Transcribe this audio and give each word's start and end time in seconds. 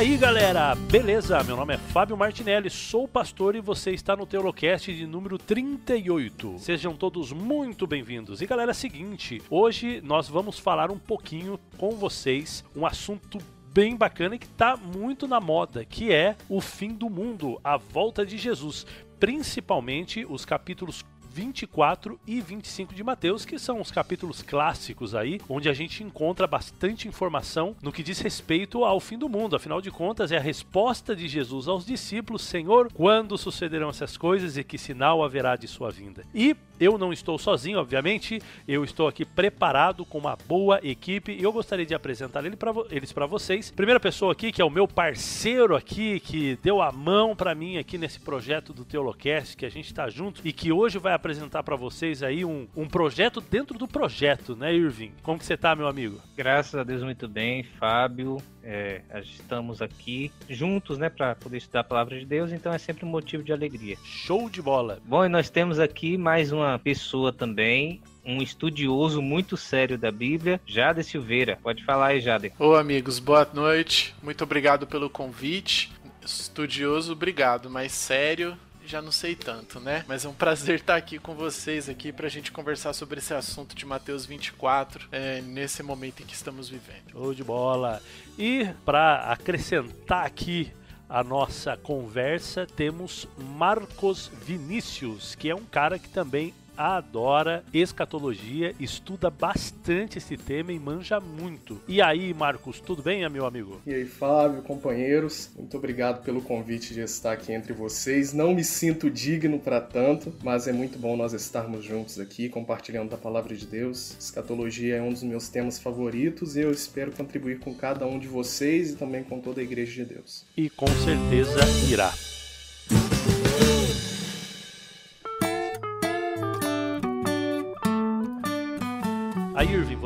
aí, 0.00 0.16
galera? 0.16 0.74
Beleza? 0.74 1.44
Meu 1.44 1.54
nome 1.54 1.74
é 1.74 1.76
Fábio 1.76 2.16
Martinelli, 2.16 2.70
sou 2.70 3.06
pastor 3.06 3.54
e 3.54 3.60
você 3.60 3.90
está 3.90 4.16
no 4.16 4.24
Teolocast 4.24 4.94
de 4.94 5.06
número 5.06 5.36
38. 5.36 6.58
Sejam 6.58 6.96
todos 6.96 7.32
muito 7.32 7.86
bem-vindos. 7.86 8.40
E 8.40 8.46
galera, 8.46 8.70
é 8.70 8.74
seguinte, 8.74 9.42
hoje 9.50 10.00
nós 10.02 10.26
vamos 10.26 10.58
falar 10.58 10.90
um 10.90 10.98
pouquinho 10.98 11.60
com 11.76 11.90
vocês 11.90 12.64
um 12.74 12.86
assunto 12.86 13.36
bem 13.74 13.94
bacana 13.94 14.36
e 14.36 14.38
que 14.38 14.46
está 14.46 14.74
muito 14.74 15.28
na 15.28 15.38
moda, 15.38 15.84
que 15.84 16.10
é 16.10 16.34
o 16.48 16.62
fim 16.62 16.94
do 16.94 17.10
mundo, 17.10 17.60
a 17.62 17.76
volta 17.76 18.24
de 18.24 18.38
Jesus, 18.38 18.86
principalmente 19.18 20.24
os 20.26 20.46
capítulos 20.46 21.04
24 21.32 22.18
e 22.26 22.40
25 22.40 22.94
de 22.94 23.04
Mateus, 23.04 23.44
que 23.44 23.58
são 23.58 23.80
os 23.80 23.90
capítulos 23.90 24.42
clássicos 24.42 25.14
aí, 25.14 25.40
onde 25.48 25.68
a 25.68 25.72
gente 25.72 26.02
encontra 26.02 26.46
bastante 26.46 27.06
informação 27.06 27.76
no 27.82 27.92
que 27.92 28.02
diz 28.02 28.18
respeito 28.20 28.84
ao 28.84 28.98
fim 28.98 29.16
do 29.16 29.28
mundo. 29.28 29.54
Afinal 29.54 29.80
de 29.80 29.90
contas, 29.90 30.32
é 30.32 30.36
a 30.36 30.40
resposta 30.40 31.14
de 31.14 31.28
Jesus 31.28 31.68
aos 31.68 31.86
discípulos: 31.86 32.42
Senhor, 32.42 32.92
quando 32.92 33.38
sucederão 33.38 33.90
essas 33.90 34.16
coisas 34.16 34.56
e 34.56 34.64
que 34.64 34.76
sinal 34.76 35.24
haverá 35.24 35.56
de 35.56 35.68
sua 35.68 35.90
vinda? 35.90 36.24
E 36.34 36.56
eu 36.80 36.96
não 36.96 37.12
estou 37.12 37.38
sozinho, 37.38 37.78
obviamente, 37.78 38.40
eu 38.66 38.82
estou 38.82 39.06
aqui 39.06 39.24
preparado 39.24 40.04
com 40.04 40.18
uma 40.18 40.36
boa 40.48 40.80
equipe 40.82 41.32
e 41.32 41.42
eu 41.42 41.52
gostaria 41.52 41.84
de 41.84 41.94
apresentar 41.94 42.44
ele 42.44 42.56
pra, 42.56 42.72
eles 42.90 43.12
para 43.12 43.26
vocês. 43.26 43.70
Primeira 43.70 44.00
pessoa 44.00 44.32
aqui, 44.32 44.50
que 44.50 44.62
é 44.62 44.64
o 44.64 44.70
meu 44.70 44.88
parceiro 44.88 45.76
aqui, 45.76 46.18
que 46.20 46.58
deu 46.62 46.80
a 46.80 46.90
mão 46.90 47.36
para 47.36 47.54
mim 47.54 47.76
aqui 47.76 47.98
nesse 47.98 48.18
projeto 48.18 48.72
do 48.72 48.84
Teolocast, 48.84 49.56
que 49.56 49.66
a 49.66 49.70
gente 49.70 49.86
está 49.86 50.08
junto 50.08 50.40
e 50.44 50.52
que 50.52 50.72
hoje 50.72 50.98
vai 50.98 51.12
apresentar 51.12 51.62
para 51.62 51.76
vocês 51.76 52.22
aí 52.22 52.44
um, 52.44 52.66
um 52.74 52.88
projeto 52.88 53.40
dentro 53.40 53.78
do 53.78 53.86
projeto, 53.86 54.56
né, 54.56 54.74
Irving? 54.74 55.12
Como 55.22 55.38
que 55.38 55.44
você 55.44 55.56
tá, 55.56 55.76
meu 55.76 55.86
amigo? 55.86 56.18
Graças 56.36 56.74
a 56.74 56.82
Deus, 56.82 57.02
muito 57.02 57.28
bem, 57.28 57.62
Fábio. 57.62 58.38
É, 58.62 59.02
estamos 59.22 59.80
aqui 59.80 60.30
juntos, 60.48 60.98
né, 60.98 61.08
para 61.08 61.34
poder 61.34 61.58
estudar 61.58 61.80
a 61.80 61.84
palavra 61.84 62.18
de 62.18 62.26
Deus, 62.26 62.52
então 62.52 62.72
é 62.72 62.78
sempre 62.78 63.04
um 63.04 63.08
motivo 63.08 63.42
de 63.42 63.52
alegria. 63.52 63.96
Show 64.04 64.50
de 64.50 64.60
bola! 64.60 65.00
Bom, 65.04 65.24
e 65.24 65.28
nós 65.28 65.48
temos 65.48 65.78
aqui 65.78 66.16
mais 66.16 66.52
uma 66.52 66.78
pessoa 66.78 67.32
também, 67.32 68.02
um 68.24 68.42
estudioso 68.42 69.22
muito 69.22 69.56
sério 69.56 69.96
da 69.96 70.10
Bíblia, 70.10 70.60
Jade 70.66 71.02
Silveira. 71.02 71.58
Pode 71.62 71.84
falar 71.84 72.08
aí, 72.08 72.20
Jade. 72.20 72.52
Ô, 72.58 72.74
amigos, 72.74 73.18
boa 73.18 73.48
noite. 73.52 74.14
Muito 74.22 74.44
obrigado 74.44 74.86
pelo 74.86 75.08
convite. 75.08 75.90
Estudioso, 76.22 77.12
obrigado, 77.12 77.70
mas 77.70 77.92
sério, 77.92 78.56
já 78.90 79.00
não 79.00 79.12
sei 79.12 79.36
tanto, 79.36 79.78
né? 79.78 80.04
Mas 80.08 80.24
é 80.24 80.28
um 80.28 80.34
prazer 80.34 80.80
estar 80.80 80.96
aqui 80.96 81.18
com 81.18 81.34
vocês 81.34 81.88
aqui 81.88 82.12
para 82.12 82.26
a 82.26 82.30
gente 82.30 82.50
conversar 82.50 82.92
sobre 82.92 83.20
esse 83.20 83.32
assunto 83.32 83.74
de 83.74 83.86
Mateus 83.86 84.26
24 84.26 85.08
é, 85.12 85.40
nesse 85.40 85.80
momento 85.82 86.22
em 86.22 86.26
que 86.26 86.34
estamos 86.34 86.68
vivendo. 86.68 87.12
Show 87.12 87.32
de 87.32 87.44
bola! 87.44 88.02
E 88.36 88.68
para 88.84 89.30
acrescentar 89.30 90.26
aqui 90.26 90.72
a 91.08 91.22
nossa 91.22 91.76
conversa, 91.76 92.66
temos 92.66 93.28
Marcos 93.38 94.30
Vinícius, 94.44 95.36
que 95.36 95.48
é 95.48 95.54
um 95.54 95.64
cara 95.64 95.98
que 95.98 96.08
também 96.08 96.52
adora 96.80 97.62
escatologia, 97.74 98.74
estuda 98.80 99.28
bastante 99.28 100.16
esse 100.16 100.36
tema 100.36 100.72
e 100.72 100.78
manja 100.78 101.20
muito. 101.20 101.78
E 101.86 102.00
aí, 102.00 102.32
Marcos, 102.32 102.80
tudo 102.80 103.02
bem, 103.02 103.28
meu 103.28 103.44
amigo? 103.44 103.80
E 103.86 103.92
aí, 103.92 104.06
Fábio, 104.06 104.62
companheiros, 104.62 105.50
muito 105.56 105.76
obrigado 105.76 106.24
pelo 106.24 106.40
convite 106.40 106.94
de 106.94 107.00
estar 107.00 107.32
aqui 107.32 107.52
entre 107.52 107.74
vocês. 107.74 108.32
Não 108.32 108.54
me 108.54 108.64
sinto 108.64 109.10
digno 109.10 109.58
para 109.58 109.80
tanto, 109.80 110.32
mas 110.42 110.66
é 110.66 110.72
muito 110.72 110.98
bom 110.98 111.16
nós 111.16 111.34
estarmos 111.34 111.84
juntos 111.84 112.18
aqui, 112.18 112.48
compartilhando 112.48 113.14
a 113.14 113.18
palavra 113.18 113.54
de 113.54 113.66
Deus. 113.66 114.16
Escatologia 114.18 114.96
é 114.96 115.02
um 115.02 115.12
dos 115.12 115.22
meus 115.22 115.50
temas 115.50 115.78
favoritos 115.78 116.56
e 116.56 116.60
eu 116.60 116.70
espero 116.70 117.12
contribuir 117.12 117.58
com 117.58 117.74
cada 117.74 118.06
um 118.06 118.18
de 118.18 118.26
vocês 118.26 118.92
e 118.92 118.96
também 118.96 119.22
com 119.22 119.38
toda 119.38 119.60
a 119.60 119.64
Igreja 119.64 120.04
de 120.04 120.14
Deus. 120.14 120.46
E 120.56 120.70
com 120.70 120.86
certeza 120.86 121.60
irá. 121.90 122.10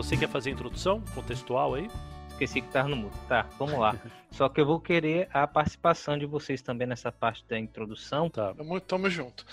Você 0.05 0.19
quer 0.19 0.29
fazer 0.29 0.51
a 0.51 0.53
introdução 0.53 1.01
contextual 1.15 1.75
aí? 1.75 1.89
Esqueci 2.29 2.61
que 2.61 2.67
estava 2.67 2.89
no 2.91 2.97
mudo. 2.97 3.17
Tá, 3.27 3.49
vamos 3.59 3.79
lá. 3.79 3.97
Só 4.31 4.51
que 4.51 4.61
eu 4.61 4.67
vou 4.67 4.79
querer 4.79 5.31
a 5.33 5.47
participação 5.47 6.19
de 6.19 6.27
vocês 6.27 6.61
também 6.61 6.87
nessa 6.87 7.11
parte 7.11 7.43
da 7.49 7.59
introdução. 7.59 8.29
Tá. 8.29 8.53
Tamo, 8.53 8.79
tamo 8.83 9.09
junto. 9.09 9.47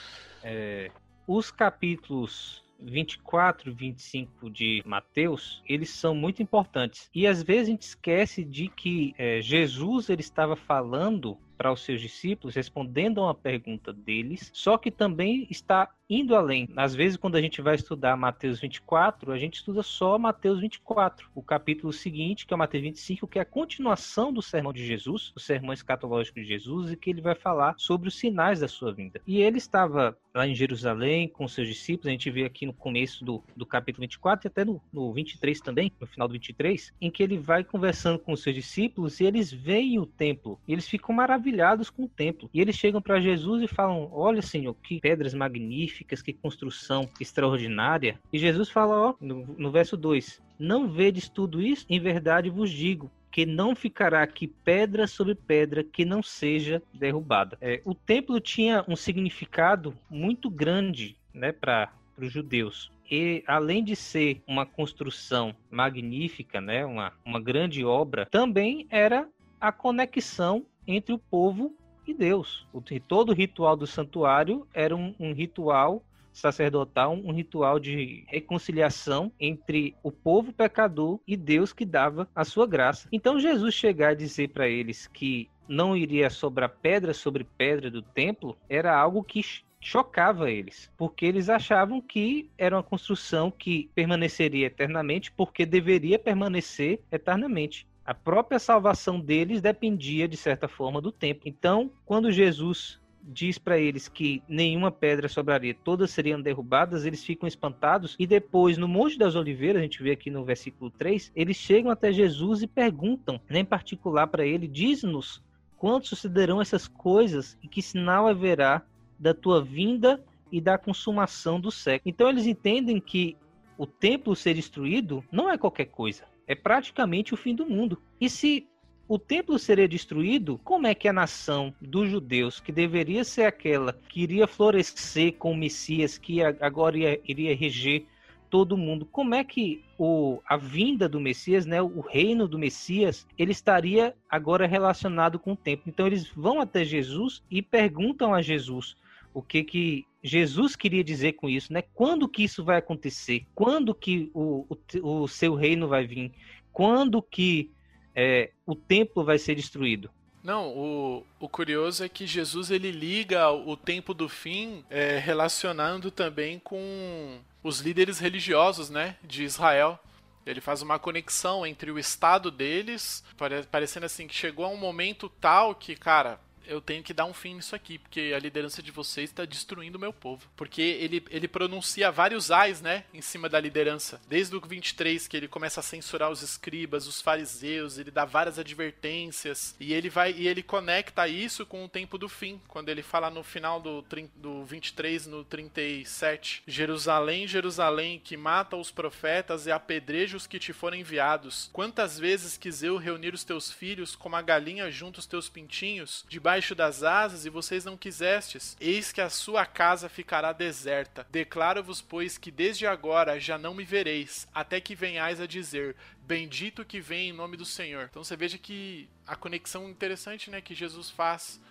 É, 0.44 0.92
os 1.26 1.52
capítulos 1.52 2.62
24 2.82 3.70
e 3.70 3.74
25 3.74 4.50
de 4.50 4.84
Mateus, 4.86 5.64
eles 5.66 5.90
são 5.90 6.14
muito 6.14 6.44
importantes. 6.44 7.10
E 7.16 7.26
às 7.26 7.42
vezes 7.42 7.70
a 7.70 7.72
gente 7.72 7.84
esquece 7.84 8.44
de 8.44 8.68
que 8.68 9.16
é, 9.18 9.42
Jesus 9.42 10.10
ele 10.10 10.22
estava 10.22 10.58
falando 10.58 11.38
para 11.62 11.72
os 11.72 11.82
seus 11.82 12.02
discípulos, 12.02 12.56
respondendo 12.56 13.22
a 13.22 13.26
uma 13.26 13.36
pergunta 13.36 13.94
deles, 13.94 14.50
só 14.52 14.80
que 14.80 14.90
também 14.90 15.46
está 15.48 15.92
indo 16.10 16.36
além. 16.36 16.68
Às 16.76 16.96
vezes, 16.96 17.16
quando 17.16 17.36
a 17.36 17.42
gente 17.42 17.62
vai 17.62 17.76
estudar 17.76 18.18
Mateus 18.18 18.60
24, 18.60 19.32
a 19.32 19.38
gente 19.38 19.58
estuda 19.58 19.84
só 19.84 20.18
Mateus 20.18 20.60
24, 20.60 21.30
o 21.34 21.42
capítulo 21.42 21.94
seguinte, 21.94 22.46
que 22.46 22.54
é 22.54 22.56
o 22.56 22.58
Mateus 22.58 22.84
25, 22.84 23.28
que 23.28 23.38
é 23.38 23.44
a 23.44 23.46
continuação 23.46 24.34
do 24.34 24.42
sermão 24.42 24.74
de 24.74 24.86
Jesus, 24.86 25.32
o 25.36 25.40
sermão 25.40 25.72
escatológico 25.72 26.40
de 26.40 26.48
Jesus, 26.48 26.92
e 26.92 26.98
que 26.98 27.12
ele 27.12 27.22
vai 27.22 27.36
falar 27.36 27.76
sobre 27.78 28.10
os 28.10 28.16
sinais 28.16 28.60
da 28.60 28.68
sua 28.68 28.92
vinda. 28.92 29.22
E 29.26 29.40
ele 29.40 29.58
estava 29.58 30.18
lá 30.34 30.46
em 30.46 30.56
Jerusalém 30.56 31.30
com 31.30 31.48
seus 31.48 31.68
discípulos, 31.68 32.08
a 32.08 32.12
gente 32.12 32.30
vê 32.30 32.44
aqui 32.44 32.66
no 32.66 32.74
começo 32.74 33.24
do, 33.24 33.42
do 33.56 33.66
capítulo 33.66 34.02
24 34.02 34.48
e 34.48 34.50
até 34.50 34.66
no, 34.66 34.82
no 34.92 35.14
23 35.14 35.62
também, 35.62 35.92
no 36.00 36.08
final 36.08 36.28
do 36.28 36.34
23, 36.34 36.94
em 37.00 37.12
que 37.12 37.24
ele 37.24 37.38
vai 37.38 37.64
conversando 37.64 38.20
com 38.20 38.34
os 38.34 38.42
seus 38.42 38.56
discípulos 38.56 39.20
e 39.20 39.26
eles 39.26 39.52
veem 39.52 40.00
o 40.00 40.06
templo, 40.06 40.60
e 40.68 40.74
eles 40.74 40.88
ficam 40.88 41.16
maravilhados 41.16 41.51
com 41.90 42.04
o 42.04 42.10
templo. 42.10 42.50
E 42.54 42.62
eles 42.62 42.76
chegam 42.76 43.02
para 43.02 43.20
Jesus 43.20 43.64
e 43.64 43.68
falam: 43.68 44.10
Olha, 44.12 44.42
Senhor, 44.42 44.76
que 44.76 45.00
pedras 45.00 45.34
magníficas 45.34 45.72
magníficas, 45.82 46.22
que 46.22 46.34
construção 46.34 47.10
extraordinária. 47.20 48.20
E 48.32 48.38
Jesus 48.38 48.70
fala, 48.70 49.10
ó, 49.10 49.16
no, 49.20 49.46
no 49.58 49.72
verso 49.72 49.96
2: 49.96 50.42
Não 50.60 50.90
vedes 50.90 51.30
tudo 51.30 51.62
isso? 51.62 51.86
Em 51.90 52.00
verdade 52.00 52.50
vos 52.50 52.70
digo, 52.70 53.12
que 53.32 53.46
não 53.46 53.76
ficará 53.76 54.24
aqui 54.24 54.48
pedra 54.48 55.08
sobre 55.08 55.36
pedra 55.36 55.84
que 55.84 56.04
não 56.04 56.22
seja 56.22 56.82
derrubada. 56.94 57.58
É, 57.62 57.82
o 57.86 57.94
templo 57.94 58.40
tinha 58.40 58.84
um 58.88 58.96
significado 58.96 59.94
muito 60.10 60.50
grande 60.50 61.16
né, 61.34 61.52
para 61.52 61.92
os 62.18 62.32
judeus. 62.32 62.92
E 63.10 63.44
além 63.46 63.84
de 63.84 63.96
ser 63.96 64.42
uma 64.48 64.66
construção 64.66 65.54
magnífica, 65.70 66.62
né, 66.62 66.86
uma, 66.86 67.12
uma 67.26 67.42
grande 67.42 67.84
obra, 67.84 68.26
também 68.26 68.88
era 68.90 69.28
a 69.60 69.72
conexão 69.72 70.66
entre 70.96 71.14
o 71.14 71.20
povo 71.20 71.76
e 72.06 72.14
Deus. 72.14 72.68
Todo 73.08 73.30
o 73.30 73.36
ritual 73.36 73.76
do 73.76 73.88
santuário 73.88 74.68
era 74.74 74.96
um, 74.96 75.16
um 75.20 75.34
ritual 75.34 76.04
sacerdotal, 76.32 77.14
um 77.14 77.32
ritual 77.32 77.80
de 77.80 78.24
reconciliação 78.28 79.32
entre 79.40 79.96
o 80.02 80.12
povo 80.12 80.54
pecador 80.54 81.20
e 81.28 81.36
Deus 81.36 81.74
que 81.74 81.86
dava 81.86 82.28
a 82.34 82.46
sua 82.46 82.66
graça. 82.66 83.08
Então 83.12 83.40
Jesus 83.40 83.74
chegar 83.74 84.10
a 84.10 84.16
dizer 84.16 84.50
para 84.50 84.68
eles 84.68 85.08
que 85.08 85.50
não 85.68 85.96
iria 85.96 86.30
sobrar 86.30 86.70
pedra 86.70 87.14
sobre 87.14 87.44
pedra 87.44 87.90
do 87.90 88.02
templo 88.02 88.58
era 88.70 88.98
algo 88.98 89.24
que 89.24 89.42
chocava 89.80 90.52
eles, 90.52 90.92
porque 90.96 91.26
eles 91.26 91.50
achavam 91.50 92.00
que 92.00 92.50
era 92.58 92.76
uma 92.76 92.84
construção 92.84 93.50
que 93.50 93.90
permaneceria 93.96 94.68
eternamente, 94.68 95.32
porque 95.32 95.66
deveria 95.66 96.20
permanecer 96.20 97.02
eternamente. 97.12 97.88
A 98.12 98.14
própria 98.14 98.60
salvação 98.60 99.22
deles 99.22 99.62
dependia, 99.62 100.28
de 100.28 100.36
certa 100.36 100.68
forma, 100.68 101.00
do 101.00 101.14
tempo. 101.14 101.44
Então, 101.46 101.90
quando 102.06 102.30
Jesus 102.30 103.00
diz 103.24 103.58
para 103.58 103.80
eles 103.80 104.10
que 104.10 104.44
nenhuma 104.50 104.92
pedra 104.92 105.30
sobraria, 105.30 105.74
todas 105.74 106.12
seriam 106.12 106.42
derrubadas, 106.42 107.06
eles 107.06 107.24
ficam 107.24 107.48
espantados 107.48 108.18
e 108.20 108.28
depois 108.28 108.78
no 108.78 108.86
Monte 108.86 109.18
das 109.18 109.34
Oliveiras, 109.34 109.80
a 109.80 109.84
gente 109.84 110.04
vê 110.04 110.12
aqui 110.12 110.30
no 110.30 110.44
versículo 110.44 110.92
3, 110.92 111.32
eles 111.34 111.56
chegam 111.56 111.90
até 111.90 112.12
Jesus 112.12 112.62
e 112.62 112.68
perguntam, 112.68 113.40
né, 113.50 113.60
em 113.60 113.66
particular 113.66 114.28
para 114.28 114.46
ele, 114.46 114.68
diz-nos 114.68 115.42
quando 115.78 116.06
sucederão 116.06 116.60
essas 116.60 116.90
coisas 116.90 117.58
e 117.64 117.68
que 117.70 117.82
sinal 117.82 118.28
haverá 118.28 118.82
da 119.18 119.34
tua 119.34 119.64
vinda 119.64 120.22
e 120.52 120.60
da 120.60 120.78
consumação 120.78 121.62
do 121.62 121.72
século. 121.72 122.12
Então 122.14 122.28
eles 122.28 122.46
entendem 122.46 123.00
que 123.00 123.38
o 123.78 123.88
templo 123.88 124.36
ser 124.36 124.56
destruído 124.56 125.24
não 125.32 125.50
é 125.50 125.58
qualquer 125.58 125.86
coisa 125.86 126.30
é 126.52 126.56
praticamente 126.56 127.34
o 127.34 127.38
fim 127.38 127.56
do 127.56 127.66
mundo. 127.66 127.98
E 128.20 128.30
se 128.30 128.68
o 129.08 129.18
templo 129.18 129.58
seria 129.58 129.88
destruído, 129.88 130.60
como 130.64 130.86
é 130.86 130.94
que 130.94 131.08
a 131.08 131.14
nação 131.14 131.74
dos 131.82 132.10
judeus, 132.10 132.60
que 132.60 132.72
deveria 132.72 133.24
ser 133.24 133.44
aquela 133.44 133.94
que 134.10 134.22
iria 134.22 134.48
florescer 134.48 135.34
com 135.34 135.52
o 135.52 135.58
Messias, 135.58 136.18
que 136.18 136.42
agora 136.44 136.98
ia, 136.98 137.22
iria 137.26 137.56
reger 137.56 138.06
todo 138.50 138.78
mundo, 138.78 139.06
como 139.06 139.34
é 139.34 139.46
que 139.46 139.82
o, 139.98 140.42
a 140.46 140.58
vinda 140.58 141.08
do 141.08 141.22
Messias, 141.22 141.66
né, 141.66 141.82
o 141.82 142.02
reino 142.02 142.50
do 142.50 142.60
Messias, 142.60 143.26
ele 143.38 143.54
estaria 143.54 144.14
agora 144.30 144.68
relacionado 144.68 145.40
com 145.40 145.54
o 145.54 145.58
templo? 145.58 145.86
Então 145.88 146.06
eles 146.06 146.30
vão 146.36 146.60
até 146.60 146.84
Jesus 146.84 147.42
e 147.50 147.62
perguntam 147.62 148.34
a 148.34 148.42
Jesus 148.42 148.98
o 149.34 149.42
que 149.42 149.64
que 149.64 150.06
Jesus 150.24 150.76
queria 150.76 151.04
dizer 151.04 151.34
com 151.34 151.50
isso, 151.50 151.74
né? 151.74 151.82
Quando 151.94 152.28
que 152.28 152.44
isso 152.44 152.64
vai 152.64 152.78
acontecer? 152.78 153.46
Quando 153.56 153.94
que 153.94 154.30
o, 154.34 154.66
o, 154.70 155.24
o 155.24 155.28
seu 155.28 155.56
reino 155.56 155.88
vai 155.88 156.06
vir? 156.06 156.32
Quando 156.72 157.22
que 157.22 157.72
é, 158.16 158.52
o 158.66 158.76
templo 158.76 159.24
vai 159.24 159.38
ser 159.38 159.56
destruído? 159.56 160.10
Não, 160.44 160.70
o, 160.70 161.24
o 161.40 161.48
curioso 161.48 162.04
é 162.04 162.10
que 162.10 162.26
Jesus 162.26 162.72
ele 162.72 162.92
liga 162.92 163.52
o 163.52 163.78
tempo 163.78 164.14
do 164.14 164.28
fim 164.28 164.84
é, 164.90 165.20
relacionando 165.20 166.10
também 166.10 166.58
com 166.60 167.40
os 167.64 167.80
líderes 167.80 168.20
religiosos, 168.20 168.90
né, 168.90 169.18
de 169.24 169.44
Israel. 169.44 170.00
Ele 170.44 170.60
faz 170.60 170.82
uma 170.82 170.98
conexão 170.98 171.66
entre 171.66 171.92
o 171.92 172.00
estado 172.00 172.50
deles, 172.50 173.24
parecendo 173.70 174.08
assim 174.08 174.28
que 174.28 174.34
chegou 174.34 174.66
a 174.66 174.70
um 174.70 174.78
momento 174.78 175.30
tal 175.30 175.76
que, 175.76 175.96
cara, 175.96 176.40
eu 176.66 176.82
tenho 176.82 177.04
que 177.04 177.14
dar 177.14 177.26
um 177.26 177.34
fim 177.34 177.56
nisso 177.56 177.76
aqui, 177.76 177.98
porque 177.98 178.34
a 178.36 178.40
liderança 178.40 178.82
de 178.82 178.92
vocês 178.92 179.30
está 179.30 179.46
destruindo 179.46 179.98
o 179.98 180.02
meu 180.02 180.14
povo. 180.14 180.48
Porque 180.56 180.82
ele, 180.82 181.24
ele 181.30 181.48
pronuncia 181.48 182.12
vários 182.12 182.52
ais, 182.52 182.82
né, 182.82 183.04
em 183.14 183.22
cima 183.22 183.50
da 183.50 183.60
liderança. 183.60 184.22
Desde 184.28 184.56
o 184.56 184.62
23, 184.62 185.28
que 185.28 185.36
ele 185.36 185.48
começa 185.48 185.80
a 185.80 185.84
censurar 185.84 186.32
os 186.32 186.42
escribas, 186.42 187.08
os 187.08 187.22
fariseus, 187.22 187.98
ele 187.98 188.12
dá 188.12 188.26
várias 188.26 188.58
advertências, 188.58 189.76
e 189.80 189.94
ele 189.94 190.10
vai 190.10 190.32
e 190.32 190.48
ele 190.48 190.64
conecta 190.64 191.28
isso 191.28 191.66
com 191.66 191.84
o 191.84 191.90
tempo 191.90 192.18
do 192.18 192.30
fim, 192.30 192.62
quando 192.68 192.90
ele 192.90 193.02
fala 193.02 193.30
no 193.30 193.44
final 193.44 193.82
do, 193.82 194.04
do 194.36 194.64
23, 194.64 195.28
no 195.28 195.44
37, 195.44 196.64
Jerusalém, 196.66 197.48
Jerusalém, 197.48 198.22
que 198.24 198.38
mata 198.38 198.76
os 198.76 198.92
profetas 198.92 199.66
e 199.66 199.72
apedreja 199.72 200.38
os 200.38 200.48
que 200.48 200.60
te 200.60 200.74
foram 200.74 200.98
enviados. 200.98 201.70
Quantas 201.74 202.18
vezes 202.18 202.58
quis 202.58 202.82
eu 202.84 202.98
reunir 202.98 203.34
os 203.34 203.44
teus 203.44 203.72
filhos 203.72 204.16
como 204.16 204.36
a 204.36 204.42
galinha 204.42 204.90
junto 204.90 205.20
os 205.20 205.26
teus 205.26 205.50
pintinhos, 205.50 206.26
debaixo 206.30 206.51
debaixo 206.52 206.76
das 206.76 207.02
asas 207.02 207.46
e 207.46 207.50
vocês 207.50 207.86
não 207.86 207.96
quisestes. 207.96 208.76
Eis 208.80 209.14
que 209.14 209.22
a 209.22 209.30
sua 209.30 209.66
casa 209.66 210.10
ficará 210.10 210.52
deserta. 210.52 211.26
Declaro-vos, 211.30 212.02
pois, 212.02 212.38
que 212.38 212.52
desde 212.52 212.86
agora 212.86 213.40
já 213.40 213.58
não 213.58 213.74
me 213.74 213.86
vereis, 213.86 214.48
até 214.54 214.82
que 214.82 214.94
venhais 214.94 215.40
a 215.40 215.48
dizer: 215.48 215.96
Bendito 216.24 216.84
que 216.84 217.00
vem 217.00 217.30
em 217.30 217.34
nome 217.34 217.56
do 217.56 217.64
Senhor. 217.64 218.08
Então 218.10 218.24
você 218.24 218.36
veja 218.36 218.58
que 218.58 219.10
a 219.26 219.36
conexão 219.36 219.90
interessante 219.90 220.52
né, 220.52 220.60
que 220.60 220.76
Jesus 220.76 221.10
faz 221.10 221.62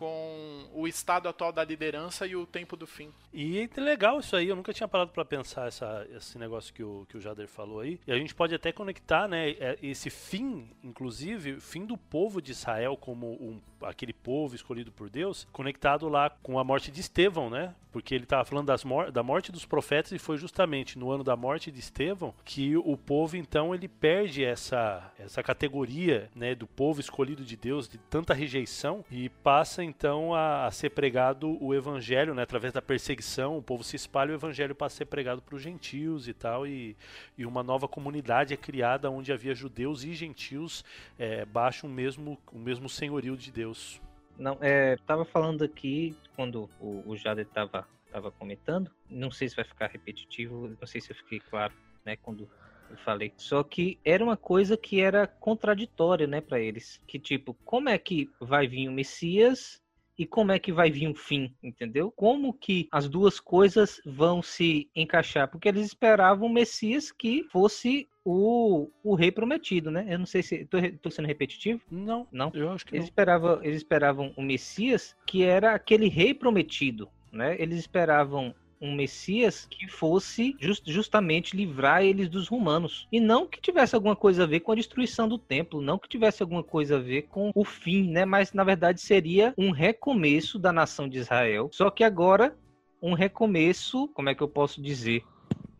com 0.00 0.66
o 0.72 0.88
estado 0.88 1.28
atual 1.28 1.52
da 1.52 1.62
liderança 1.62 2.26
e 2.26 2.34
o 2.34 2.46
tempo 2.46 2.74
do 2.74 2.86
fim. 2.86 3.12
E 3.34 3.68
legal 3.76 4.18
isso 4.18 4.34
aí, 4.34 4.48
eu 4.48 4.56
nunca 4.56 4.72
tinha 4.72 4.88
parado 4.88 5.10
para 5.10 5.26
pensar 5.26 5.68
essa, 5.68 6.06
esse 6.16 6.38
negócio 6.38 6.72
que 6.72 6.82
o, 6.82 7.04
que 7.06 7.18
o 7.18 7.20
Jader 7.20 7.46
falou 7.46 7.80
aí. 7.80 8.00
E 8.06 8.10
a 8.10 8.16
gente 8.16 8.34
pode 8.34 8.54
até 8.54 8.72
conectar, 8.72 9.28
né, 9.28 9.50
é, 9.50 9.78
esse 9.82 10.08
fim, 10.08 10.70
inclusive, 10.82 11.60
fim 11.60 11.84
do 11.84 11.98
povo 11.98 12.40
de 12.40 12.52
Israel 12.52 12.96
como 12.96 13.26
um, 13.32 13.60
aquele 13.82 14.14
povo 14.14 14.54
escolhido 14.54 14.90
por 14.90 15.10
Deus, 15.10 15.46
conectado 15.52 16.08
lá 16.08 16.30
com 16.42 16.58
a 16.58 16.64
morte 16.64 16.90
de 16.90 17.00
Estevão, 17.00 17.50
né? 17.50 17.74
Porque 17.92 18.14
ele 18.14 18.24
estava 18.24 18.44
falando 18.44 18.66
das 18.66 18.84
mor 18.84 19.10
da 19.10 19.22
morte 19.22 19.50
dos 19.50 19.66
profetas 19.66 20.12
e 20.12 20.18
foi 20.18 20.36
justamente 20.36 20.96
no 20.96 21.10
ano 21.10 21.24
da 21.24 21.34
morte 21.34 21.72
de 21.72 21.80
Estevão 21.80 22.32
que 22.44 22.76
o 22.76 22.96
povo 22.96 23.36
então 23.36 23.74
ele 23.74 23.88
perde 23.88 24.44
essa 24.44 25.12
essa 25.18 25.42
categoria, 25.42 26.30
né, 26.34 26.54
do 26.54 26.68
povo 26.68 27.00
escolhido 27.00 27.44
de 27.44 27.56
Deus, 27.56 27.88
de 27.88 27.98
tanta 27.98 28.32
rejeição 28.32 29.04
e 29.10 29.28
passa 29.28 29.82
então 29.90 30.32
a, 30.34 30.66
a 30.66 30.70
ser 30.70 30.90
pregado 30.90 31.62
o 31.62 31.74
evangelho, 31.74 32.34
né, 32.34 32.42
através 32.42 32.72
da 32.72 32.80
perseguição, 32.80 33.58
o 33.58 33.62
povo 33.62 33.82
se 33.82 33.96
espalha 33.96 34.30
o 34.30 34.34
evangelho 34.34 34.74
para 34.74 34.88
ser 34.88 35.06
pregado 35.06 35.42
para 35.42 35.56
os 35.56 35.60
gentios 35.60 36.28
e 36.28 36.32
tal, 36.32 36.66
e, 36.66 36.96
e 37.36 37.44
uma 37.44 37.62
nova 37.62 37.88
comunidade 37.88 38.54
é 38.54 38.56
criada 38.56 39.10
onde 39.10 39.32
havia 39.32 39.54
judeus 39.54 40.04
e 40.04 40.14
gentios 40.14 40.84
é, 41.18 41.44
baixo 41.44 41.86
o 41.86 41.90
mesmo, 41.90 42.38
o 42.52 42.58
mesmo 42.58 42.88
senhorio 42.88 43.36
de 43.36 43.50
Deus. 43.50 44.00
Não, 44.38 44.56
é, 44.60 44.96
tava 45.06 45.24
falando 45.24 45.62
aqui 45.62 46.16
quando 46.34 46.70
o, 46.80 47.02
o 47.04 47.16
Jader 47.16 47.46
tava, 47.46 47.86
tava 48.10 48.30
comentando, 48.30 48.90
não 49.10 49.30
sei 49.30 49.48
se 49.48 49.56
vai 49.56 49.64
ficar 49.64 49.88
repetitivo, 49.88 50.74
não 50.80 50.86
sei 50.86 51.00
se 51.00 51.10
eu 51.10 51.16
fiquei 51.16 51.40
claro, 51.40 51.74
né, 52.06 52.16
quando 52.16 52.48
eu 52.90 52.96
falei. 52.98 53.32
Só 53.36 53.62
que 53.62 53.98
era 54.04 54.22
uma 54.22 54.36
coisa 54.36 54.76
que 54.76 55.00
era 55.00 55.26
contraditória, 55.26 56.26
né, 56.26 56.40
para 56.40 56.58
eles. 56.58 57.00
Que 57.06 57.18
tipo, 57.18 57.54
como 57.64 57.88
é 57.88 57.98
que 57.98 58.30
vai 58.40 58.66
vir 58.66 58.88
o 58.88 58.92
Messias 58.92 59.79
e 60.20 60.26
como 60.26 60.52
é 60.52 60.58
que 60.58 60.70
vai 60.70 60.90
vir 60.90 61.08
um 61.08 61.14
fim, 61.14 61.50
entendeu? 61.62 62.12
Como 62.14 62.52
que 62.52 62.86
as 62.92 63.08
duas 63.08 63.40
coisas 63.40 64.02
vão 64.04 64.42
se 64.42 64.86
encaixar? 64.94 65.48
Porque 65.48 65.66
eles 65.66 65.86
esperavam 65.86 66.46
um 66.46 66.52
Messias 66.52 67.10
que 67.10 67.42
fosse 67.44 68.06
o, 68.22 68.90
o 69.02 69.14
rei 69.14 69.32
prometido, 69.32 69.90
né? 69.90 70.04
Eu 70.10 70.18
não 70.18 70.26
sei 70.26 70.42
se 70.42 70.68
estou 70.70 71.10
sendo 71.10 71.24
repetitivo. 71.24 71.80
Não, 71.90 72.28
não. 72.30 72.52
Eu 72.52 72.68
acho 72.70 72.84
que 72.84 72.96
eles 72.96 73.04
não. 73.04 73.08
esperavam, 73.08 73.64
eles 73.64 73.78
esperavam 73.78 74.34
o 74.36 74.42
Messias 74.42 75.16
que 75.26 75.42
era 75.42 75.74
aquele 75.74 76.06
rei 76.06 76.34
prometido, 76.34 77.08
né? 77.32 77.56
Eles 77.58 77.78
esperavam 77.78 78.54
um 78.80 78.94
Messias 78.94 79.66
que 79.68 79.86
fosse 79.86 80.56
just, 80.58 80.88
justamente 80.88 81.56
livrar 81.56 82.02
eles 82.02 82.28
dos 82.28 82.48
romanos. 82.48 83.06
E 83.12 83.20
não 83.20 83.46
que 83.46 83.60
tivesse 83.60 83.94
alguma 83.94 84.16
coisa 84.16 84.44
a 84.44 84.46
ver 84.46 84.60
com 84.60 84.72
a 84.72 84.76
destruição 84.76 85.28
do 85.28 85.38
templo, 85.38 85.80
não 85.80 85.98
que 85.98 86.08
tivesse 86.08 86.42
alguma 86.42 86.62
coisa 86.62 86.96
a 86.96 87.00
ver 87.00 87.22
com 87.22 87.52
o 87.54 87.64
fim, 87.64 88.10
né? 88.10 88.24
Mas 88.24 88.52
na 88.52 88.64
verdade 88.64 89.00
seria 89.00 89.52
um 89.58 89.70
recomeço 89.70 90.58
da 90.58 90.72
nação 90.72 91.08
de 91.08 91.18
Israel. 91.18 91.68
Só 91.72 91.90
que 91.90 92.02
agora 92.02 92.56
um 93.02 93.14
recomeço, 93.14 94.08
como 94.08 94.28
é 94.28 94.34
que 94.34 94.42
eu 94.42 94.48
posso 94.48 94.80
dizer? 94.80 95.22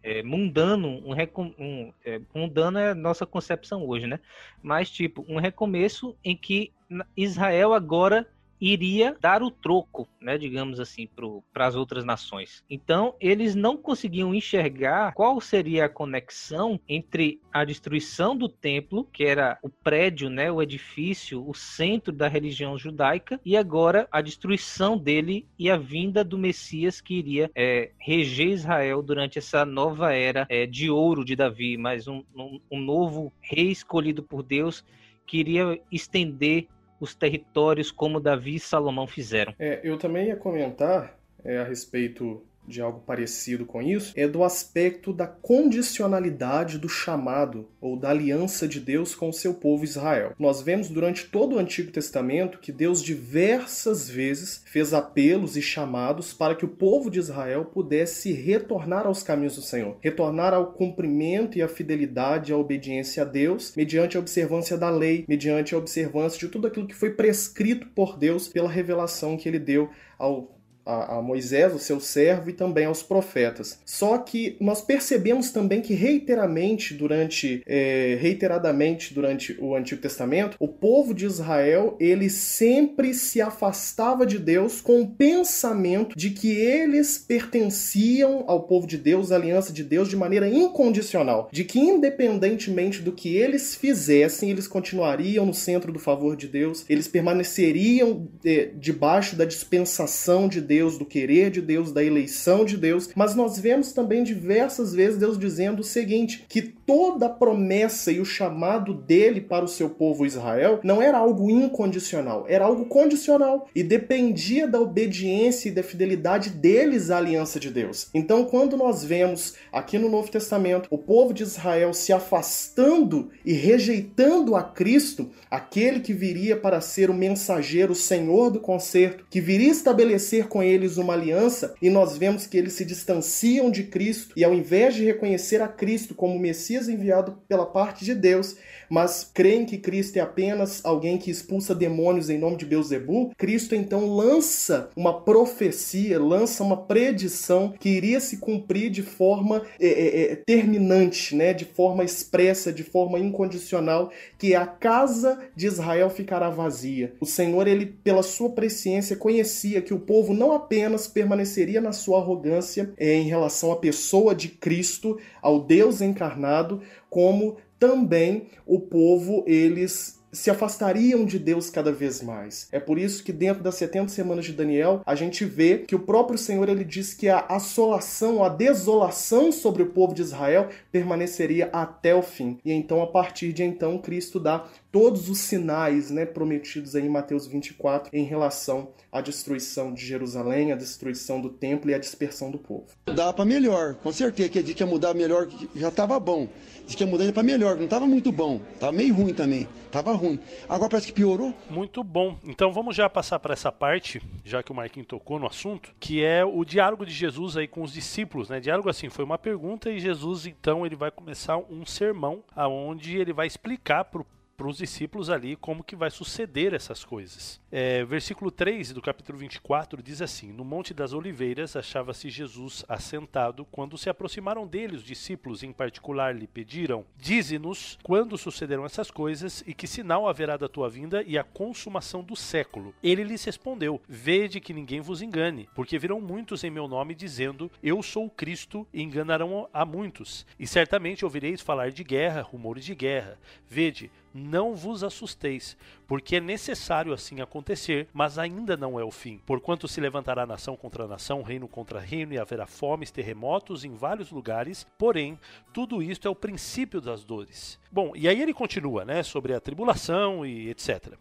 É, 0.02 0.23
mundano, 0.23 1.02
um, 1.05 1.12
um 1.58 1.93
é, 2.05 2.20
mundano 2.35 2.79
é 2.79 2.91
a 2.91 2.94
nossa 2.94 3.26
concepção 3.26 3.87
hoje, 3.87 4.06
né? 4.06 4.19
Mas 4.62 4.91
tipo, 4.91 5.25
um 5.29 5.38
recomeço 5.38 6.17
em 6.25 6.37
que 6.37 6.73
Israel 7.17 7.75
agora 7.75 8.26
iria 8.61 9.17
dar 9.21 9.43
o 9.43 9.51
troco, 9.51 10.09
né, 10.21 10.37
digamos 10.37 10.79
assim, 10.79 11.09
para 11.53 11.67
as 11.67 11.75
outras 11.75 12.05
nações. 12.05 12.62
Então, 12.69 13.15
eles 13.21 13.55
não 13.55 13.77
conseguiam 13.77 14.35
enxergar 14.35 15.12
qual 15.15 15.41
seria 15.41 15.87
a 15.87 15.89
conexão 15.89 16.79
entre 16.89 17.41
a 17.53 17.65
destruição 17.65 18.37
do 18.37 18.49
templo, 18.49 19.09
que 19.12 19.25
era 19.25 19.59
o 19.62 19.69
prédio, 19.69 20.29
né, 20.29 20.53
o 20.53 20.61
edifício, 20.61 21.49
o 21.49 21.55
centro 21.55 22.12
da 22.12 22.29
religião 22.29 22.77
judaica, 22.77 23.41
e 23.45 23.57
agora 23.57 24.07
a 24.12 24.21
destruição 24.21 24.99
dele 24.99 25.47
e 25.59 25.71
a 25.71 25.77
vinda 25.77 26.23
do 26.23 26.37
Messias 26.37 27.01
que 27.01 27.15
iria 27.15 27.51
é, 27.55 27.91
reger 27.99 28.49
Israel 28.49 29.03
durante 29.03 29.39
essa 29.39 29.65
nova 29.65 30.12
era 30.12 30.47
é, 30.49 30.67
de 30.67 30.91
ouro 30.91 31.25
de 31.25 31.35
Davi, 31.35 31.77
mas 31.77 32.07
um, 32.07 32.23
um, 32.35 32.61
um 32.71 32.81
novo 32.81 33.33
rei 33.41 33.71
escolhido 33.71 34.23
por 34.23 34.43
Deus 34.43 34.85
que 35.27 35.39
iria 35.39 35.81
estender 35.93 36.67
os 37.00 37.14
territórios 37.14 37.91
como 37.91 38.20
Davi 38.20 38.56
e 38.56 38.61
Salomão 38.61 39.06
fizeram. 39.06 39.55
É, 39.58 39.81
eu 39.82 39.97
também 39.97 40.29
ia 40.29 40.37
comentar 40.37 41.19
é, 41.43 41.58
a 41.58 41.64
respeito 41.64 42.44
de 42.67 42.81
algo 42.81 43.01
parecido 43.01 43.67
com 43.67 43.83
isso, 43.83 44.12
é 44.17 44.29
do 44.29 44.45
aspecto 44.45 45.12
da 45.12 45.26
condicionalidade 45.26 46.79
do 46.79 46.88
chamado 46.88 47.69
ou 47.81 47.97
da 47.97 48.11
aliança 48.11 48.69
de 48.69 48.79
Deus 48.79 49.14
com 49.14 49.29
o 49.29 49.33
seu 49.33 49.55
povo 49.55 49.85
Israel. 49.85 50.35
Nós 50.38 50.62
vemos 50.62 50.88
durante 50.88 51.26
todo 51.26 51.57
o 51.57 51.59
Antigo 51.59 51.90
Testamento 51.90 52.59
que 52.59 52.73
Deus 52.73 53.02
diversas 53.02 54.09
vezes 54.09 54.62
fez 54.67 54.95
apelos 54.95 55.57
e 55.57 55.62
chamados 55.62 56.33
para 56.33 56.55
que 56.55 56.64
o 56.64 56.69
povo 56.69 57.11
de 57.11 57.19
Israel 57.19 57.64
pudesse 57.64 58.33
retornar 58.33 59.07
aos 59.07 59.23
caminhos 59.23 59.57
do 59.57 59.62
Senhor, 59.62 59.97
retornar 60.00 60.55
ao 60.55 60.73
cumprimento 60.73 61.59
e 61.59 61.62
à 61.62 61.69
fidelidade, 61.69 62.52
à 62.52 62.57
obediência 62.57 63.23
a 63.23 63.26
Deus, 63.26 63.75
mediante 63.76 64.17
a 64.17 64.21
observância 64.21 64.76
da 64.76 64.90
lei, 64.90 65.25
mediante 65.29 65.75
a 65.75 65.79
observância 65.79 66.38
de 66.38 66.49
tudo 66.49 66.67
aquilo 66.67 66.87
que 66.87 66.95
foi 66.95 67.11
prescrito 67.11 67.88
por 67.88 68.17
Deus 68.17 68.49
pela 68.49 68.69
revelação 68.69 69.37
que 69.37 69.49
ele 69.49 69.59
deu 69.59 69.90
ao 70.19 70.60
a, 70.90 71.18
a, 71.18 71.23
Moisés, 71.23 71.75
o 71.75 71.78
seu 71.78 72.00
servo, 72.00 72.50
e 72.50 72.52
também 72.52 72.87
aos 72.87 73.02
profetas. 73.02 73.78
Só 73.85 74.18
que 74.18 74.56
nós 74.61 74.82
percebemos 74.82 75.50
também 75.50 75.80
que 75.80 75.94
reiteradamente 75.94 76.94
durante, 76.94 77.62
é, 77.66 78.18
reiteradamente 78.20 79.14
durante 79.14 79.56
o 79.61 79.75
Antigo 79.75 80.00
Testamento, 80.00 80.56
o 80.59 80.68
povo 80.68 81.14
de 81.14 81.26
Israel 81.26 81.97
ele 82.00 82.28
sempre 82.28 83.14
se 83.14 83.40
afastava 83.40 84.26
de 84.26 84.38
Deus 84.38 84.80
com 84.80 85.02
o 85.02 85.09
pensamento 85.09 86.16
de 86.16 86.30
que 86.30 86.50
eles 86.50 87.18
pertenciam 87.18 88.44
ao 88.47 88.64
povo 88.64 88.87
de 88.87 88.99
Deus, 88.99 89.30
à 89.30 89.37
aliança 89.37 89.73
de 89.73 89.85
Deus, 89.85 90.09
de 90.09 90.16
maneira 90.16 90.49
incondicional, 90.49 91.49
de 91.52 91.64
que 91.64 91.78
independentemente 91.78 93.00
do 93.00 93.12
que 93.12 93.37
eles 93.37 93.75
fizessem, 93.75 94.50
eles 94.50 94.66
continuariam 94.66 95.47
no 95.47 95.54
centro 95.54 95.92
do 95.92 95.99
favor 95.99 96.37
de 96.37 96.49
Deus, 96.49 96.85
eles 96.88 97.06
permaneceriam 97.06 98.28
é, 98.44 98.70
debaixo 98.78 99.37
da 99.37 99.44
dispensação 99.44 100.49
de 100.49 100.61
Deus 100.61 100.80
Deus, 100.81 100.97
do 100.97 101.05
querer 101.05 101.51
de 101.51 101.61
Deus, 101.61 101.93
da 101.93 102.03
eleição 102.03 102.65
de 102.65 102.75
Deus, 102.79 103.11
mas 103.15 103.35
nós 103.35 103.59
vemos 103.59 103.93
também 103.93 104.25
diversas 104.25 104.95
vezes 104.95 105.19
Deus 105.19 105.39
dizendo 105.39 105.81
o 105.81 105.85
seguinte: 105.85 106.47
que 106.49 106.75
toda 106.90 107.26
a 107.26 107.30
promessa 107.30 108.11
e 108.11 108.18
o 108.18 108.25
chamado 108.25 108.92
dele 108.92 109.40
para 109.40 109.64
o 109.64 109.68
seu 109.68 109.90
povo 109.90 110.26
Israel 110.26 110.80
não 110.82 111.00
era 111.00 111.18
algo 111.18 111.49
incondicional, 111.49 112.47
era 112.49 112.64
algo 112.64 112.87
condicional 112.87 113.68
e 113.73 113.85
dependia 113.85 114.66
da 114.66 114.80
obediência 114.80 115.68
e 115.68 115.73
da 115.73 115.85
fidelidade 115.85 116.50
deles 116.50 117.09
à 117.12 117.18
aliança 117.18 117.61
de 117.61 117.70
Deus. 117.70 118.09
Então, 118.12 118.44
quando 118.44 118.76
nós 118.76 119.04
vemos 119.04 119.54
aqui 119.73 119.99
no 119.99 120.09
Novo 120.09 120.32
Testamento 120.32 120.88
o 120.90 120.99
povo 120.99 121.32
de 121.32 121.44
Israel 121.44 121.94
se 121.94 122.12
afastando 122.12 123.30
e 123.47 123.52
rejeitando 123.52 124.56
a 124.56 124.64
Cristo, 124.64 125.30
aquele 125.49 126.00
que 126.00 126.12
viria 126.12 126.56
para 126.56 126.80
ser 126.80 127.09
o 127.09 127.14
mensageiro, 127.14 127.92
o 127.92 127.94
Senhor 127.94 128.50
do 128.50 128.59
concerto, 128.59 129.25
que 129.30 129.40
viria 129.40 129.70
estabelecer 129.70 130.49
com 130.49 130.61
eles 130.61 130.97
uma 130.97 131.12
aliança 131.12 131.73
e 131.80 131.88
nós 131.88 132.18
vemos 132.18 132.49
que 132.49 132.59
eles 132.59 132.73
se 132.73 132.85
distanciam 132.85 133.70
de 133.70 133.85
Cristo 133.85 134.35
e 134.37 134.42
ao 134.42 134.52
invés 134.52 134.97
de 134.97 135.04
reconhecer 135.04 135.62
a 135.62 135.68
Cristo 135.68 136.16
como 136.16 136.37
Messias 136.37 136.80
Messias 136.81 136.89
enviado 136.89 137.33
pela 137.47 137.67
parte 137.67 138.05
de 138.05 138.15
Deus, 138.15 138.57
mas 138.90 139.30
creem 139.32 139.64
que 139.64 139.78
Cristo 139.78 140.16
é 140.16 140.20
apenas 140.20 140.85
alguém 140.85 141.16
que 141.16 141.30
expulsa 141.30 141.75
demônios 141.75 142.28
em 142.28 142.38
nome 142.38 142.56
de 142.56 142.66
Beuzebu, 142.66 143.30
Cristo 143.38 143.75
então 143.75 144.14
lança 144.16 144.90
uma 144.97 145.23
profecia, 145.23 146.18
lança 146.18 146.64
uma 146.64 146.76
predição 146.76 147.73
que 147.78 147.88
iria 147.88 148.18
se 148.20 148.38
cumprir 148.38 148.90
de 148.90 149.02
forma 149.02 149.62
é, 149.78 149.87
é, 149.87 150.32
é 150.32 150.37
terminante, 150.37 151.37
né, 151.37 151.54
de 151.54 151.64
forma 151.64 152.02
expressa, 152.02 152.73
de 152.73 152.82
forma 152.82 153.18
incondicional, 153.18 154.11
que 154.37 154.54
a 154.54 154.66
casa 154.66 155.38
de 155.54 155.66
Israel 155.66 156.11
ficará 156.11 156.50
vazia. 156.50 157.14
O 157.20 157.26
Senhor, 157.26 157.68
ele 157.68 157.87
pela 157.87 158.23
sua 158.23 158.50
presciência 158.50 159.16
conhecia 159.16 159.80
que 159.80 159.94
o 159.94 160.00
povo 160.00 160.35
não 160.35 160.52
apenas 160.52 161.06
permaneceria 161.06 161.80
na 161.80 161.92
sua 161.92 162.18
arrogância 162.18 162.92
é, 162.99 163.14
em 163.14 163.28
relação 163.28 163.70
à 163.70 163.76
pessoa 163.76 164.35
de 164.35 164.49
Cristo, 164.49 165.18
ao 165.40 165.61
Deus 165.61 166.00
encarnado, 166.00 166.82
como 167.09 167.56
também 167.81 168.47
o 168.67 168.79
povo 168.79 169.43
eles 169.49 170.20
se 170.33 170.51
afastariam 170.51 171.25
de 171.25 171.39
Deus 171.39 171.71
cada 171.71 171.93
vez 171.93 172.23
mais. 172.23 172.69
É 172.71 172.79
por 172.79 172.99
isso 172.99 173.23
que 173.23 173.33
dentro 173.33 173.63
das 173.63 173.75
70 173.77 174.09
semanas 174.09 174.45
de 174.45 174.53
Daniel, 174.53 175.03
a 175.05 175.15
gente 175.15 175.45
vê 175.45 175.79
que 175.79 175.95
o 175.95 176.01
próprio 176.01 176.39
Senhor 176.39 176.69
ele 176.69 176.85
diz 176.85 177.15
que 177.15 177.29
a 177.29 177.41
assolação, 177.49 178.45
a 178.45 178.49
desolação 178.49 179.51
sobre 179.51 179.83
o 179.83 179.91
povo 179.91 180.15
de 180.15 180.23
Israel 180.23 180.69
permaneceria 180.93 181.69
até 181.73 182.15
o 182.15 182.23
fim. 182.23 182.59
E 182.65 182.73
então 182.73 183.03
a 183.03 183.07
partir 183.07 183.53
de 183.53 183.63
então 183.63 183.99
Cristo 183.99 184.39
dá 184.39 184.65
todos 184.93 185.29
os 185.29 185.39
sinais, 185.39 186.11
né, 186.11 186.27
prometidos 186.27 186.97
aí 186.97 187.07
em 187.07 187.09
Mateus 187.09 187.47
24 187.47 188.11
em 188.13 188.25
relação 188.25 188.89
à 189.13 189.21
destruição 189.21 189.93
de 189.93 190.05
Jerusalém, 190.05 190.73
a 190.73 190.77
destruição 190.77 191.41
do 191.41 191.49
templo 191.49 191.91
e 191.91 191.95
a 191.95 191.99
dispersão 191.99 192.51
do 192.51 192.59
povo. 192.59 192.87
Dá 193.07 193.33
para 193.33 193.45
melhor, 193.45 193.95
com 193.95 194.13
certeza 194.13 194.49
que 194.49 194.59
a 194.59 194.63
gente 194.63 194.81
ia 194.81 194.87
mudar 194.87 195.15
melhor, 195.15 195.49
já 195.75 195.89
estava 195.89 196.19
bom. 196.19 196.49
Diz 196.87 196.97
que 196.97 197.05
ia 197.05 197.11
mudar 197.11 197.33
para 197.33 197.43
melhor, 197.43 197.77
não 197.77 197.85
estava 197.85 198.07
muito 198.07 198.33
bom, 198.33 198.61
estava 198.75 198.93
meio 198.93 199.15
ruim 199.15 199.33
também. 199.33 199.69
Tava 199.91 200.13
ruim. 200.21 200.39
Agora 200.69 200.91
parece 200.91 201.09
que 201.09 201.12
piorou. 201.12 201.55
Muito 201.69 202.05
bom. 202.05 202.39
Então 202.45 202.73
vamos 202.73 202.95
já 202.95 203.09
passar 203.09 203.39
para 203.39 203.53
essa 203.53 203.73
parte, 203.73 204.23
já 204.45 204.62
que 204.62 204.71
o 204.71 204.75
Marquinhos 204.75 205.09
tocou 205.09 205.39
no 205.39 205.47
assunto, 205.47 205.93
que 205.99 206.25
é 206.25 206.45
o 206.45 206.65
diálogo 206.65 207.05
de 207.05 207.12
Jesus 207.12 207.57
aí 207.57 207.67
com 207.67 207.83
os 207.83 207.93
discípulos, 207.93 208.49
né? 208.49 208.61
Diálogo 208.61 208.89
assim, 208.89 209.09
foi 209.09 209.25
uma 209.25 209.39
pergunta 209.39 209.91
e 209.91 209.99
Jesus 209.99 210.47
então 210.47 210.85
ele 210.85 210.97
vai 210.97 211.11
começar 211.11 211.57
um 211.57 211.85
sermão 211.85 212.43
aonde 212.55 213.17
ele 213.17 213.33
vai 213.33 213.47
explicar 213.47 214.05
para 214.05 214.21
o 214.21 214.27
para 214.61 214.69
os 214.69 214.76
discípulos 214.76 215.31
ali 215.31 215.57
como 215.57 215.83
que 215.83 215.97
vai 215.97 216.11
suceder 216.11 216.75
essas 216.75 217.02
coisas. 217.02 217.59
É, 217.73 218.05
versículo 218.05 218.50
3 218.50 218.93
do 218.93 219.00
capítulo 219.00 219.38
24 219.38 220.02
diz 220.02 220.21
assim: 220.21 220.52
No 220.52 220.67
Monte 220.67 220.93
das 220.93 221.14
Oliveiras 221.14 221.76
achava-se 221.76 222.29
Jesus 222.29 222.85
assentado. 222.87 223.64
Quando 223.73 223.97
se 223.97 224.11
aproximaram 224.11 224.67
dele, 224.67 224.97
os 224.97 225.02
discípulos 225.02 225.62
em 225.62 225.73
particular 225.73 226.37
lhe 226.37 226.47
pediram: 226.47 227.07
Dize-nos 227.17 227.99
quando 228.02 228.37
sucederão 228.37 228.85
essas 228.85 229.11
coisas 229.11 229.64
e 229.67 229.73
que 229.73 229.87
sinal 229.87 230.29
haverá 230.29 230.59
da 230.59 230.69
tua 230.69 230.90
vinda 230.90 231.23
e 231.23 231.38
a 231.38 231.45
consumação 231.45 232.23
do 232.23 232.37
século. 232.37 232.93
Ele 233.02 233.25
lhes 233.25 233.43
respondeu: 233.43 233.99
Vede 234.07 234.61
que 234.61 234.75
ninguém 234.75 235.00
vos 235.00 235.23
engane, 235.23 235.71
porque 235.75 235.99
virão 235.99 236.21
muitos 236.21 236.64
em 236.64 236.71
meu 236.71 236.87
nome 236.87 237.14
dizendo: 237.14 237.73
Eu 237.83 238.02
sou 238.02 238.26
o 238.26 238.31
Cristo, 238.31 238.87
e 238.93 239.02
enganarão 239.02 239.71
a 239.73 239.87
muitos. 239.87 240.45
E 240.59 240.67
certamente 240.67 241.25
ouvireis 241.25 241.62
falar 241.62 241.90
de 241.93 242.05
guerra, 242.05 242.43
rumores 242.43 242.85
de 242.85 242.95
guerra. 242.95 243.38
Vede, 243.67 244.11
não 244.33 244.77
vos 244.77 245.03
assusteis, 245.03 245.77
porque 246.07 246.37
é 246.37 246.41
necessário 246.41 247.13
assim 247.13 247.41
acontecer, 247.41 248.09
mas 248.13 248.39
ainda 248.39 248.77
não 248.77 249.01
é 249.01 249.05
o 249.05 249.11
fim. 249.11 249.39
Porquanto 249.47 249.89
se 249.89 250.01
levantará 250.01 250.47
nação 250.47 250.77
contra 250.77 251.09
nação, 251.09 251.43
reino 251.43 251.67
contra 251.67 251.99
reino, 251.99 252.35
e 252.35 252.39
haverá 252.39 252.67
fomes, 252.67 253.11
terremotos 253.11 253.85
em 253.85 253.95
vários 253.95 254.31
lugares, 254.31 254.87
porém, 254.99 255.39
tudo 255.73 256.03
isto 256.03 256.29
é 256.29 256.31
o 256.31 256.35
princípio 256.35 257.01
das 257.01 257.25
dores. 257.25 257.80
Bom, 257.92 258.12
e 258.14 258.28
aí 258.28 258.40
ele 258.40 258.54
continua, 258.54 259.04
né, 259.04 259.23
sobre 259.23 259.52
a 259.52 259.61
tribulação 259.61 260.47
e 260.47 260.70
etc. 260.70 261.14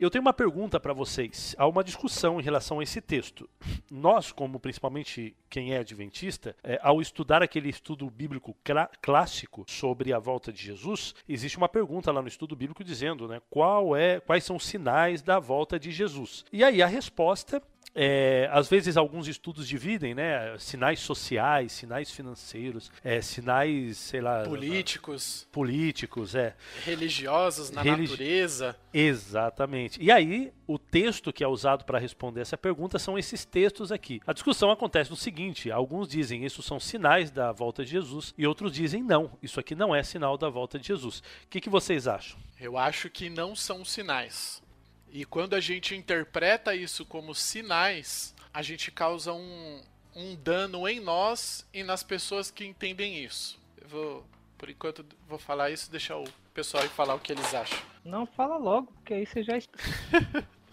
Eu 0.00 0.10
tenho 0.10 0.22
uma 0.22 0.32
pergunta 0.32 0.78
para 0.78 0.92
vocês. 0.92 1.56
Há 1.58 1.66
uma 1.66 1.82
discussão 1.82 2.38
em 2.38 2.42
relação 2.42 2.78
a 2.78 2.84
esse 2.84 3.00
texto. 3.00 3.48
Nós, 3.90 4.30
como 4.30 4.60
principalmente 4.60 5.34
quem 5.50 5.74
é 5.74 5.78
adventista, 5.78 6.54
é, 6.62 6.78
ao 6.82 7.00
estudar 7.00 7.42
aquele 7.42 7.68
estudo 7.68 8.08
bíblico 8.08 8.56
clássico 9.02 9.64
sobre 9.66 10.12
a 10.12 10.20
volta 10.20 10.52
de 10.52 10.62
Jesus, 10.62 11.16
existe 11.28 11.58
uma 11.58 11.68
pergunta 11.68 12.12
lá 12.12 12.22
no 12.22 12.28
estudo 12.28 12.54
bíblico 12.54 12.84
dizendo, 12.84 13.26
né, 13.26 13.40
qual 13.50 13.96
é, 13.96 14.20
quais 14.20 14.44
são 14.44 14.54
os 14.54 14.66
sinais 14.66 15.20
da 15.20 15.40
volta 15.40 15.80
de 15.80 15.90
Jesus? 15.90 16.44
E 16.52 16.62
aí 16.62 16.80
a 16.80 16.86
resposta 16.86 17.60
é, 18.00 18.48
às 18.52 18.68
vezes 18.68 18.96
alguns 18.96 19.26
estudos 19.26 19.66
dividem, 19.66 20.14
né? 20.14 20.56
Sinais 20.56 21.00
sociais, 21.00 21.72
sinais 21.72 22.12
financeiros, 22.12 22.92
é, 23.02 23.20
sinais, 23.20 23.96
sei 23.96 24.20
lá. 24.20 24.44
Políticos. 24.44 25.46
Na, 25.48 25.52
políticos, 25.52 26.36
é. 26.36 26.54
Religiosos 26.84 27.72
na 27.72 27.82
Religi 27.82 28.12
natureza. 28.12 28.76
Exatamente. 28.94 30.00
E 30.00 30.12
aí, 30.12 30.52
o 30.64 30.78
texto 30.78 31.32
que 31.32 31.42
é 31.42 31.48
usado 31.48 31.84
para 31.84 31.98
responder 31.98 32.42
essa 32.42 32.56
pergunta 32.56 33.00
são 33.00 33.18
esses 33.18 33.44
textos 33.44 33.90
aqui. 33.90 34.20
A 34.24 34.32
discussão 34.32 34.70
acontece 34.70 35.10
no 35.10 35.16
seguinte: 35.16 35.68
alguns 35.68 36.06
dizem 36.06 36.44
isso 36.44 36.62
são 36.62 36.78
sinais 36.78 37.32
da 37.32 37.50
volta 37.50 37.84
de 37.84 37.90
Jesus 37.90 38.32
e 38.38 38.46
outros 38.46 38.72
dizem 38.72 39.02
não, 39.02 39.36
isso 39.42 39.58
aqui 39.58 39.74
não 39.74 39.92
é 39.92 40.04
sinal 40.04 40.38
da 40.38 40.48
volta 40.48 40.78
de 40.78 40.86
Jesus. 40.86 41.18
O 41.18 41.48
que, 41.50 41.60
que 41.60 41.68
vocês 41.68 42.06
acham? 42.06 42.38
Eu 42.60 42.78
acho 42.78 43.10
que 43.10 43.28
não 43.28 43.56
são 43.56 43.84
sinais. 43.84 44.62
E 45.10 45.24
quando 45.24 45.54
a 45.54 45.60
gente 45.60 45.94
interpreta 45.94 46.74
isso 46.74 47.04
como 47.04 47.34
sinais, 47.34 48.34
a 48.52 48.62
gente 48.62 48.90
causa 48.90 49.32
um, 49.32 49.82
um 50.14 50.34
dano 50.34 50.88
em 50.88 51.00
nós 51.00 51.66
e 51.72 51.82
nas 51.82 52.02
pessoas 52.02 52.50
que 52.50 52.64
entendem 52.64 53.24
isso. 53.24 53.58
Eu 53.80 53.88
vou, 53.88 54.26
por 54.56 54.68
enquanto, 54.68 55.04
vou 55.28 55.38
falar 55.38 55.70
isso, 55.70 55.90
deixar 55.90 56.18
o 56.18 56.24
pessoal 56.52 56.82
aí 56.82 56.88
falar 56.88 57.14
o 57.14 57.20
que 57.20 57.32
eles 57.32 57.54
acham. 57.54 57.78
Não, 58.04 58.26
fala 58.26 58.56
logo, 58.56 58.92
porque 58.92 59.14
aí 59.14 59.26
você 59.26 59.42
já. 59.42 59.54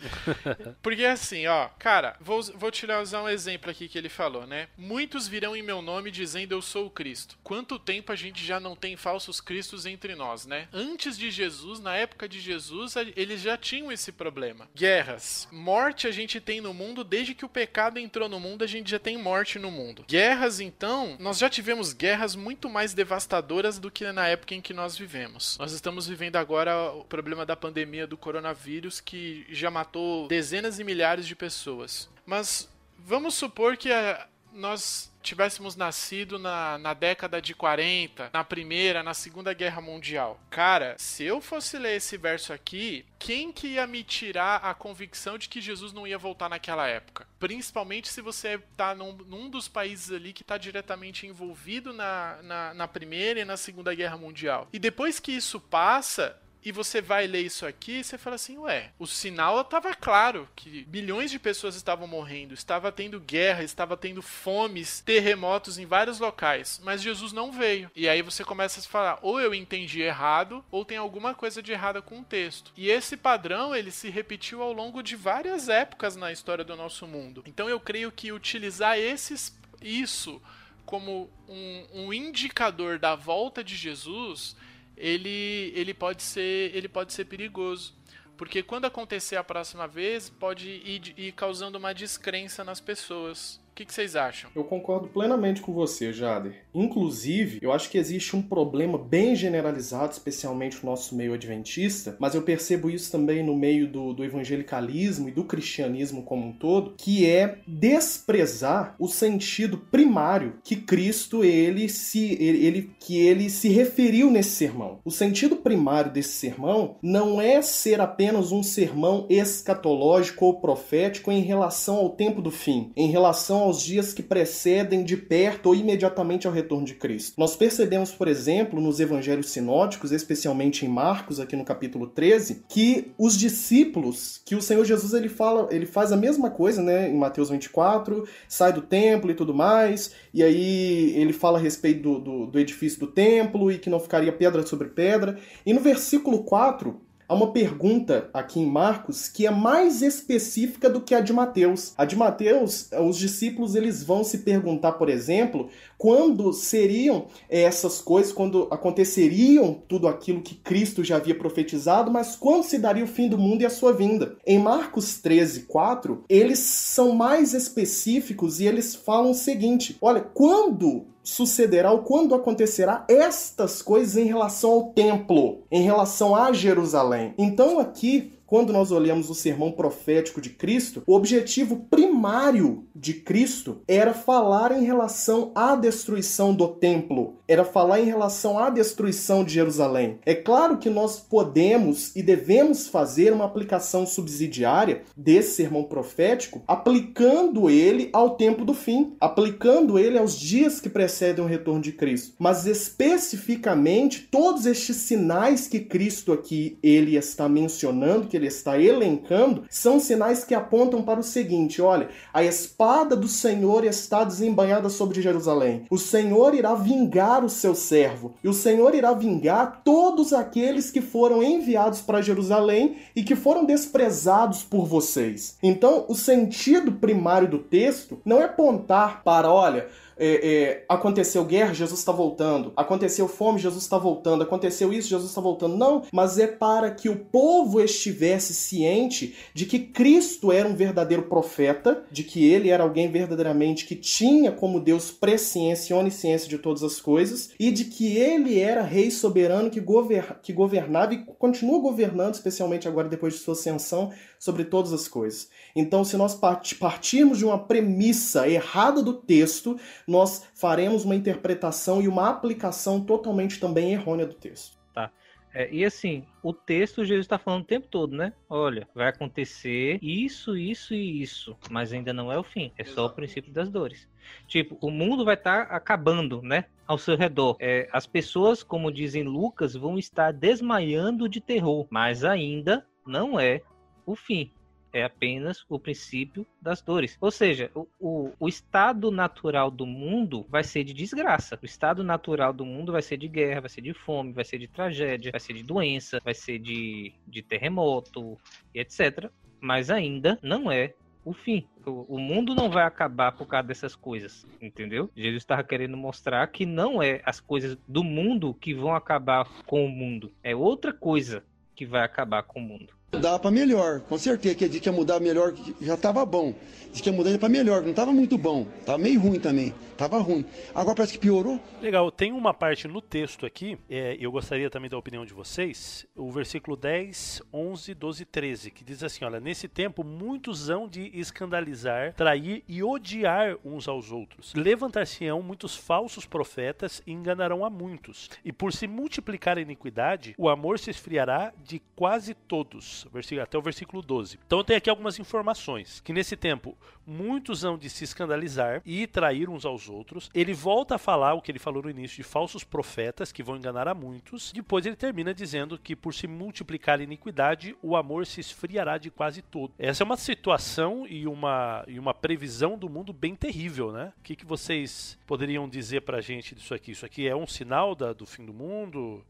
Porque 0.81 1.05
assim, 1.05 1.47
ó, 1.47 1.69
cara, 1.79 2.15
vou, 2.19 2.41
vou 2.55 2.71
tirar 2.71 3.01
usar 3.01 3.21
um 3.21 3.29
exemplo 3.29 3.69
aqui 3.69 3.87
que 3.87 3.97
ele 3.97 4.09
falou, 4.09 4.45
né? 4.45 4.67
Muitos 4.77 5.27
virão 5.27 5.55
em 5.55 5.63
meu 5.63 5.81
nome 5.81 6.11
dizendo 6.11 6.53
eu 6.53 6.61
sou 6.61 6.87
o 6.87 6.89
Cristo. 6.89 7.37
Quanto 7.43 7.79
tempo 7.79 8.11
a 8.11 8.15
gente 8.15 8.45
já 8.45 8.59
não 8.59 8.75
tem 8.75 8.95
falsos 8.95 9.41
cristos 9.41 9.85
entre 9.85 10.15
nós, 10.15 10.45
né? 10.45 10.67
Antes 10.73 11.17
de 11.17 11.31
Jesus, 11.31 11.79
na 11.79 11.95
época 11.95 12.27
de 12.27 12.39
Jesus, 12.39 12.95
eles 13.15 13.41
já 13.41 13.57
tinham 13.57 13.91
esse 13.91 14.11
problema. 14.11 14.67
Guerras. 14.75 15.47
Morte 15.51 16.07
a 16.07 16.11
gente 16.11 16.39
tem 16.39 16.61
no 16.61 16.73
mundo 16.73 17.03
desde 17.03 17.33
que 17.33 17.45
o 17.45 17.49
pecado 17.49 17.99
entrou 17.99 18.27
no 18.27 18.39
mundo, 18.39 18.63
a 18.63 18.67
gente 18.67 18.89
já 18.89 18.99
tem 18.99 19.17
morte 19.17 19.59
no 19.59 19.71
mundo. 19.71 20.05
Guerras, 20.07 20.59
então, 20.59 21.15
nós 21.19 21.37
já 21.37 21.49
tivemos 21.49 21.93
guerras 21.93 22.35
muito 22.35 22.69
mais 22.69 22.93
devastadoras 22.93 23.79
do 23.79 23.91
que 23.91 24.11
na 24.11 24.27
época 24.27 24.55
em 24.55 24.61
que 24.61 24.73
nós 24.73 24.97
vivemos. 24.97 25.57
Nós 25.57 25.71
estamos 25.71 26.07
vivendo 26.07 26.35
agora 26.35 26.91
o 26.91 27.03
problema 27.03 27.45
da 27.45 27.55
pandemia 27.55 28.05
do 28.07 28.17
coronavírus 28.17 28.99
que 28.99 29.45
já 29.49 29.71
matou 29.71 29.94
matou 29.95 30.27
dezenas 30.27 30.79
e 30.79 30.83
milhares 30.83 31.25
de 31.25 31.35
pessoas. 31.35 32.09
Mas 32.25 32.69
vamos 32.97 33.35
supor 33.35 33.77
que 33.77 33.91
a, 33.91 33.95
eh, 33.95 34.27
nós 34.53 35.13
tivéssemos 35.21 35.75
nascido 35.75 36.37
na, 36.37 36.77
na 36.77 36.93
década 36.93 37.41
de 37.41 37.53
40, 37.53 38.29
na 38.31 38.43
primeira, 38.43 39.03
na 39.03 39.13
segunda 39.13 39.53
guerra 39.53 39.81
mundial. 39.81 40.39
Cara, 40.49 40.95
se 40.97 41.23
eu 41.23 41.41
fosse 41.41 41.77
ler 41.77 41.97
esse 41.97 42.15
verso 42.15 42.53
aqui, 42.53 43.05
quem 43.19 43.51
que 43.51 43.67
ia 43.67 43.87
me 43.87 44.03
tirar 44.03 44.57
a 44.57 44.73
convicção 44.73 45.37
de 45.37 45.49
que 45.49 45.59
Jesus 45.59 45.91
não 45.91 46.07
ia 46.07 46.17
voltar 46.17 46.47
naquela 46.47 46.87
época? 46.87 47.27
Principalmente 47.39 48.07
se 48.07 48.21
você 48.21 48.59
tá 48.77 48.95
num, 48.95 49.13
num 49.13 49.49
dos 49.49 49.67
países 49.67 50.11
ali 50.11 50.31
que 50.31 50.43
está 50.43 50.57
diretamente 50.57 51.27
envolvido 51.27 51.91
na, 51.91 52.39
na, 52.43 52.73
na 52.73 52.87
primeira 52.87 53.39
e 53.39 53.45
na 53.45 53.57
segunda 53.57 53.93
guerra 53.93 54.17
mundial. 54.17 54.69
E 54.71 54.79
depois 54.79 55.19
que 55.19 55.31
isso 55.31 55.59
passa, 55.59 56.39
e 56.65 56.71
você 56.71 56.99
vai 56.99 57.27
ler 57.27 57.41
isso 57.41 57.65
aqui 57.65 57.99
e 57.99 58.03
você 58.03 58.17
fala 58.17 58.35
assim, 58.35 58.57
ué, 58.57 58.91
o 58.97 59.05
sinal 59.05 59.61
estava 59.61 59.93
claro 59.93 60.49
que 60.55 60.83
bilhões 60.85 61.29
de 61.29 61.37
pessoas 61.37 61.75
estavam 61.75 62.07
morrendo, 62.07 62.55
estava 62.55 62.91
tendo 62.91 63.19
guerra, 63.19 63.63
estava 63.63 63.95
tendo 63.95 64.21
fomes, 64.21 65.01
terremotos 65.01 65.77
em 65.77 65.85
vários 65.85 66.19
locais, 66.19 66.81
mas 66.83 67.03
Jesus 67.03 67.31
não 67.31 67.51
veio. 67.51 67.91
E 67.95 68.09
aí 68.09 68.23
você 68.23 68.43
começa 68.43 68.79
a 68.79 68.83
falar, 68.83 69.19
ou 69.21 69.39
eu 69.39 69.53
entendi 69.53 70.01
errado, 70.01 70.65
ou 70.71 70.83
tem 70.83 70.97
alguma 70.97 71.35
coisa 71.35 71.61
de 71.61 71.71
errada 71.71 72.01
com 72.01 72.21
o 72.21 72.23
texto. 72.23 72.73
E 72.75 72.89
esse 72.89 73.15
padrão, 73.15 73.75
ele 73.75 73.91
se 73.91 74.09
repetiu 74.09 74.63
ao 74.63 74.73
longo 74.73 75.03
de 75.03 75.15
várias 75.15 75.69
épocas 75.69 76.15
na 76.15 76.31
história 76.31 76.63
do 76.63 76.75
nosso 76.75 77.05
mundo. 77.05 77.43
Então 77.45 77.69
eu 77.69 77.79
creio 77.79 78.11
que 78.11 78.31
utilizar 78.31 78.97
esses 78.97 79.55
isso 79.81 80.41
como 80.85 81.29
um, 81.47 81.85
um 81.93 82.13
indicador 82.13 82.97
da 82.97 83.15
volta 83.15 83.63
de 83.63 83.75
Jesus 83.75 84.55
ele, 84.97 85.71
ele, 85.75 85.93
pode 85.93 86.23
ser, 86.23 86.75
ele 86.75 86.87
pode 86.87 87.13
ser 87.13 87.25
perigoso. 87.25 87.93
Porque 88.37 88.61
quando 88.61 88.85
acontecer 88.85 89.37
a 89.37 89.43
próxima 89.43 89.87
vez, 89.87 90.29
pode 90.29 90.67
ir, 90.67 91.13
ir 91.17 91.31
causando 91.31 91.77
uma 91.77 91.93
descrença 91.93 92.63
nas 92.63 92.79
pessoas. 92.79 93.61
que, 93.75 93.85
que 93.85 93.93
vocês 93.93 94.15
acham? 94.15 94.49
Eu 94.55 94.63
concordo 94.63 95.07
plenamente 95.07 95.61
com 95.61 95.73
você, 95.73 96.11
Jader. 96.11 96.64
Inclusive, 96.75 97.59
eu 97.61 97.71
acho 97.71 97.89
que 97.89 97.97
existe 97.97 98.35
um 98.35 98.41
problema 98.41 98.97
bem 98.97 99.35
generalizado, 99.35 100.11
especialmente 100.11 100.77
no 100.83 100.89
nosso 100.91 101.15
meio 101.15 101.33
adventista, 101.33 102.15
mas 102.19 102.35
eu 102.35 102.41
percebo 102.41 102.89
isso 102.89 103.11
também 103.11 103.43
no 103.43 103.55
meio 103.55 103.87
do, 103.87 104.13
do 104.13 104.23
evangelicalismo 104.23 105.29
e 105.29 105.31
do 105.31 105.43
cristianismo 105.43 106.23
como 106.23 106.47
um 106.47 106.53
todo, 106.53 106.93
que 106.97 107.25
é 107.25 107.59
desprezar 107.67 108.95
o 108.99 109.07
sentido 109.07 109.77
primário 109.77 110.55
que 110.63 110.75
Cristo 110.75 111.43
ele 111.43 111.87
se 111.89 112.33
ele, 112.39 112.65
ele 112.65 112.91
que 112.99 113.17
ele 113.17 113.49
se 113.49 113.69
referiu 113.69 114.29
nesse 114.29 114.51
sermão. 114.51 114.99
O 115.05 115.11
sentido 115.11 115.55
primário 115.55 116.11
desse 116.11 116.33
sermão 116.33 116.97
não 117.01 117.39
é 117.39 117.61
ser 117.61 118.01
apenas 118.01 118.51
um 118.51 118.63
sermão 118.63 119.25
escatológico 119.29 120.45
ou 120.45 120.59
profético 120.59 121.31
em 121.31 121.41
relação 121.41 121.97
ao 121.97 122.09
tempo 122.09 122.41
do 122.41 122.51
fim, 122.51 122.91
em 122.95 123.09
relação 123.09 123.59
aos 123.59 123.81
dias 123.81 124.13
que 124.13 124.23
precedem 124.23 125.03
de 125.03 125.15
perto 125.15 125.67
ou 125.67 125.75
imediatamente 125.75 126.47
ao 126.47 126.53
retorno 126.65 126.85
de 126.85 126.95
Cristo. 126.95 127.35
Nós 127.37 127.55
percebemos, 127.55 128.11
por 128.11 128.27
exemplo, 128.27 128.81
nos 128.81 128.99
evangelhos 128.99 129.49
sinóticos, 129.49 130.11
especialmente 130.11 130.85
em 130.85 130.89
Marcos, 130.89 131.39
aqui 131.39 131.55
no 131.55 131.63
capítulo 131.63 132.07
13, 132.07 132.63
que 132.67 133.11
os 133.17 133.37
discípulos, 133.37 134.41
que 134.43 134.55
o 134.55 134.61
Senhor 134.61 134.83
Jesus 134.83 135.13
ele 135.13 135.29
fala, 135.29 135.67
ele 135.71 135.85
faz 135.85 136.11
a 136.11 136.17
mesma 136.17 136.49
coisa, 136.49 136.81
né, 136.81 137.09
em 137.09 137.17
Mateus 137.17 137.49
24, 137.49 138.27
sai 138.47 138.73
do 138.73 138.81
templo 138.81 139.29
e 139.31 139.35
tudo 139.35 139.53
mais, 139.53 140.11
e 140.33 140.43
aí 140.43 141.13
ele 141.15 141.31
fala 141.31 141.59
a 141.59 141.61
respeito 141.61 142.01
do, 142.01 142.19
do, 142.19 142.45
do 142.47 142.59
edifício 142.59 142.99
do 142.99 143.07
templo 143.07 143.71
e 143.71 143.77
que 143.77 143.89
não 143.89 143.99
ficaria 143.99 144.33
pedra 144.33 144.65
sobre 144.65 144.89
pedra. 144.89 145.37
E 145.65 145.73
no 145.73 145.79
versículo 145.79 146.43
4, 146.43 146.99
Há 147.27 147.33
uma 147.33 147.51
pergunta 147.51 148.29
aqui 148.31 148.59
em 148.59 148.69
Marcos 148.69 149.27
que 149.27 149.47
é 149.47 149.51
mais 149.51 150.03
específica 150.03 150.87
do 150.87 151.01
que 151.01 151.15
a 151.15 151.21
de 151.21 151.33
Mateus. 151.33 151.91
A 151.97 152.05
de 152.05 152.15
Mateus, 152.15 152.91
os 153.01 153.17
discípulos 153.17 153.73
eles 153.73 154.03
vão 154.03 154.23
se 154.23 154.39
perguntar, 154.39 154.91
por 154.91 155.09
exemplo, 155.09 155.69
quando 156.05 156.53
seriam 156.53 157.25
essas 157.49 157.99
coisas, 157.99 158.31
quando 158.31 158.67
aconteceriam 158.69 159.81
tudo 159.87 160.07
aquilo 160.07 160.39
que 160.39 160.53
Cristo 160.53 161.03
já 161.03 161.15
havia 161.15 161.33
profetizado, 161.33 162.11
mas 162.11 162.35
quando 162.35 162.61
se 162.61 162.77
daria 162.77 163.03
o 163.03 163.07
fim 163.07 163.27
do 163.27 163.39
mundo 163.39 163.63
e 163.63 163.65
a 163.65 163.71
sua 163.71 163.91
vinda. 163.91 164.37
Em 164.45 164.59
Marcos 164.59 165.19
13, 165.19 165.61
4, 165.61 166.23
eles 166.29 166.59
são 166.59 167.15
mais 167.15 167.55
específicos 167.55 168.59
e 168.59 168.67
eles 168.67 168.93
falam 168.93 169.31
o 169.31 169.33
seguinte: 169.33 169.97
olha, 169.99 170.21
quando 170.21 171.07
sucederá 171.23 171.91
ou 171.91 172.03
quando 172.03 172.35
acontecerá 172.35 173.03
estas 173.09 173.81
coisas 173.81 174.15
em 174.15 174.25
relação 174.25 174.71
ao 174.71 174.83
templo, 174.93 175.63
em 175.71 175.81
relação 175.81 176.35
a 176.35 176.53
Jerusalém. 176.53 177.33
Então 177.35 177.79
aqui 177.79 178.34
quando 178.45 178.71
nós 178.71 178.91
olhamos 178.91 179.29
o 179.29 179.35
sermão 179.35 179.71
profético 179.71 180.39
de 180.39 180.49
Cristo, 180.49 181.03
o 181.07 181.15
objetivo 181.15 181.87
primário 181.89 182.85
de 182.95 183.13
Cristo 183.13 183.81
era 183.87 184.13
falar 184.13 184.71
em 184.71 184.83
relação 184.83 185.51
à 185.55 185.75
destruição 185.75 186.53
do 186.53 186.67
templo, 186.67 187.35
era 187.47 187.63
falar 187.63 187.99
em 187.99 188.05
relação 188.05 188.57
à 188.57 188.69
destruição 188.69 189.43
de 189.43 189.53
Jerusalém. 189.53 190.19
É 190.25 190.35
claro 190.35 190.77
que 190.77 190.89
nós 190.89 191.19
podemos 191.19 192.15
e 192.15 192.21
devemos 192.21 192.87
fazer 192.87 193.33
uma 193.33 193.45
aplicação 193.45 194.05
subsidiária 194.05 195.03
desse 195.15 195.55
sermão 195.55 195.83
profético, 195.83 196.61
aplicando 196.67 197.69
ele 197.69 198.09
ao 198.13 198.35
tempo 198.35 198.63
do 198.63 198.73
fim, 198.73 199.13
aplicando 199.19 199.97
ele 199.97 200.17
aos 200.17 200.37
dias 200.37 200.79
que 200.79 200.89
precedem 200.89 201.43
o 201.43 201.47
retorno 201.47 201.81
de 201.81 201.91
Cristo. 201.91 202.35
Mas 202.39 202.65
especificamente 202.65 204.27
todos 204.31 204.65
estes 204.65 204.97
sinais 204.97 205.67
que 205.67 205.79
Cristo 205.79 206.31
aqui 206.31 206.77
ele 206.81 207.15
está 207.15 207.47
mencionando, 207.47 208.27
que 208.35 208.37
ele 208.37 208.47
está 208.47 208.77
elencando, 208.77 209.63
são 209.69 209.97
sinais 209.97 210.43
que 210.43 210.53
apontam 210.53 211.01
para 211.01 211.21
o 211.21 211.23
seguinte: 211.23 211.81
olha, 211.81 212.09
a 212.33 212.43
espada 212.43 213.15
do 213.15 213.29
Senhor 213.29 213.85
está 213.85 214.25
desembanhada 214.25 214.89
sobre 214.89 215.21
Jerusalém. 215.21 215.85
O 215.89 215.97
Senhor 215.97 216.53
irá 216.53 216.75
vingar 216.75 217.45
o 217.45 217.49
seu 217.49 217.73
servo, 217.73 218.33
e 218.43 218.49
o 218.49 218.53
Senhor 218.53 218.93
irá 218.93 219.13
vingar 219.13 219.81
todos 219.85 220.33
aqueles 220.33 220.91
que 220.91 221.01
foram 221.01 221.41
enviados 221.41 222.01
para 222.01 222.21
Jerusalém 222.21 222.97
e 223.15 223.23
que 223.23 223.35
foram 223.35 223.63
desprezados 223.63 224.63
por 224.63 224.85
vocês. 224.85 225.57
Então, 225.63 226.05
o 226.09 226.15
sentido 226.15 226.91
primário 226.91 227.47
do 227.47 227.59
texto 227.59 228.19
não 228.25 228.41
é 228.41 228.43
apontar 228.43 229.23
para, 229.23 229.49
olha, 229.49 229.87
é, 230.17 230.27
é, 230.27 230.85
aconteceu 230.87 231.43
guerra, 231.43 231.73
Jesus 231.73 231.99
está 231.99 232.11
voltando. 232.11 232.71
Aconteceu 232.75 233.27
fome, 233.27 233.59
Jesus 233.59 233.83
está 233.83 233.97
voltando. 233.97 234.43
Aconteceu 234.43 234.93
isso, 234.93 235.09
Jesus 235.09 235.29
está 235.29 235.41
voltando. 235.41 235.77
Não, 235.77 236.03
mas 236.11 236.39
é 236.39 236.47
para 236.47 236.91
que 236.91 237.09
o 237.09 237.17
povo 237.17 237.81
estivesse 237.81 238.53
ciente 238.53 239.35
de 239.53 239.65
que 239.65 239.79
Cristo 239.79 240.51
era 240.51 240.67
um 240.67 240.75
verdadeiro 240.75 241.23
profeta, 241.23 242.03
de 242.11 242.23
que 242.23 242.45
ele 242.45 242.69
era 242.69 242.83
alguém 242.83 243.11
verdadeiramente 243.11 243.85
que 243.85 243.95
tinha 243.95 244.51
como 244.51 244.79
Deus 244.79 245.11
presciência 245.11 245.93
e 245.93 245.97
onisciência 245.97 246.47
de 246.47 246.57
todas 246.57 246.83
as 246.83 247.01
coisas, 247.01 247.51
e 247.59 247.71
de 247.71 247.85
que 247.85 248.17
ele 248.17 248.59
era 248.59 248.81
rei 248.81 249.11
soberano 249.11 249.69
que, 249.69 249.79
gover 249.79 250.39
que 250.41 250.53
governava 250.53 251.13
e 251.13 251.23
continua 251.37 251.79
governando, 251.79 252.33
especialmente 252.33 252.87
agora 252.87 253.09
depois 253.09 253.33
de 253.33 253.39
sua 253.39 253.53
ascensão, 253.53 254.11
sobre 254.39 254.63
todas 254.63 254.93
as 254.93 255.07
coisas. 255.07 255.49
Então, 255.75 256.03
se 256.03 256.15
nós 256.15 256.39
partirmos 256.79 257.37
de 257.37 257.45
uma 257.45 257.57
premissa 257.57 258.47
errada 258.47 259.01
do 259.01 259.13
texto, 259.13 259.77
nós 260.07 260.47
faremos 260.53 261.05
uma 261.05 261.15
interpretação 261.15 262.01
e 262.01 262.07
uma 262.07 262.29
aplicação 262.29 263.01
totalmente 263.01 263.59
também 263.59 263.93
errônea 263.93 264.25
do 264.25 264.33
texto. 264.33 264.77
Tá. 264.93 265.11
É, 265.53 265.69
e 265.71 265.85
assim, 265.85 266.25
o 266.43 266.51
texto 266.53 267.05
Jesus 267.05 267.25
está 267.25 267.37
falando 267.37 267.63
o 267.63 267.67
tempo 267.67 267.87
todo, 267.87 268.15
né? 268.15 268.33
Olha, 268.49 268.87
vai 268.93 269.07
acontecer 269.07 269.97
isso, 270.01 270.57
isso 270.57 270.93
e 270.93 271.21
isso, 271.21 271.55
mas 271.71 271.93
ainda 271.93 272.11
não 272.11 272.31
é 272.31 272.37
o 272.37 272.43
fim, 272.43 272.71
é 272.77 272.83
só 272.83 273.05
o 273.05 273.09
princípio 273.09 273.53
das 273.53 273.69
dores. 273.69 274.07
Tipo, 274.47 274.77
o 274.81 274.91
mundo 274.91 275.23
vai 275.23 275.35
estar 275.35 275.67
tá 275.67 275.75
acabando, 275.75 276.41
né? 276.41 276.65
Ao 276.85 276.97
seu 276.97 277.15
redor. 277.15 277.55
É, 277.59 277.87
as 277.91 278.05
pessoas, 278.05 278.63
como 278.63 278.91
dizem 278.91 279.23
Lucas, 279.23 279.75
vão 279.75 279.97
estar 279.97 280.31
desmaiando 280.31 281.29
de 281.29 281.39
terror, 281.39 281.87
mas 281.89 282.23
ainda 282.23 282.85
não 283.05 283.39
é 283.39 283.61
o 284.05 284.15
fim. 284.15 284.51
É 284.95 285.03
apenas 285.03 285.65
o 285.67 285.77
princípio 285.77 286.47
das 286.61 286.81
dores. 286.81 287.17
Ou 287.19 287.29
seja, 287.29 287.69
o, 287.75 287.85
o, 287.99 288.31
o, 288.39 288.47
estado 288.47 289.11
natural 289.11 289.69
do 289.69 289.85
mundo 289.85 290.45
vai 290.49 290.63
ser 290.63 290.85
de 290.85 290.93
desgraça. 290.93 291.59
O 291.61 291.65
estado 291.65 292.01
natural 292.01 292.53
do 292.53 292.65
mundo 292.65 292.93
vai 292.93 293.01
ser 293.01 293.17
de 293.17 293.27
guerra, 293.27 293.59
vai 293.59 293.69
ser 293.69 293.81
de 293.81 293.93
fome, 293.93 294.31
vai 294.31 294.45
ser 294.45 294.57
de 294.57 294.69
tragédia, 294.69 295.31
vai 295.31 295.39
ser 295.41 295.51
de 295.51 295.63
doença, 295.63 296.21
vai 296.23 296.33
ser 296.33 296.59
de, 296.59 297.11
de 297.27 297.41
terremoto 297.41 298.37
e 298.73 298.79
etc. 298.79 299.29
Mas 299.59 299.89
ainda 299.89 300.39
não 300.41 300.71
é 300.71 300.93
o 301.25 301.33
fim. 301.33 301.67
O, 301.85 302.15
o 302.15 302.17
mundo 302.17 302.55
não 302.55 302.69
vai 302.69 302.85
acabar 302.85 303.33
por 303.33 303.47
causa 303.47 303.67
dessas 303.67 303.97
coisas, 303.97 304.47
entendeu? 304.61 305.09
Jesus 305.13 305.43
estava 305.43 305.61
querendo 305.61 305.97
mostrar 305.97 306.47
que 306.47 306.65
não 306.65 307.03
é 307.03 307.21
as 307.25 307.41
coisas 307.41 307.77
do 307.85 308.01
mundo 308.01 308.53
que 308.53 308.73
vão 308.73 308.95
acabar 308.95 309.45
com 309.65 309.85
o 309.85 309.89
mundo. 309.89 310.31
É 310.41 310.55
outra 310.55 310.93
coisa 310.93 311.43
que 311.75 311.85
vai 311.85 312.01
acabar 312.01 312.43
com 312.43 312.61
o 312.61 312.63
mundo. 312.63 312.94
Dá 313.11 313.39
para 313.39 313.51
melhor, 313.51 314.01
com 314.01 314.17
certeza. 314.17 314.55
Que 314.55 314.65
a 314.65 314.69
que 314.69 314.87
ia 314.87 314.91
mudar 314.91 315.19
melhor, 315.19 315.53
já 315.81 315.95
estava 315.95 316.25
bom. 316.25 316.53
Diz 316.91 317.01
que 317.01 317.09
ia 317.09 317.15
mudar 317.15 317.37
para 317.37 317.49
melhor, 317.49 317.81
não 317.81 317.89
estava 317.89 318.11
muito 318.11 318.37
bom. 318.37 318.65
Tava 318.85 318.97
meio 318.97 319.19
ruim 319.19 319.39
também. 319.39 319.73
Tava 319.97 320.19
ruim. 320.19 320.45
Agora 320.73 320.95
parece 320.95 321.13
que 321.13 321.19
piorou. 321.19 321.59
Legal, 321.81 322.11
tem 322.11 322.33
uma 322.33 322.53
parte 322.53 322.87
no 322.87 323.01
texto 323.01 323.45
aqui, 323.45 323.77
é, 323.89 324.17
eu 324.19 324.31
gostaria 324.31 324.69
também 324.69 324.89
da 324.89 324.97
opinião 324.97 325.25
de 325.25 325.33
vocês, 325.33 326.05
o 326.15 326.29
versículo 326.31 326.75
10, 326.75 327.41
11, 327.53 327.93
12 327.93 328.25
13, 328.25 328.71
que 328.71 328.83
diz 328.83 329.03
assim, 329.03 329.23
olha, 329.23 329.39
nesse 329.39 329.67
tempo 329.67 330.03
muitos 330.03 330.69
hão 330.69 330.87
de 330.87 331.11
escandalizar, 331.17 332.13
trair 332.13 332.63
e 332.67 332.83
odiar 332.83 333.57
uns 333.63 333.87
aos 333.87 334.11
outros. 334.11 334.53
Levantar-se-ão 334.53 335.41
muitos 335.41 335.75
falsos 335.75 336.25
profetas 336.25 337.01
e 337.07 337.13
enganarão 337.13 337.63
a 337.63 337.69
muitos. 337.69 338.29
E 338.43 338.51
por 338.51 338.73
se 338.73 338.87
multiplicar 338.87 339.57
a 339.57 339.61
iniquidade, 339.61 340.35
o 340.37 340.49
amor 340.49 340.77
se 340.77 340.89
esfriará 340.89 341.53
de 341.63 341.81
quase 341.95 342.33
todos. 342.33 342.94
Até 343.41 343.57
o 343.57 343.61
versículo 343.61 344.01
12. 344.01 344.39
Então 344.45 344.63
tem 344.63 344.77
aqui 344.77 344.89
algumas 344.89 345.19
informações, 345.19 345.99
que 346.01 346.13
nesse 346.13 346.35
tempo 346.35 346.77
muitos 347.05 347.63
hão 347.63 347.77
de 347.77 347.89
se 347.89 348.03
escandalizar 348.03 348.81
e 348.85 349.05
trair 349.07 349.49
uns 349.49 349.65
aos 349.65 349.89
outros. 349.89 350.29
Ele 350.33 350.53
volta 350.53 350.95
a 350.95 350.97
falar 350.97 351.33
o 351.33 351.41
que 351.41 351.51
ele 351.51 351.59
falou 351.59 351.83
no 351.83 351.89
início 351.89 352.17
de 352.17 352.23
falsos 352.23 352.63
profetas 352.63 353.31
que 353.31 353.43
vão 353.43 353.57
enganar 353.57 353.87
a 353.87 353.93
muitos. 353.93 354.51
Depois 354.51 354.85
ele 354.85 354.95
termina 354.95 355.33
dizendo 355.33 355.77
que 355.77 355.95
por 355.95 356.13
se 356.13 356.27
multiplicar 356.27 356.99
a 356.99 357.03
iniquidade, 357.03 357.75
o 357.81 357.95
amor 357.95 358.25
se 358.25 358.41
esfriará 358.41 358.97
de 358.97 359.11
quase 359.11 359.41
todo. 359.41 359.73
Essa 359.77 360.03
é 360.03 360.05
uma 360.05 360.17
situação 360.17 361.05
e 361.07 361.27
uma, 361.27 361.83
e 361.87 361.99
uma 361.99 362.13
previsão 362.13 362.77
do 362.77 362.89
mundo 362.89 363.13
bem 363.13 363.35
terrível, 363.35 363.91
né? 363.91 364.13
O 364.19 364.23
que, 364.23 364.35
que 364.35 364.45
vocês 364.45 365.17
poderiam 365.25 365.67
dizer 365.67 366.01
pra 366.01 366.21
gente 366.21 366.55
disso 366.55 366.73
aqui? 366.73 366.91
Isso 366.91 367.05
aqui 367.05 367.27
é 367.27 367.35
um 367.35 367.47
sinal 367.47 367.95
da, 367.95 368.13
do 368.13 368.25
fim 368.25 368.45
do 368.45 368.53
mundo? 368.53 369.23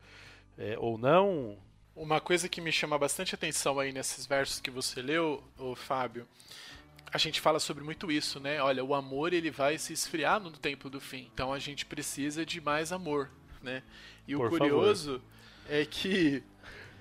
É, 0.57 0.77
ou 0.79 0.97
não? 0.97 1.57
Uma 1.95 2.19
coisa 2.19 2.49
que 2.49 2.59
me 2.59 2.73
chama 2.73 2.97
bastante 2.97 3.33
atenção 3.33 3.79
aí 3.79 3.93
nesses 3.93 4.25
versos 4.25 4.59
que 4.59 4.69
você 4.69 5.01
leu, 5.01 5.41
o 5.57 5.75
Fábio, 5.75 6.27
a 7.11 7.17
gente 7.17 7.39
fala 7.39 7.57
sobre 7.57 7.85
muito 7.85 8.11
isso, 8.11 8.37
né? 8.37 8.61
Olha, 8.61 8.83
o 8.83 8.93
amor 8.93 9.31
ele 9.31 9.49
vai 9.49 9.77
se 9.77 9.93
esfriar 9.93 10.39
no 10.41 10.51
tempo 10.51 10.89
do 10.89 10.99
fim. 10.99 11.29
Então 11.33 11.53
a 11.53 11.59
gente 11.59 11.85
precisa 11.85 12.45
de 12.45 12.59
mais 12.59 12.91
amor, 12.91 13.29
né? 13.61 13.81
E 14.27 14.35
Por 14.35 14.47
o 14.47 14.49
curioso 14.49 15.13
favor. 15.13 15.23
é 15.69 15.85
que 15.85 16.43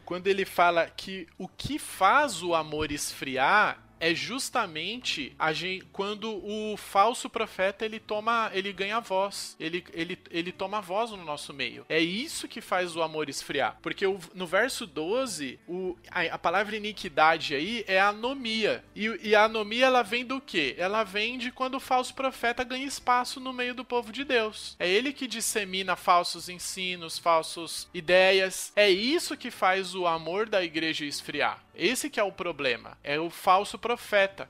quando 0.04 0.28
ele 0.28 0.44
fala 0.44 0.88
que 0.88 1.26
o 1.37 1.48
que 1.48 1.76
faz 1.76 2.40
o 2.40 2.54
amor 2.54 2.92
esfriar 2.92 3.83
é 4.05 4.14
justamente 4.14 5.35
a 5.38 5.51
gente, 5.55 5.87
quando 5.90 6.31
o 6.31 6.77
falso 6.77 7.31
profeta 7.31 7.87
ele 7.87 7.99
toma, 7.99 8.51
ele 8.53 8.71
ganha 8.71 9.01
voz, 9.01 9.57
ele, 9.59 9.83
ele, 9.95 10.19
ele 10.31 10.53
toma 10.53 10.83
voz 10.83 11.11
no 11.11 11.25
nosso 11.25 11.55
meio. 11.55 11.87
É 11.88 11.99
isso 11.99 12.47
que 12.47 12.61
faz 12.61 12.95
o 12.95 13.03
amor 13.03 13.31
esfriar. 13.31 13.79
Porque 13.81 14.07
o, 14.07 14.21
no 14.35 14.47
verso 14.47 14.87
12, 14.87 15.59
o, 15.67 15.97
a, 16.11 16.21
a, 16.35 16.38
palavra 16.38 16.77
iniquidade 16.77 17.55
aí 17.55 17.83
é 17.88 17.99
anomia. 17.99 18.85
E, 18.95 19.07
e 19.23 19.35
a 19.35 19.45
anomia 19.45 19.87
ela 19.87 20.03
vem 20.03 20.23
do 20.23 20.38
quê? 20.38 20.75
Ela 20.77 21.03
vem 21.03 21.38
de 21.38 21.51
quando 21.51 21.77
o 21.77 21.81
falso 21.81 22.12
profeta 22.14 22.62
ganha 22.62 22.85
espaço 22.85 23.40
no 23.40 23.55
meio 23.55 23.75
do 23.75 23.87
povo 23.87 24.12
de 24.12 24.23
Deus. 24.23 24.77
É 24.79 24.87
ele 24.87 25.14
que 25.14 25.27
dissemina 25.27 25.97
falsos 25.97 26.51
ensinos, 26.51 27.19
falsos 27.19 27.88
ideias. 27.95 28.71
É 28.77 28.90
isso 28.90 29.35
que 29.35 29.51
faz 29.51 29.95
o 29.95 30.07
amor 30.07 30.47
da 30.47 30.62
igreja 30.62 31.07
esfriar. 31.07 31.64
Esse 31.75 32.09
que 32.09 32.21
é 32.21 32.23
o 32.23 32.31
problema, 32.31 32.97
é 33.03 33.19
o 33.19 33.31
falso 33.31 33.79
profeta. 33.79 33.93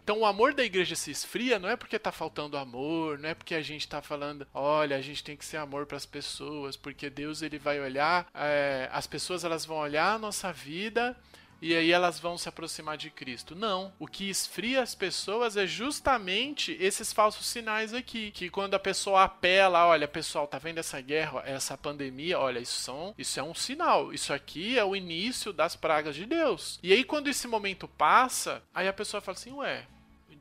Então 0.02 0.20
o 0.20 0.26
amor 0.26 0.54
da 0.54 0.64
igreja 0.64 0.94
se 0.94 1.10
esfria 1.10 1.58
não 1.58 1.68
é 1.68 1.76
porque 1.76 1.98
tá 1.98 2.12
faltando 2.12 2.56
amor, 2.56 3.18
não 3.18 3.28
é 3.28 3.34
porque 3.34 3.54
a 3.54 3.62
gente 3.62 3.88
tá 3.88 4.00
falando, 4.02 4.46
olha, 4.52 4.96
a 4.96 5.02
gente 5.02 5.22
tem 5.22 5.36
que 5.36 5.44
ser 5.44 5.56
amor 5.56 5.86
para 5.86 5.96
as 5.96 6.06
pessoas, 6.06 6.76
porque 6.76 7.08
Deus 7.10 7.42
ele 7.42 7.58
vai 7.58 7.80
olhar, 7.80 8.26
é, 8.34 8.88
as 8.92 9.06
pessoas 9.06 9.44
elas 9.44 9.64
vão 9.64 9.76
olhar 9.76 10.14
a 10.14 10.18
nossa 10.18 10.52
vida 10.52 11.16
e 11.64 11.74
aí 11.74 11.90
elas 11.90 12.20
vão 12.20 12.36
se 12.36 12.46
aproximar 12.46 12.98
de 12.98 13.08
Cristo. 13.08 13.56
Não. 13.56 13.90
O 13.98 14.06
que 14.06 14.28
esfria 14.28 14.82
as 14.82 14.94
pessoas 14.94 15.56
é 15.56 15.66
justamente 15.66 16.76
esses 16.78 17.10
falsos 17.10 17.46
sinais 17.46 17.94
aqui. 17.94 18.30
Que 18.32 18.50
quando 18.50 18.74
a 18.74 18.78
pessoa 18.78 19.24
apela, 19.24 19.86
olha, 19.86 20.06
pessoal, 20.06 20.46
tá 20.46 20.58
vendo 20.58 20.76
essa 20.76 21.00
guerra, 21.00 21.42
essa 21.46 21.78
pandemia? 21.78 22.38
Olha, 22.38 22.58
isso, 22.58 22.78
são, 22.78 23.14
isso 23.16 23.40
é 23.40 23.42
um 23.42 23.54
sinal. 23.54 24.12
Isso 24.12 24.30
aqui 24.30 24.78
é 24.78 24.84
o 24.84 24.94
início 24.94 25.54
das 25.54 25.74
pragas 25.74 26.14
de 26.14 26.26
Deus. 26.26 26.78
E 26.82 26.92
aí, 26.92 27.02
quando 27.02 27.28
esse 27.28 27.48
momento 27.48 27.88
passa, 27.88 28.62
aí 28.74 28.86
a 28.86 28.92
pessoa 28.92 29.22
fala 29.22 29.38
assim, 29.38 29.52
ué, 29.52 29.86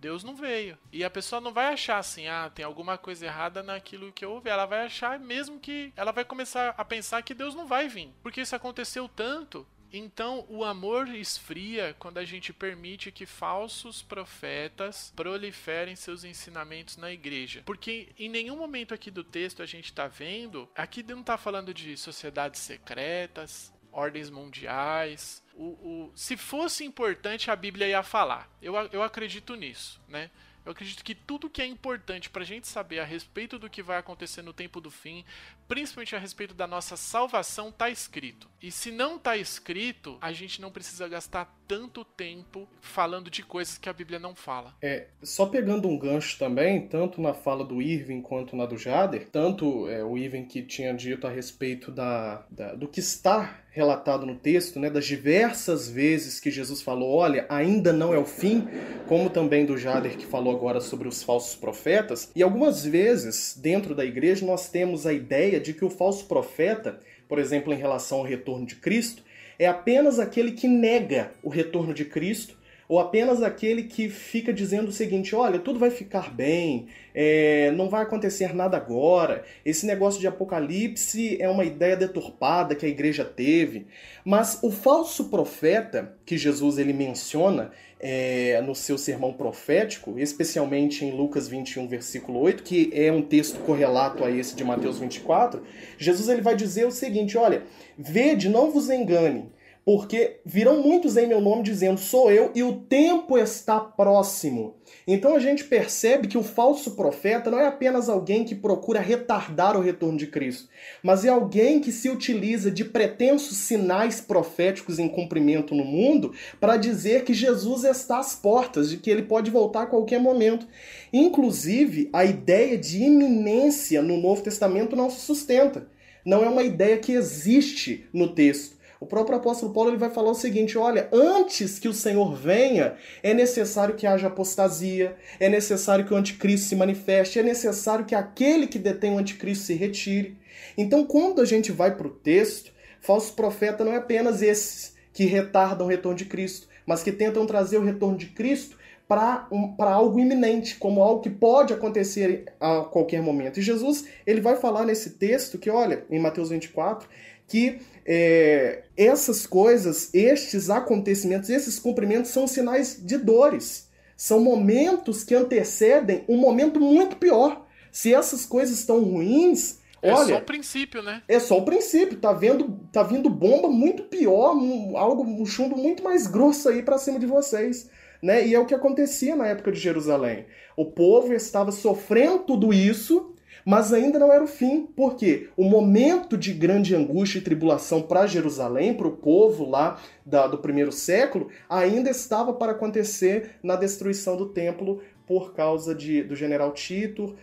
Deus 0.03 0.21
não 0.21 0.35
veio. 0.35 0.77
E 0.91 1.01
a 1.05 1.09
pessoa 1.09 1.39
não 1.39 1.53
vai 1.53 1.67
achar 1.67 1.97
assim, 1.97 2.27
ah, 2.27 2.51
tem 2.53 2.65
alguma 2.65 2.97
coisa 2.97 3.25
errada 3.25 3.63
naquilo 3.63 4.11
que 4.11 4.25
eu 4.25 4.31
ouvi. 4.33 4.49
Ela 4.49 4.65
vai 4.65 4.85
achar 4.85 5.17
mesmo 5.17 5.57
que. 5.57 5.93
Ela 5.95 6.11
vai 6.11 6.25
começar 6.25 6.75
a 6.77 6.83
pensar 6.83 7.23
que 7.23 7.33
Deus 7.33 7.55
não 7.55 7.65
vai 7.65 7.87
vir. 7.87 8.13
Porque 8.21 8.41
isso 8.41 8.53
aconteceu 8.53 9.07
tanto 9.07 9.65
então, 9.93 10.43
o 10.49 10.63
amor 10.63 11.07
esfria 11.09 11.95
quando 11.99 12.17
a 12.17 12.25
gente 12.25 12.51
permite 12.51 13.11
que 13.11 13.27
falsos 13.27 14.01
profetas 14.01 15.13
proliferem 15.15 15.95
seus 15.95 16.23
ensinamentos 16.23 16.97
na 16.97 17.11
igreja. 17.11 17.61
Porque 17.63 18.09
em 18.17 18.27
nenhum 18.27 18.57
momento 18.57 18.91
aqui 18.91 19.11
do 19.11 19.23
texto 19.23 19.61
a 19.61 19.67
gente 19.67 19.85
está 19.85 20.07
vendo, 20.07 20.67
aqui 20.75 21.03
não 21.03 21.21
está 21.21 21.37
falando 21.37 21.71
de 21.71 21.95
sociedades 21.95 22.59
secretas, 22.61 23.71
ordens 23.91 24.31
mundiais. 24.31 25.43
O, 25.53 25.63
o, 25.63 26.11
se 26.15 26.35
fosse 26.35 26.83
importante, 26.83 27.51
a 27.51 27.55
Bíblia 27.55 27.87
ia 27.87 28.01
falar. 28.01 28.49
Eu, 28.59 28.73
eu 28.91 29.03
acredito 29.03 29.55
nisso, 29.55 30.01
né? 30.07 30.31
Eu 30.65 30.71
acredito 30.71 31.03
que 31.03 31.13
tudo 31.13 31.49
que 31.49 31.61
é 31.61 31.65
importante 31.65 32.29
para 32.29 32.43
a 32.43 32.45
gente 32.45 32.67
saber 32.67 32.99
a 32.99 33.05
respeito 33.05 33.59
do 33.59 33.69
que 33.69 33.83
vai 33.83 33.97
acontecer 33.97 34.41
no 34.41 34.53
tempo 34.53 34.79
do 34.79 34.89
fim, 34.89 35.25
principalmente 35.67 36.15
a 36.15 36.19
respeito 36.19 36.53
da 36.53 36.65
nossa 36.65 36.95
salvação, 36.95 37.69
está 37.69 37.89
escrito. 37.89 38.49
E 38.61 38.71
se 38.71 38.91
não 38.91 39.17
está 39.17 39.35
escrito, 39.35 40.17
a 40.21 40.31
gente 40.31 40.61
não 40.61 40.71
precisa 40.71 41.07
gastar 41.07 41.53
tanto 41.67 42.03
tempo 42.03 42.67
falando 42.81 43.29
de 43.29 43.43
coisas 43.43 43.77
que 43.77 43.89
a 43.89 43.93
Bíblia 43.93 44.19
não 44.19 44.35
fala. 44.35 44.73
É, 44.81 45.07
só 45.21 45.45
pegando 45.45 45.87
um 45.87 45.97
gancho 45.97 46.37
também, 46.37 46.87
tanto 46.87 47.21
na 47.21 47.33
fala 47.33 47.63
do 47.63 47.81
Irving 47.81 48.21
quanto 48.21 48.55
na 48.55 48.65
do 48.65 48.77
Jader, 48.77 49.27
tanto 49.29 49.87
é, 49.87 50.03
o 50.03 50.17
Irving 50.17 50.45
que 50.45 50.61
tinha 50.61 50.93
dito 50.93 51.25
a 51.25 51.29
respeito 51.29 51.91
da, 51.91 52.45
da, 52.49 52.75
do 52.75 52.87
que 52.87 52.99
está 52.99 53.63
relatado 53.71 54.25
no 54.25 54.35
texto, 54.35 54.79
né, 54.79 54.87
das 54.87 55.05
diversas 55.05 55.89
vezes 55.89 56.39
que 56.39 56.51
Jesus 56.51 56.81
falou, 56.81 57.11
olha, 57.15 57.45
ainda 57.49 57.91
não 57.91 58.13
é 58.13 58.17
o 58.19 58.25
fim, 58.25 58.67
como 59.07 59.31
também 59.31 59.65
do 59.65 59.77
Jader 59.77 60.15
que 60.15 60.27
falou 60.27 60.55
agora 60.55 60.79
sobre 60.79 61.07
os 61.07 61.23
falsos 61.23 61.55
profetas, 61.55 62.31
e 62.35 62.43
algumas 62.43 62.85
vezes 62.85 63.57
dentro 63.59 63.95
da 63.95 64.05
igreja 64.05 64.45
nós 64.45 64.69
temos 64.69 65.07
a 65.07 65.13
ideia 65.13 65.59
de 65.59 65.73
que 65.73 65.83
o 65.83 65.89
falso 65.89 66.25
profeta, 66.25 66.99
por 67.27 67.39
exemplo, 67.39 67.73
em 67.73 67.77
relação 67.77 68.19
ao 68.19 68.23
retorno 68.23 68.65
de 68.65 68.75
Cristo, 68.75 69.23
é 69.63 69.67
apenas 69.67 70.19
aquele 70.19 70.51
que 70.51 70.67
nega 70.67 71.31
o 71.41 71.49
retorno 71.49 71.93
de 71.93 72.05
Cristo 72.05 72.57
ou 72.87 72.99
apenas 72.99 73.41
aquele 73.41 73.83
que 73.83 74.09
fica 74.09 74.53
dizendo 74.53 74.89
o 74.89 74.91
seguinte: 74.91 75.35
olha, 75.35 75.59
tudo 75.59 75.79
vai 75.79 75.89
ficar 75.89 76.33
bem, 76.33 76.87
é, 77.13 77.71
não 77.71 77.89
vai 77.89 78.03
acontecer 78.03 78.53
nada 78.53 78.77
agora, 78.77 79.43
esse 79.65 79.85
negócio 79.85 80.19
de 80.19 80.27
apocalipse 80.27 81.41
é 81.41 81.49
uma 81.49 81.63
ideia 81.63 81.95
deturpada 81.95 82.75
que 82.75 82.85
a 82.85 82.89
igreja 82.89 83.23
teve. 83.23 83.87
Mas 84.25 84.59
o 84.61 84.71
falso 84.71 85.29
profeta 85.29 86.15
que 86.25 86.37
Jesus 86.37 86.77
ele 86.77 86.93
menciona 86.93 87.71
é, 88.05 88.59
no 88.59 88.75
seu 88.75 88.97
sermão 88.97 89.31
profético, 89.31 90.19
especialmente 90.19 91.05
em 91.05 91.11
Lucas 91.11 91.47
21, 91.47 91.87
versículo 91.87 92.41
8, 92.41 92.61
que 92.61 92.91
é 92.93 93.09
um 93.09 93.21
texto 93.21 93.59
correlato 93.59 94.25
a 94.25 94.29
esse 94.29 94.57
de 94.57 94.63
Mateus 94.65 94.99
24, 94.99 95.63
Jesus 95.97 96.27
ele 96.27 96.41
vai 96.41 96.53
dizer 96.53 96.85
o 96.85 96.91
seguinte: 96.91 97.37
olha, 97.37 97.63
vede, 97.97 98.49
não 98.49 98.69
vos 98.71 98.89
engane 98.89 99.49
porque 99.85 100.39
virão 100.45 100.81
muitos 100.81 101.17
em 101.17 101.27
meu 101.27 101.41
nome 101.41 101.63
dizendo 101.63 101.99
sou 101.99 102.31
eu 102.31 102.51
e 102.55 102.63
o 102.63 102.73
tempo 102.73 103.37
está 103.37 103.79
próximo. 103.79 104.75
Então 105.05 105.35
a 105.35 105.39
gente 105.39 105.65
percebe 105.65 106.27
que 106.27 106.37
o 106.37 106.43
falso 106.43 106.91
profeta 106.91 107.51
não 107.51 107.59
é 107.59 107.67
apenas 107.67 108.07
alguém 108.07 108.45
que 108.45 108.55
procura 108.55 109.01
retardar 109.01 109.75
o 109.75 109.81
retorno 109.81 110.17
de 110.17 110.27
Cristo, 110.27 110.69
mas 111.01 111.25
é 111.25 111.29
alguém 111.29 111.81
que 111.81 111.91
se 111.91 112.09
utiliza 112.09 112.71
de 112.71 112.85
pretensos 112.85 113.57
sinais 113.57 114.21
proféticos 114.21 114.99
em 114.99 115.09
cumprimento 115.09 115.75
no 115.75 115.83
mundo 115.83 116.33
para 116.59 116.77
dizer 116.77 117.23
que 117.25 117.33
Jesus 117.33 117.83
está 117.83 118.19
às 118.19 118.33
portas, 118.35 118.89
de 118.89 118.97
que 118.97 119.09
ele 119.09 119.23
pode 119.23 119.51
voltar 119.51 119.83
a 119.83 119.87
qualquer 119.87 120.19
momento. 120.19 120.65
Inclusive, 121.11 122.09
a 122.13 122.23
ideia 122.23 122.77
de 122.77 123.03
iminência 123.03 124.01
no 124.01 124.17
Novo 124.17 124.41
Testamento 124.41 124.95
não 124.95 125.09
se 125.09 125.19
sustenta. 125.21 125.87
Não 126.25 126.43
é 126.43 126.47
uma 126.47 126.63
ideia 126.63 126.97
que 126.97 127.11
existe 127.11 128.07
no 128.13 128.33
texto. 128.33 128.72
O 129.03 129.05
próprio 129.05 129.35
apóstolo 129.35 129.73
Paulo 129.73 129.89
ele 129.89 129.97
vai 129.97 130.09
falar 130.09 130.31
o 130.31 130.35
seguinte: 130.35 130.77
olha, 130.77 131.09
antes 131.11 131.77
que 131.77 131.89
o 131.89 131.93
Senhor 131.93 132.33
venha, 132.33 132.95
é 133.21 133.33
necessário 133.33 133.95
que 133.95 134.07
haja 134.07 134.27
apostasia, 134.27 135.17
é 135.41 135.49
necessário 135.49 136.05
que 136.05 136.13
o 136.13 136.15
anticristo 136.15 136.69
se 136.69 136.75
manifeste, 136.77 137.37
é 137.37 137.43
necessário 137.43 138.05
que 138.05 138.15
aquele 138.15 138.65
que 138.65 138.79
detém 138.79 139.13
o 139.13 139.17
anticristo 139.17 139.65
se 139.65 139.73
retire. 139.73 140.37
Então, 140.77 141.05
quando 141.05 141.41
a 141.41 141.45
gente 141.45 141.69
vai 141.69 141.97
para 141.97 142.07
o 142.07 142.11
texto, 142.11 142.71
falso 143.01 143.33
profeta 143.33 143.83
não 143.83 143.91
é 143.91 143.97
apenas 143.97 144.41
esses 144.41 144.95
que 145.11 145.25
retardam 145.25 145.85
o 145.85 145.89
retorno 145.89 146.17
de 146.17 146.23
Cristo, 146.23 146.69
mas 146.85 147.03
que 147.03 147.11
tentam 147.11 147.45
trazer 147.45 147.79
o 147.79 147.83
retorno 147.83 148.17
de 148.17 148.27
Cristo 148.27 148.77
para 149.05 149.47
um, 149.51 149.75
algo 149.79 150.17
iminente, 150.17 150.75
como 150.77 151.03
algo 151.03 151.19
que 151.19 151.29
pode 151.29 151.73
acontecer 151.73 152.45
a 152.57 152.83
qualquer 152.83 153.21
momento. 153.21 153.59
E 153.59 153.63
Jesus 153.63 154.05
ele 154.25 154.39
vai 154.39 154.55
falar 154.55 154.85
nesse 154.85 155.11
texto 155.11 155.57
que, 155.57 155.69
olha, 155.69 156.05
em 156.09 156.19
Mateus 156.19 156.51
24, 156.51 157.09
que 157.47 157.79
é, 158.05 158.83
essas 158.97 159.47
coisas, 159.47 160.13
estes 160.13 160.69
acontecimentos, 160.69 161.49
esses 161.49 161.79
cumprimentos 161.79 162.31
são 162.31 162.47
sinais 162.47 162.99
de 163.01 163.17
dores. 163.17 163.89
São 164.15 164.39
momentos 164.39 165.23
que 165.23 165.35
antecedem 165.35 166.23
um 166.27 166.37
momento 166.37 166.79
muito 166.79 167.15
pior. 167.15 167.65
Se 167.91 168.13
essas 168.13 168.45
coisas 168.45 168.79
estão 168.79 169.03
ruins, 169.03 169.79
é 170.01 170.13
olha, 170.13 170.35
só 170.35 170.37
o 170.37 170.45
princípio, 170.45 171.01
né? 171.01 171.23
É 171.27 171.39
só 171.39 171.57
o 171.57 171.65
princípio. 171.65 172.17
Tá 172.17 172.33
vendo, 172.33 172.79
tá 172.91 173.03
vindo 173.03 173.29
bomba 173.29 173.69
muito 173.69 174.03
pior, 174.03 174.55
um, 174.55 174.97
algo, 174.97 175.23
um 175.23 175.45
chumbo 175.45 175.77
muito 175.77 176.03
mais 176.03 176.27
grosso 176.27 176.69
aí 176.69 176.83
para 176.83 176.97
cima 176.97 177.19
de 177.19 177.25
vocês. 177.25 177.89
Né? 178.21 178.47
E 178.47 178.53
é 178.53 178.59
o 178.59 178.65
que 178.65 178.73
acontecia 178.73 179.35
na 179.35 179.47
época 179.47 179.71
de 179.71 179.79
Jerusalém. 179.79 180.45
O 180.77 180.85
povo 180.85 181.33
estava 181.33 181.71
sofrendo 181.71 182.39
tudo 182.39 182.73
isso 182.73 183.32
mas 183.65 183.93
ainda 183.93 184.19
não 184.19 184.31
era 184.31 184.43
o 184.43 184.47
fim, 184.47 184.87
porque 184.95 185.49
o 185.55 185.63
momento 185.63 186.37
de 186.37 186.53
grande 186.53 186.95
angústia 186.95 187.39
e 187.39 187.41
tribulação 187.41 188.01
para 188.01 188.27
Jerusalém, 188.27 188.93
para 188.93 189.07
o 189.07 189.17
povo 189.17 189.69
lá 189.69 189.99
da, 190.25 190.47
do 190.47 190.57
primeiro 190.57 190.91
século, 190.91 191.49
ainda 191.69 192.09
estava 192.09 192.53
para 192.53 192.71
acontecer 192.73 193.51
na 193.61 193.75
destruição 193.75 194.35
do 194.35 194.47
templo 194.47 195.01
por 195.25 195.53
causa 195.53 195.95
de, 195.95 196.23
do 196.23 196.35
general 196.35 196.71
Tito, 196.73 197.35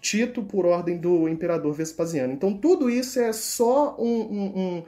Tito 0.00 0.42
por 0.42 0.66
ordem 0.66 0.98
do 0.98 1.28
imperador 1.28 1.72
Vespasiano. 1.72 2.32
Então 2.32 2.52
tudo 2.52 2.90
isso 2.90 3.18
é 3.18 3.32
só 3.32 3.96
um, 3.98 4.20
um, 4.20 4.58
um 4.58 4.84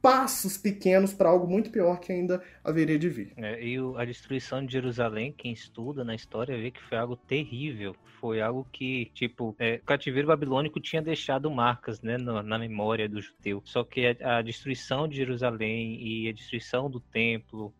passos 0.00 0.56
pequenos 0.56 1.12
para 1.12 1.28
algo 1.28 1.46
muito 1.46 1.70
pior 1.70 2.00
que 2.00 2.12
ainda 2.12 2.42
haveria 2.64 2.98
de 2.98 3.08
vir. 3.08 3.32
É, 3.36 3.62
e 3.62 3.76
a 3.96 4.04
destruição 4.04 4.64
de 4.64 4.72
Jerusalém, 4.72 5.34
quem 5.36 5.52
estuda 5.52 6.04
na 6.04 6.14
história 6.14 6.56
vê 6.56 6.70
que 6.70 6.82
foi 6.82 6.98
algo 6.98 7.16
terrível 7.16 7.94
foi 8.20 8.40
algo 8.42 8.66
que, 8.70 9.10
tipo, 9.14 9.56
é, 9.58 9.76
o 9.76 9.86
cativeiro 9.86 10.28
babilônico 10.28 10.78
tinha 10.78 11.00
deixado 11.00 11.50
marcas, 11.50 12.02
né, 12.02 12.18
na, 12.18 12.42
na 12.42 12.58
memória 12.58 13.08
do 13.08 13.20
judeu. 13.20 13.62
Só 13.64 13.82
que 13.82 14.06
a, 14.06 14.38
a, 14.38 14.42
destruição 14.42 15.08
de 15.08 15.16
Jerusalém 15.16 15.98
e 16.00 16.28
a 16.28 16.32
destruição 16.32 16.90
do 16.90 17.00
templo 17.00 17.72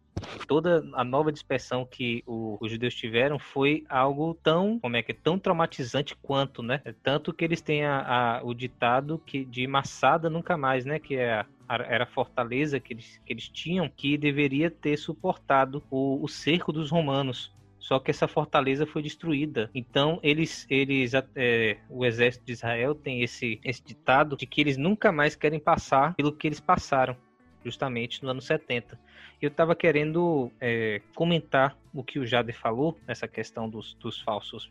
toda 0.47 0.85
a 0.95 1.05
nova 1.05 1.33
dispersão 1.33 1.87
que 1.87 2.23
o, 2.27 2.59
os 2.61 2.71
judeus 2.71 2.95
tiveram 2.95 3.39
foi 3.39 3.85
algo 3.89 4.35
tão, 4.43 4.79
como 4.81 4.97
é 4.97 5.03
que 5.03 5.13
é, 5.13 5.15
tão 5.15 5.39
traumatizante 5.39 6.17
quanto, 6.17 6.63
né? 6.63 6.83
Tanto 7.03 7.33
que 7.33 7.45
eles 7.45 7.61
têm 7.61 7.85
a, 7.85 8.39
a, 8.39 8.45
o 8.45 8.55
ditado 8.55 9.19
que 9.19 9.45
de 9.45 9.67
Massada 9.67 10.29
nunca 10.29 10.57
mais, 10.57 10.85
né? 10.85 10.99
Que 10.99 11.17
é 11.17 11.45
era 11.89 12.03
a 12.03 12.07
fortaleza 12.07 12.81
que 12.81 12.95
eles, 12.95 13.21
que 13.25 13.33
eles 13.33 13.49
tinham 13.49 13.89
que 13.89 14.19
deveria 14.19 14.71
ter 14.71 14.97
suportado 14.97 15.83
o, 15.89 16.21
o 16.21 16.27
cerco 16.27 16.73
dos 16.73 16.91
romanos. 16.91 17.53
Só 17.79 17.99
que 17.99 18.11
essa 18.11 18.29
fortaleza 18.29 18.87
foi 18.87 19.03
destruída. 19.03 19.71
Então, 19.75 20.19
eles, 20.23 20.67
eles 20.69 21.13
é, 21.35 21.79
o 21.89 22.05
exército 22.05 22.45
de 22.45 22.53
Israel 22.53 22.95
tem 22.95 23.23
esse, 23.23 23.61
esse 23.65 23.83
ditado 23.83 24.37
de 24.37 24.47
que 24.47 24.61
eles 24.61 24.77
nunca 24.77 25.11
mais 25.11 25.35
querem 25.35 25.59
passar 25.59 26.15
pelo 26.15 26.33
que 26.33 26.47
eles 26.47 26.61
passaram, 26.61 27.17
justamente 27.65 28.23
no 28.23 28.31
ano 28.31 28.41
70. 28.41 28.99
Eu 29.41 29.49
estava 29.49 29.75
querendo 29.75 30.51
é, 30.61 31.01
comentar 31.15 31.77
o 31.95 32.05
que 32.05 32.19
o 32.19 32.27
Jade 32.27 32.53
falou, 32.53 32.99
nessa 33.07 33.27
questão 33.27 33.69
dos, 33.69 33.95
dos 33.95 34.21
falsos 34.21 34.71